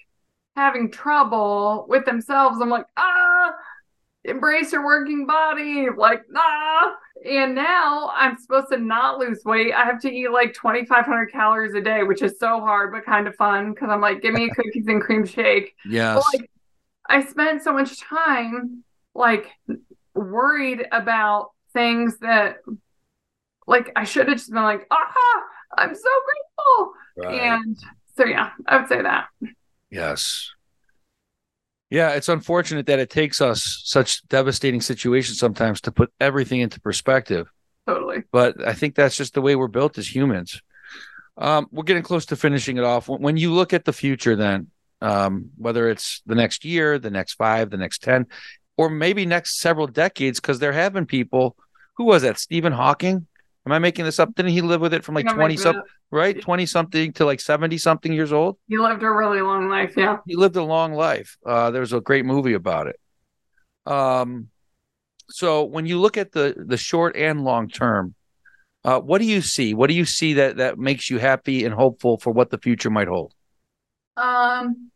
having 0.56 0.92
trouble 0.92 1.86
with 1.88 2.06
themselves 2.06 2.60
I'm 2.62 2.70
like 2.70 2.88
ah 2.98 3.52
embrace 4.24 4.72
your 4.72 4.86
working 4.86 5.26
body 5.26 5.88
like 5.96 6.22
ah 6.36 6.96
and 7.26 7.54
now 7.54 8.12
I'm 8.16 8.38
supposed 8.38 8.70
to 8.70 8.78
not 8.78 9.20
lose 9.20 9.44
weight. 9.46 9.74
I 9.74 9.86
have 9.86 10.02
to 10.02 10.12
eat 10.12 10.32
like 10.32 10.54
2,500 10.54 11.32
calories 11.32 11.76
a 11.76 11.82
day, 11.82 12.04
which 12.04 12.22
is 12.22 12.40
so 12.40 12.60
hard, 12.60 12.92
but 12.92 13.06
kind 13.06 13.28
of 13.28 13.36
fun 13.36 13.74
because 13.74 13.90
I'm 13.92 14.02
like, 14.02 14.22
give 14.22 14.34
me 14.34 14.50
cookies 14.56 14.88
and 14.88 15.02
cream 15.02 15.26
shake. 15.26 15.76
Yes. 15.86 16.16
But, 16.16 16.40
like, 16.40 16.52
I 17.08 17.24
spent 17.24 17.62
so 17.62 17.74
much 17.74 18.00
time 18.00 18.84
like 19.14 19.52
worried 20.16 20.88
about 20.92 21.52
things 21.74 22.18
that 22.20 22.58
like 23.68 23.92
I 23.96 24.04
should 24.04 24.28
have 24.28 24.38
just 24.38 24.52
been 24.52 24.64
like, 24.64 24.88
ah, 24.90 25.44
I'm 25.78 25.94
so 25.94 26.10
grateful. 26.26 26.94
Right. 27.18 27.42
And 27.42 27.78
so, 28.18 28.26
yeah, 28.26 28.52
I 28.66 28.78
would 28.78 28.88
say 28.88 29.02
that. 29.02 29.28
Yes. 29.90 30.52
Yeah, 31.92 32.12
it's 32.12 32.30
unfortunate 32.30 32.86
that 32.86 33.00
it 33.00 33.10
takes 33.10 33.42
us 33.42 33.82
such 33.84 34.26
devastating 34.30 34.80
situations 34.80 35.38
sometimes 35.38 35.82
to 35.82 35.92
put 35.92 36.12
everything 36.22 36.62
into 36.62 36.80
perspective. 36.80 37.52
Totally. 37.86 38.24
But 38.32 38.66
I 38.66 38.74
think 38.74 38.96
that's 38.96 39.18
just 39.18 39.34
the 39.34 39.42
way 39.42 39.58
we're 39.58 39.68
built 39.68 39.98
as 39.98 40.16
humans. 40.16 40.62
Um, 41.38 41.68
we're 41.70 41.84
getting 41.84 42.02
close 42.02 42.26
to 42.28 42.38
finishing 42.38 42.78
it 42.78 42.86
off. 42.86 43.10
When 43.10 43.36
you 43.36 43.54
look 43.54 43.74
at 43.74 43.84
the 43.84 43.92
future, 43.92 44.38
then, 44.38 44.68
um, 45.02 45.50
whether 45.58 45.90
it's 45.90 46.22
the 46.26 46.36
next 46.36 46.64
year, 46.64 46.98
the 46.98 47.12
next 47.12 47.34
five, 47.34 47.70
the 47.70 47.78
next 47.78 48.04
10, 48.04 48.28
or 48.78 48.90
maybe 48.90 49.26
next 49.26 49.60
several 49.60 49.88
decades, 49.88 50.40
because 50.40 50.60
there 50.60 50.72
have 50.72 50.94
been 50.94 51.06
people, 51.06 51.58
who 51.98 52.06
was 52.06 52.22
that? 52.22 52.40
Stephen 52.40 52.72
Hawking? 52.72 53.28
Am 53.66 53.72
I 53.72 53.80
making 53.80 54.06
this 54.06 54.20
up? 54.20 54.34
Didn't 54.34 54.54
he 54.54 54.62
live 54.62 54.80
with 54.80 54.94
it 54.94 55.04
from 55.04 55.16
like 55.16 55.28
20 55.28 55.58
something, 55.58 55.84
right? 56.12 56.40
20 56.40 56.66
something 56.66 57.14
to 57.14 57.26
like 57.26 57.40
70 57.40 57.78
something 57.78 58.12
years 58.14 58.34
old? 58.34 58.58
He 58.68 58.78
lived 58.78 59.02
a 59.02 59.10
really 59.10 59.42
long 59.42 59.70
life. 59.70 59.94
Yeah. 59.96 60.18
He 60.28 60.36
lived 60.36 60.58
a 60.58 60.64
long 60.64 60.94
life. 60.94 61.38
Uh, 61.46 61.72
there's 61.72 61.94
a 61.94 62.02
great 62.02 62.26
movie 62.26 62.54
about 62.54 62.88
it. 62.88 63.00
Um, 63.86 64.50
so 65.30 65.64
when 65.64 65.86
you 65.86 66.00
look 66.00 66.18
at 66.18 66.34
the 66.34 66.54
the 66.58 66.78
short 66.78 67.16
and 67.16 67.44
long 67.44 67.70
term, 67.70 68.14
uh, 68.84 69.00
what 69.00 69.20
do 69.20 69.26
you 69.26 69.42
see? 69.42 69.74
What 69.74 69.88
do 69.88 69.96
you 69.96 70.06
see 70.06 70.34
that 70.34 70.58
that 70.58 70.78
makes 70.78 71.10
you 71.10 71.18
happy 71.18 71.66
and 71.66 71.74
hopeful 71.74 72.18
for 72.18 72.32
what 72.32 72.50
the 72.50 72.58
future 72.58 72.90
might 72.90 73.08
hold? 73.08 73.34
Um, 74.18 74.92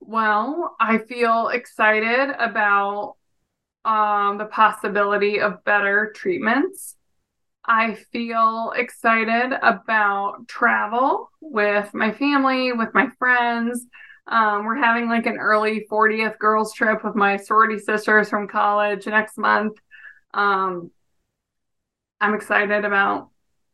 well, 0.00 0.74
I 0.80 0.98
feel 0.98 1.48
excited 1.48 2.30
about 2.38 3.16
um 3.84 4.36
the 4.36 4.44
possibility 4.44 5.40
of 5.40 5.64
better 5.64 6.12
treatments 6.14 6.96
I 7.70 7.94
feel 7.94 8.72
excited 8.74 9.56
about 9.62 10.48
travel 10.48 11.30
with 11.40 11.94
my 11.94 12.10
family, 12.10 12.72
with 12.72 12.88
my 12.94 13.06
friends. 13.16 13.86
Um, 14.26 14.64
we're 14.64 14.74
having 14.74 15.08
like 15.08 15.26
an 15.26 15.36
early 15.36 15.86
40th 15.88 16.36
girls 16.40 16.74
trip 16.74 17.04
with 17.04 17.14
my 17.14 17.36
sorority 17.36 17.78
sisters 17.78 18.28
from 18.28 18.48
college 18.48 19.06
next 19.06 19.38
month. 19.38 19.78
Um, 20.34 20.90
I'm 22.20 22.34
excited 22.34 22.84
about 22.84 23.28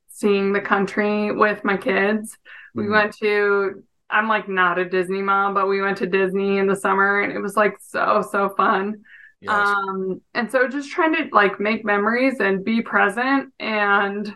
seeing 0.08 0.52
the 0.52 0.60
country 0.60 1.32
with 1.32 1.64
my 1.64 1.78
kids. 1.78 2.36
We 2.74 2.82
mm-hmm. 2.82 2.92
went 2.92 3.16
to, 3.20 3.82
I'm 4.10 4.28
like 4.28 4.46
not 4.46 4.78
a 4.78 4.84
Disney 4.84 5.22
mom, 5.22 5.54
but 5.54 5.68
we 5.68 5.80
went 5.80 5.96
to 5.98 6.06
Disney 6.06 6.58
in 6.58 6.66
the 6.66 6.76
summer 6.76 7.22
and 7.22 7.32
it 7.32 7.40
was 7.40 7.56
like 7.56 7.78
so, 7.80 8.22
so 8.30 8.50
fun. 8.58 9.04
Um, 9.48 10.20
and 10.34 10.50
so 10.50 10.68
just 10.68 10.90
trying 10.90 11.14
to 11.14 11.34
like 11.34 11.60
make 11.60 11.84
memories 11.84 12.40
and 12.40 12.64
be 12.64 12.82
present. 12.82 13.52
And 13.60 14.28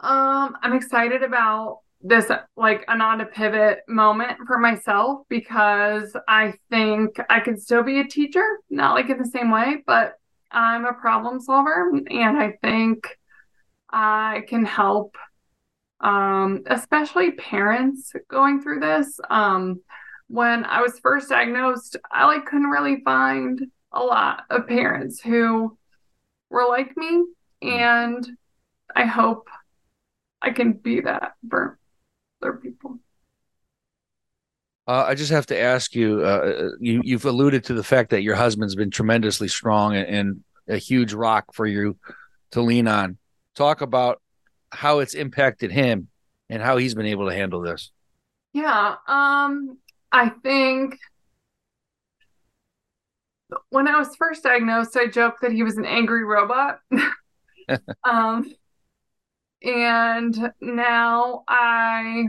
um, 0.00 0.56
I'm 0.62 0.74
excited 0.74 1.22
about 1.22 1.80
this 2.00 2.30
like 2.56 2.84
Ananda 2.88 3.24
pivot 3.24 3.78
moment 3.88 4.38
for 4.46 4.58
myself 4.58 5.22
because 5.28 6.14
I 6.28 6.54
think 6.70 7.18
I 7.30 7.40
can 7.40 7.58
still 7.58 7.82
be 7.82 8.00
a 8.00 8.06
teacher, 8.06 8.44
not 8.68 8.94
like 8.94 9.08
in 9.08 9.18
the 9.18 9.24
same 9.24 9.50
way, 9.50 9.82
but 9.86 10.14
I'm 10.50 10.84
a 10.84 10.92
problem 10.92 11.40
solver 11.40 11.90
and 11.90 12.38
I 12.38 12.58
think 12.62 13.18
I 13.90 14.42
can 14.48 14.64
help 14.64 15.16
um, 16.00 16.62
especially 16.66 17.32
parents 17.32 18.12
going 18.28 18.60
through 18.60 18.80
this. 18.80 19.18
Um, 19.30 19.80
when 20.28 20.64
I 20.64 20.80
was 20.80 20.98
first 20.98 21.28
diagnosed, 21.28 21.96
I 22.10 22.26
like 22.26 22.46
couldn't 22.46 22.70
really 22.70 23.00
find 23.04 23.60
a 23.92 24.02
lot 24.02 24.44
of 24.50 24.66
parents 24.66 25.20
who 25.20 25.76
were 26.50 26.66
like 26.68 26.96
me 26.96 27.24
and 27.62 28.26
I 28.94 29.04
hope 29.06 29.48
I 30.42 30.50
can 30.50 30.72
be 30.72 31.00
that 31.00 31.34
for 31.48 31.78
other 32.42 32.54
people. 32.54 32.98
Uh, 34.86 35.04
I 35.08 35.14
just 35.14 35.30
have 35.30 35.46
to 35.46 35.58
ask 35.58 35.94
you, 35.94 36.22
uh, 36.22 36.70
you. 36.78 37.00
You've 37.02 37.24
alluded 37.24 37.64
to 37.64 37.74
the 37.74 37.82
fact 37.82 38.10
that 38.10 38.22
your 38.22 38.34
husband's 38.34 38.74
been 38.74 38.90
tremendously 38.90 39.48
strong 39.48 39.96
and, 39.96 40.06
and 40.06 40.44
a 40.68 40.76
huge 40.76 41.14
rock 41.14 41.54
for 41.54 41.66
you 41.66 41.96
to 42.50 42.60
lean 42.60 42.86
on. 42.86 43.16
Talk 43.54 43.80
about 43.80 44.20
how 44.70 44.98
it's 44.98 45.14
impacted 45.14 45.72
him 45.72 46.08
and 46.50 46.62
how 46.62 46.76
he's 46.76 46.94
been 46.94 47.06
able 47.06 47.28
to 47.28 47.34
handle 47.34 47.62
this. 47.62 47.92
Yeah, 48.52 48.96
um, 49.08 49.78
I 50.14 50.28
think 50.28 50.96
when 53.70 53.88
I 53.88 53.98
was 53.98 54.14
first 54.14 54.44
diagnosed, 54.44 54.96
I 54.96 55.08
joked 55.08 55.40
that 55.42 55.50
he 55.50 55.64
was 55.64 55.76
an 55.76 55.84
angry 55.84 56.22
robot. 56.22 56.78
um, 58.04 58.48
and 59.60 60.52
now 60.60 61.42
I 61.48 62.26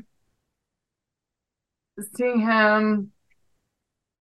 see 2.00 2.40
him 2.40 3.12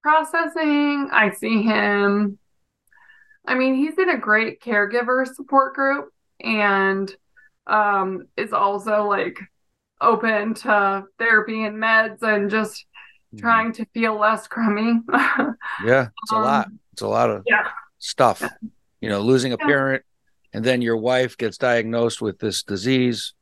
processing. 0.02 1.08
I 1.10 1.30
see 1.30 1.62
him. 1.62 2.38
I 3.46 3.54
mean, 3.54 3.76
he's 3.76 3.98
in 3.98 4.10
a 4.10 4.18
great 4.18 4.60
caregiver 4.60 5.26
support 5.26 5.74
group 5.74 6.10
and 6.38 7.10
um, 7.66 8.26
is 8.36 8.52
also 8.52 9.08
like 9.08 9.38
open 10.02 10.52
to 10.52 11.04
therapy 11.18 11.64
and 11.64 11.82
meds 11.82 12.20
and 12.20 12.50
just. 12.50 12.84
Trying 13.38 13.72
to 13.74 13.84
feel 13.86 14.18
less 14.18 14.46
crummy. 14.46 15.00
yeah, 15.84 16.08
it's 16.22 16.32
a 16.32 16.36
um, 16.36 16.42
lot. 16.42 16.68
It's 16.92 17.02
a 17.02 17.08
lot 17.08 17.30
of 17.30 17.42
yeah. 17.46 17.68
stuff. 17.98 18.40
Yeah. 18.40 18.48
You 19.00 19.08
know, 19.08 19.20
losing 19.20 19.52
a 19.52 19.56
yeah. 19.58 19.66
parent, 19.66 20.04
and 20.52 20.64
then 20.64 20.82
your 20.82 20.96
wife 20.96 21.36
gets 21.36 21.58
diagnosed 21.58 22.22
with 22.22 22.38
this 22.38 22.62
disease, 22.62 23.34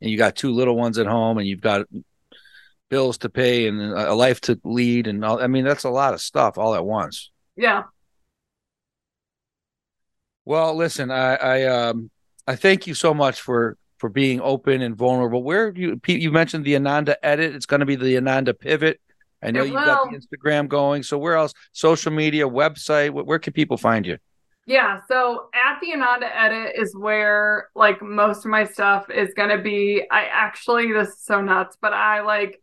and 0.00 0.10
you 0.10 0.16
got 0.16 0.36
two 0.36 0.52
little 0.52 0.76
ones 0.76 0.98
at 0.98 1.06
home, 1.06 1.38
and 1.38 1.46
you've 1.46 1.60
got 1.60 1.86
bills 2.88 3.18
to 3.18 3.28
pay 3.28 3.68
and 3.68 3.80
a 3.80 4.14
life 4.14 4.40
to 4.42 4.60
lead, 4.64 5.06
and 5.06 5.24
all. 5.24 5.42
I 5.42 5.46
mean, 5.46 5.64
that's 5.64 5.84
a 5.84 5.90
lot 5.90 6.14
of 6.14 6.20
stuff 6.20 6.58
all 6.58 6.74
at 6.74 6.84
once. 6.84 7.30
Yeah. 7.56 7.84
Well, 10.44 10.74
listen, 10.74 11.10
I, 11.10 11.34
I 11.36 11.64
um 11.64 12.10
I 12.46 12.56
thank 12.56 12.86
you 12.86 12.94
so 12.94 13.14
much 13.14 13.40
for 13.40 13.76
for 13.98 14.08
being 14.08 14.40
open 14.40 14.82
and 14.82 14.96
vulnerable. 14.96 15.42
Where 15.42 15.72
you 15.76 16.00
you 16.06 16.32
mentioned 16.32 16.64
the 16.64 16.74
Ananda 16.74 17.24
edit? 17.24 17.54
It's 17.54 17.66
going 17.66 17.80
to 17.80 17.86
be 17.86 17.96
the 17.96 18.16
Ananda 18.16 18.54
pivot. 18.54 19.00
I 19.42 19.50
know 19.50 19.62
you've 19.62 19.74
got 19.74 20.10
the 20.10 20.18
Instagram 20.18 20.68
going. 20.68 21.02
So 21.02 21.18
where 21.18 21.34
else? 21.34 21.52
Social 21.72 22.12
media, 22.12 22.48
website. 22.48 23.10
Where 23.10 23.38
can 23.38 23.52
people 23.52 23.76
find 23.76 24.06
you? 24.06 24.18
Yeah, 24.66 25.00
so 25.08 25.48
at 25.54 25.80
the 25.80 25.92
Ananda 25.94 26.28
edit 26.38 26.74
is 26.76 26.94
where 26.94 27.70
like 27.74 28.00
most 28.02 28.44
of 28.44 28.50
my 28.50 28.64
stuff 28.64 29.10
is 29.10 29.34
going 29.34 29.48
to 29.48 29.58
be. 29.58 30.04
I 30.10 30.24
actually 30.24 30.92
this 30.92 31.08
is 31.08 31.24
so 31.24 31.40
nuts, 31.40 31.76
but 31.80 31.92
I 31.92 32.20
like 32.20 32.60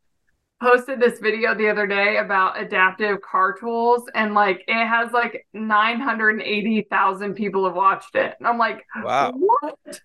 posted 0.61 0.99
this 0.99 1.19
video 1.19 1.53
the 1.53 1.69
other 1.69 1.85
day 1.85 2.17
about 2.17 2.59
adaptive 2.59 3.21
car 3.21 3.53
tools 3.53 4.03
and 4.15 4.33
like 4.33 4.63
it 4.67 4.87
has 4.87 5.11
like 5.11 5.45
980,000 5.53 7.35
people 7.35 7.65
have 7.65 7.75
watched 7.75 8.15
it. 8.15 8.35
And 8.39 8.47
I'm 8.47 8.57
like, 8.57 8.85
wow. 9.03 9.33
What? 9.35 9.77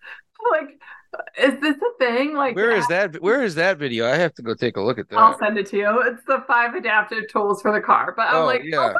Like 0.51 0.77
is 1.37 1.59
this 1.59 1.75
a 1.75 1.97
thing? 1.99 2.33
Like 2.33 2.55
where 2.55 2.71
is 2.71 2.87
that 2.87 3.21
where 3.21 3.43
is 3.43 3.55
that 3.55 3.77
video? 3.77 4.07
I 4.07 4.15
have 4.15 4.33
to 4.35 4.41
go 4.41 4.53
take 4.53 4.77
a 4.77 4.81
look 4.81 4.99
at 4.99 5.09
that. 5.09 5.19
I'll 5.19 5.37
send 5.37 5.57
it 5.57 5.67
to 5.67 5.77
you. 5.77 6.01
It's 6.05 6.23
the 6.25 6.43
five 6.47 6.75
adaptive 6.75 7.27
tools 7.29 7.61
for 7.61 7.71
the 7.71 7.81
car. 7.81 8.13
But 8.15 8.29
I'm 8.29 8.43
oh, 8.43 8.45
like, 8.45 8.61
yeah. 8.63 8.93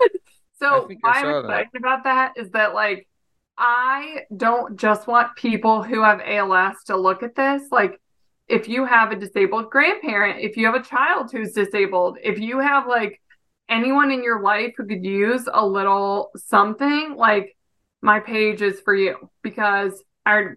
Oh. 0.00 0.08
so 0.58 0.88
why 1.00 1.20
I'm 1.20 1.44
excited 1.44 1.68
that. 1.72 1.78
about 1.78 2.04
that 2.04 2.32
is 2.36 2.50
that 2.50 2.74
like 2.74 3.08
I 3.56 4.20
don't 4.36 4.78
just 4.78 5.06
want 5.06 5.36
people 5.36 5.82
who 5.82 6.02
have 6.02 6.20
ALS 6.24 6.76
to 6.86 6.96
look 6.96 7.22
at 7.22 7.34
this. 7.34 7.62
Like 7.70 8.00
if 8.48 8.68
you 8.68 8.84
have 8.84 9.12
a 9.12 9.16
disabled 9.16 9.70
grandparent, 9.70 10.40
if 10.40 10.56
you 10.56 10.66
have 10.66 10.74
a 10.74 10.82
child 10.82 11.30
who's 11.30 11.52
disabled, 11.52 12.18
if 12.22 12.38
you 12.38 12.58
have 12.58 12.86
like 12.86 13.20
anyone 13.68 14.10
in 14.10 14.22
your 14.22 14.42
life 14.42 14.74
who 14.76 14.86
could 14.86 15.04
use 15.04 15.48
a 15.52 15.64
little 15.64 16.30
something, 16.36 17.14
like 17.16 17.56
my 18.00 18.20
page 18.20 18.62
is 18.62 18.80
for 18.80 18.94
you 18.94 19.30
because 19.42 20.02
I 20.26 20.48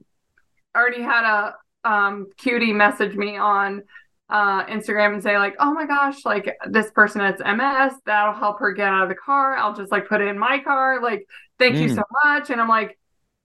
already 0.76 1.01
had 1.01 1.23
a 1.23 1.55
um, 1.89 2.28
cutie 2.38 2.73
message 2.73 3.15
me 3.15 3.38
on 3.38 3.84
uh, 4.30 4.65
Instagram 4.65 5.13
and 5.13 5.23
say 5.23 5.38
like, 5.38 5.55
"Oh 5.59 5.73
my 5.73 5.86
gosh, 5.86 6.26
like 6.26 6.55
this 6.69 6.91
person 6.91 7.21
has 7.21 7.39
MS. 7.39 7.99
That'll 8.05 8.34
help 8.34 8.59
her 8.59 8.73
get 8.73 8.88
out 8.88 9.03
of 9.03 9.09
the 9.09 9.15
car. 9.15 9.55
I'll 9.55 9.76
just 9.76 9.91
like 9.91 10.07
put 10.07 10.21
it 10.21 10.28
in 10.28 10.39
my 10.39 10.59
car. 10.59 11.01
Like, 11.01 11.28
thank 11.59 11.76
mm. 11.76 11.82
you 11.82 11.89
so 11.89 12.03
much." 12.23 12.49
And 12.49 12.59
I'm 12.59 12.67
like, 12.67 12.97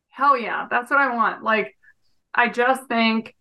"Hell 0.08 0.38
yeah, 0.38 0.66
that's 0.70 0.90
what 0.90 1.00
I 1.00 1.14
want." 1.14 1.42
Like, 1.42 1.76
I 2.34 2.48
just 2.48 2.86
think 2.88 3.34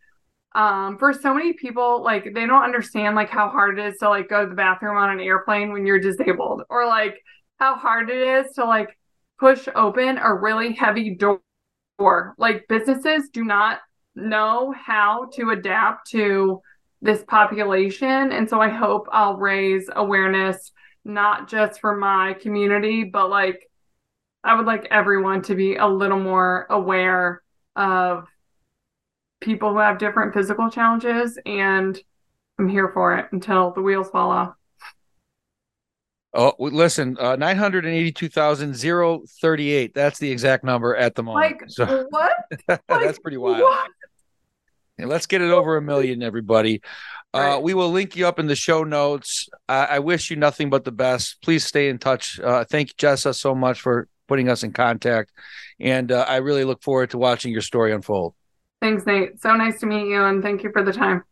um 0.55 0.97
for 0.97 1.13
so 1.13 1.31
many 1.31 1.53
people 1.53 2.03
like 2.03 2.23
they 2.33 2.47
don't 2.47 2.63
understand 2.63 3.15
like 3.15 3.29
how 3.29 3.49
hard 3.49 3.77
it 3.77 3.85
is 3.85 3.97
to 3.99 4.09
like 4.09 4.27
go 4.27 4.43
to 4.43 4.49
the 4.49 4.55
bathroom 4.55 4.97
on 4.97 5.11
an 5.11 5.19
airplane 5.19 5.71
when 5.71 5.85
you're 5.85 5.99
disabled 5.99 6.63
or 6.71 6.87
like 6.87 7.21
how 7.59 7.75
hard 7.75 8.09
it 8.09 8.17
is 8.17 8.51
to 8.53 8.65
like 8.65 8.97
push 9.39 9.67
open 9.75 10.17
a 10.17 10.33
really 10.33 10.73
heavy 10.73 11.15
door 11.15 11.39
like 12.37 12.67
businesses 12.67 13.29
do 13.31 13.43
not 13.43 13.79
know 14.15 14.73
how 14.73 15.29
to 15.33 15.51
adapt 15.51 16.09
to 16.11 16.61
this 17.01 17.23
population 17.23 18.31
and 18.31 18.49
so 18.49 18.59
i 18.59 18.67
hope 18.67 19.07
i'll 19.11 19.37
raise 19.37 19.89
awareness 19.95 20.71
not 21.05 21.47
just 21.47 21.79
for 21.79 21.95
my 21.95 22.33
community 22.41 23.03
but 23.03 23.29
like 23.29 23.69
i 24.43 24.53
would 24.53 24.65
like 24.65 24.87
everyone 24.91 25.41
to 25.41 25.55
be 25.55 25.75
a 25.75 25.87
little 25.87 26.19
more 26.19 26.65
aware 26.69 27.41
of 27.75 28.27
people 29.39 29.71
who 29.71 29.79
have 29.79 29.97
different 29.97 30.33
physical 30.33 30.69
challenges 30.69 31.39
and 31.45 31.99
I'm 32.59 32.67
here 32.67 32.89
for 32.89 33.17
it 33.17 33.27
until 33.31 33.71
the 33.71 33.81
wheels 33.81 34.09
fall 34.09 34.31
off. 34.31 34.53
Oh, 36.33 36.53
listen, 36.59 37.17
uh, 37.19 37.35
982,038. 37.37 39.93
That's 39.95 40.19
the 40.19 40.31
exact 40.31 40.63
number 40.63 40.95
at 40.95 41.15
the 41.15 41.23
moment. 41.23 41.61
Like, 41.61 41.63
so, 41.67 42.05
what? 42.09 42.31
that's 42.67 42.83
like, 42.87 43.21
pretty 43.21 43.37
wild. 43.37 43.61
What? 43.61 43.89
let's 44.99 45.25
get 45.25 45.41
it 45.41 45.49
over 45.49 45.77
a 45.77 45.81
million, 45.81 46.21
everybody. 46.21 46.81
Uh, 47.33 47.39
right. 47.39 47.61
We 47.61 47.73
will 47.73 47.89
link 47.89 48.15
you 48.15 48.27
up 48.27 48.39
in 48.39 48.47
the 48.47 48.55
show 48.55 48.83
notes. 48.83 49.49
I, 49.67 49.85
I, 49.85 49.99
wish 49.99 50.29
you 50.29 50.35
nothing 50.35 50.69
but 50.69 50.83
the 50.83 50.91
best. 50.91 51.41
Please 51.41 51.63
stay 51.63 51.89
in 51.89 51.99
touch. 51.99 52.39
Uh, 52.39 52.65
thank 52.65 52.95
Jessa 52.95 53.35
so 53.35 53.53
much 53.53 53.81
for 53.81 54.07
putting 54.27 54.49
us 54.49 54.63
in 54.63 54.71
contact. 54.71 55.31
And 55.79 56.11
uh, 56.11 56.25
I 56.27 56.37
really 56.37 56.63
look 56.63 56.81
forward 56.81 57.11
to 57.11 57.17
watching 57.17 57.51
your 57.51 57.61
story 57.61 57.93
unfold. 57.93 58.33
Thanks, 58.81 59.05
Nate. 59.05 59.41
So 59.41 59.55
nice 59.55 59.79
to 59.81 59.85
meet 59.85 60.07
you, 60.07 60.23
and 60.23 60.41
thank 60.41 60.63
you 60.63 60.71
for 60.71 60.83
the 60.83 60.93
time. 60.93 61.23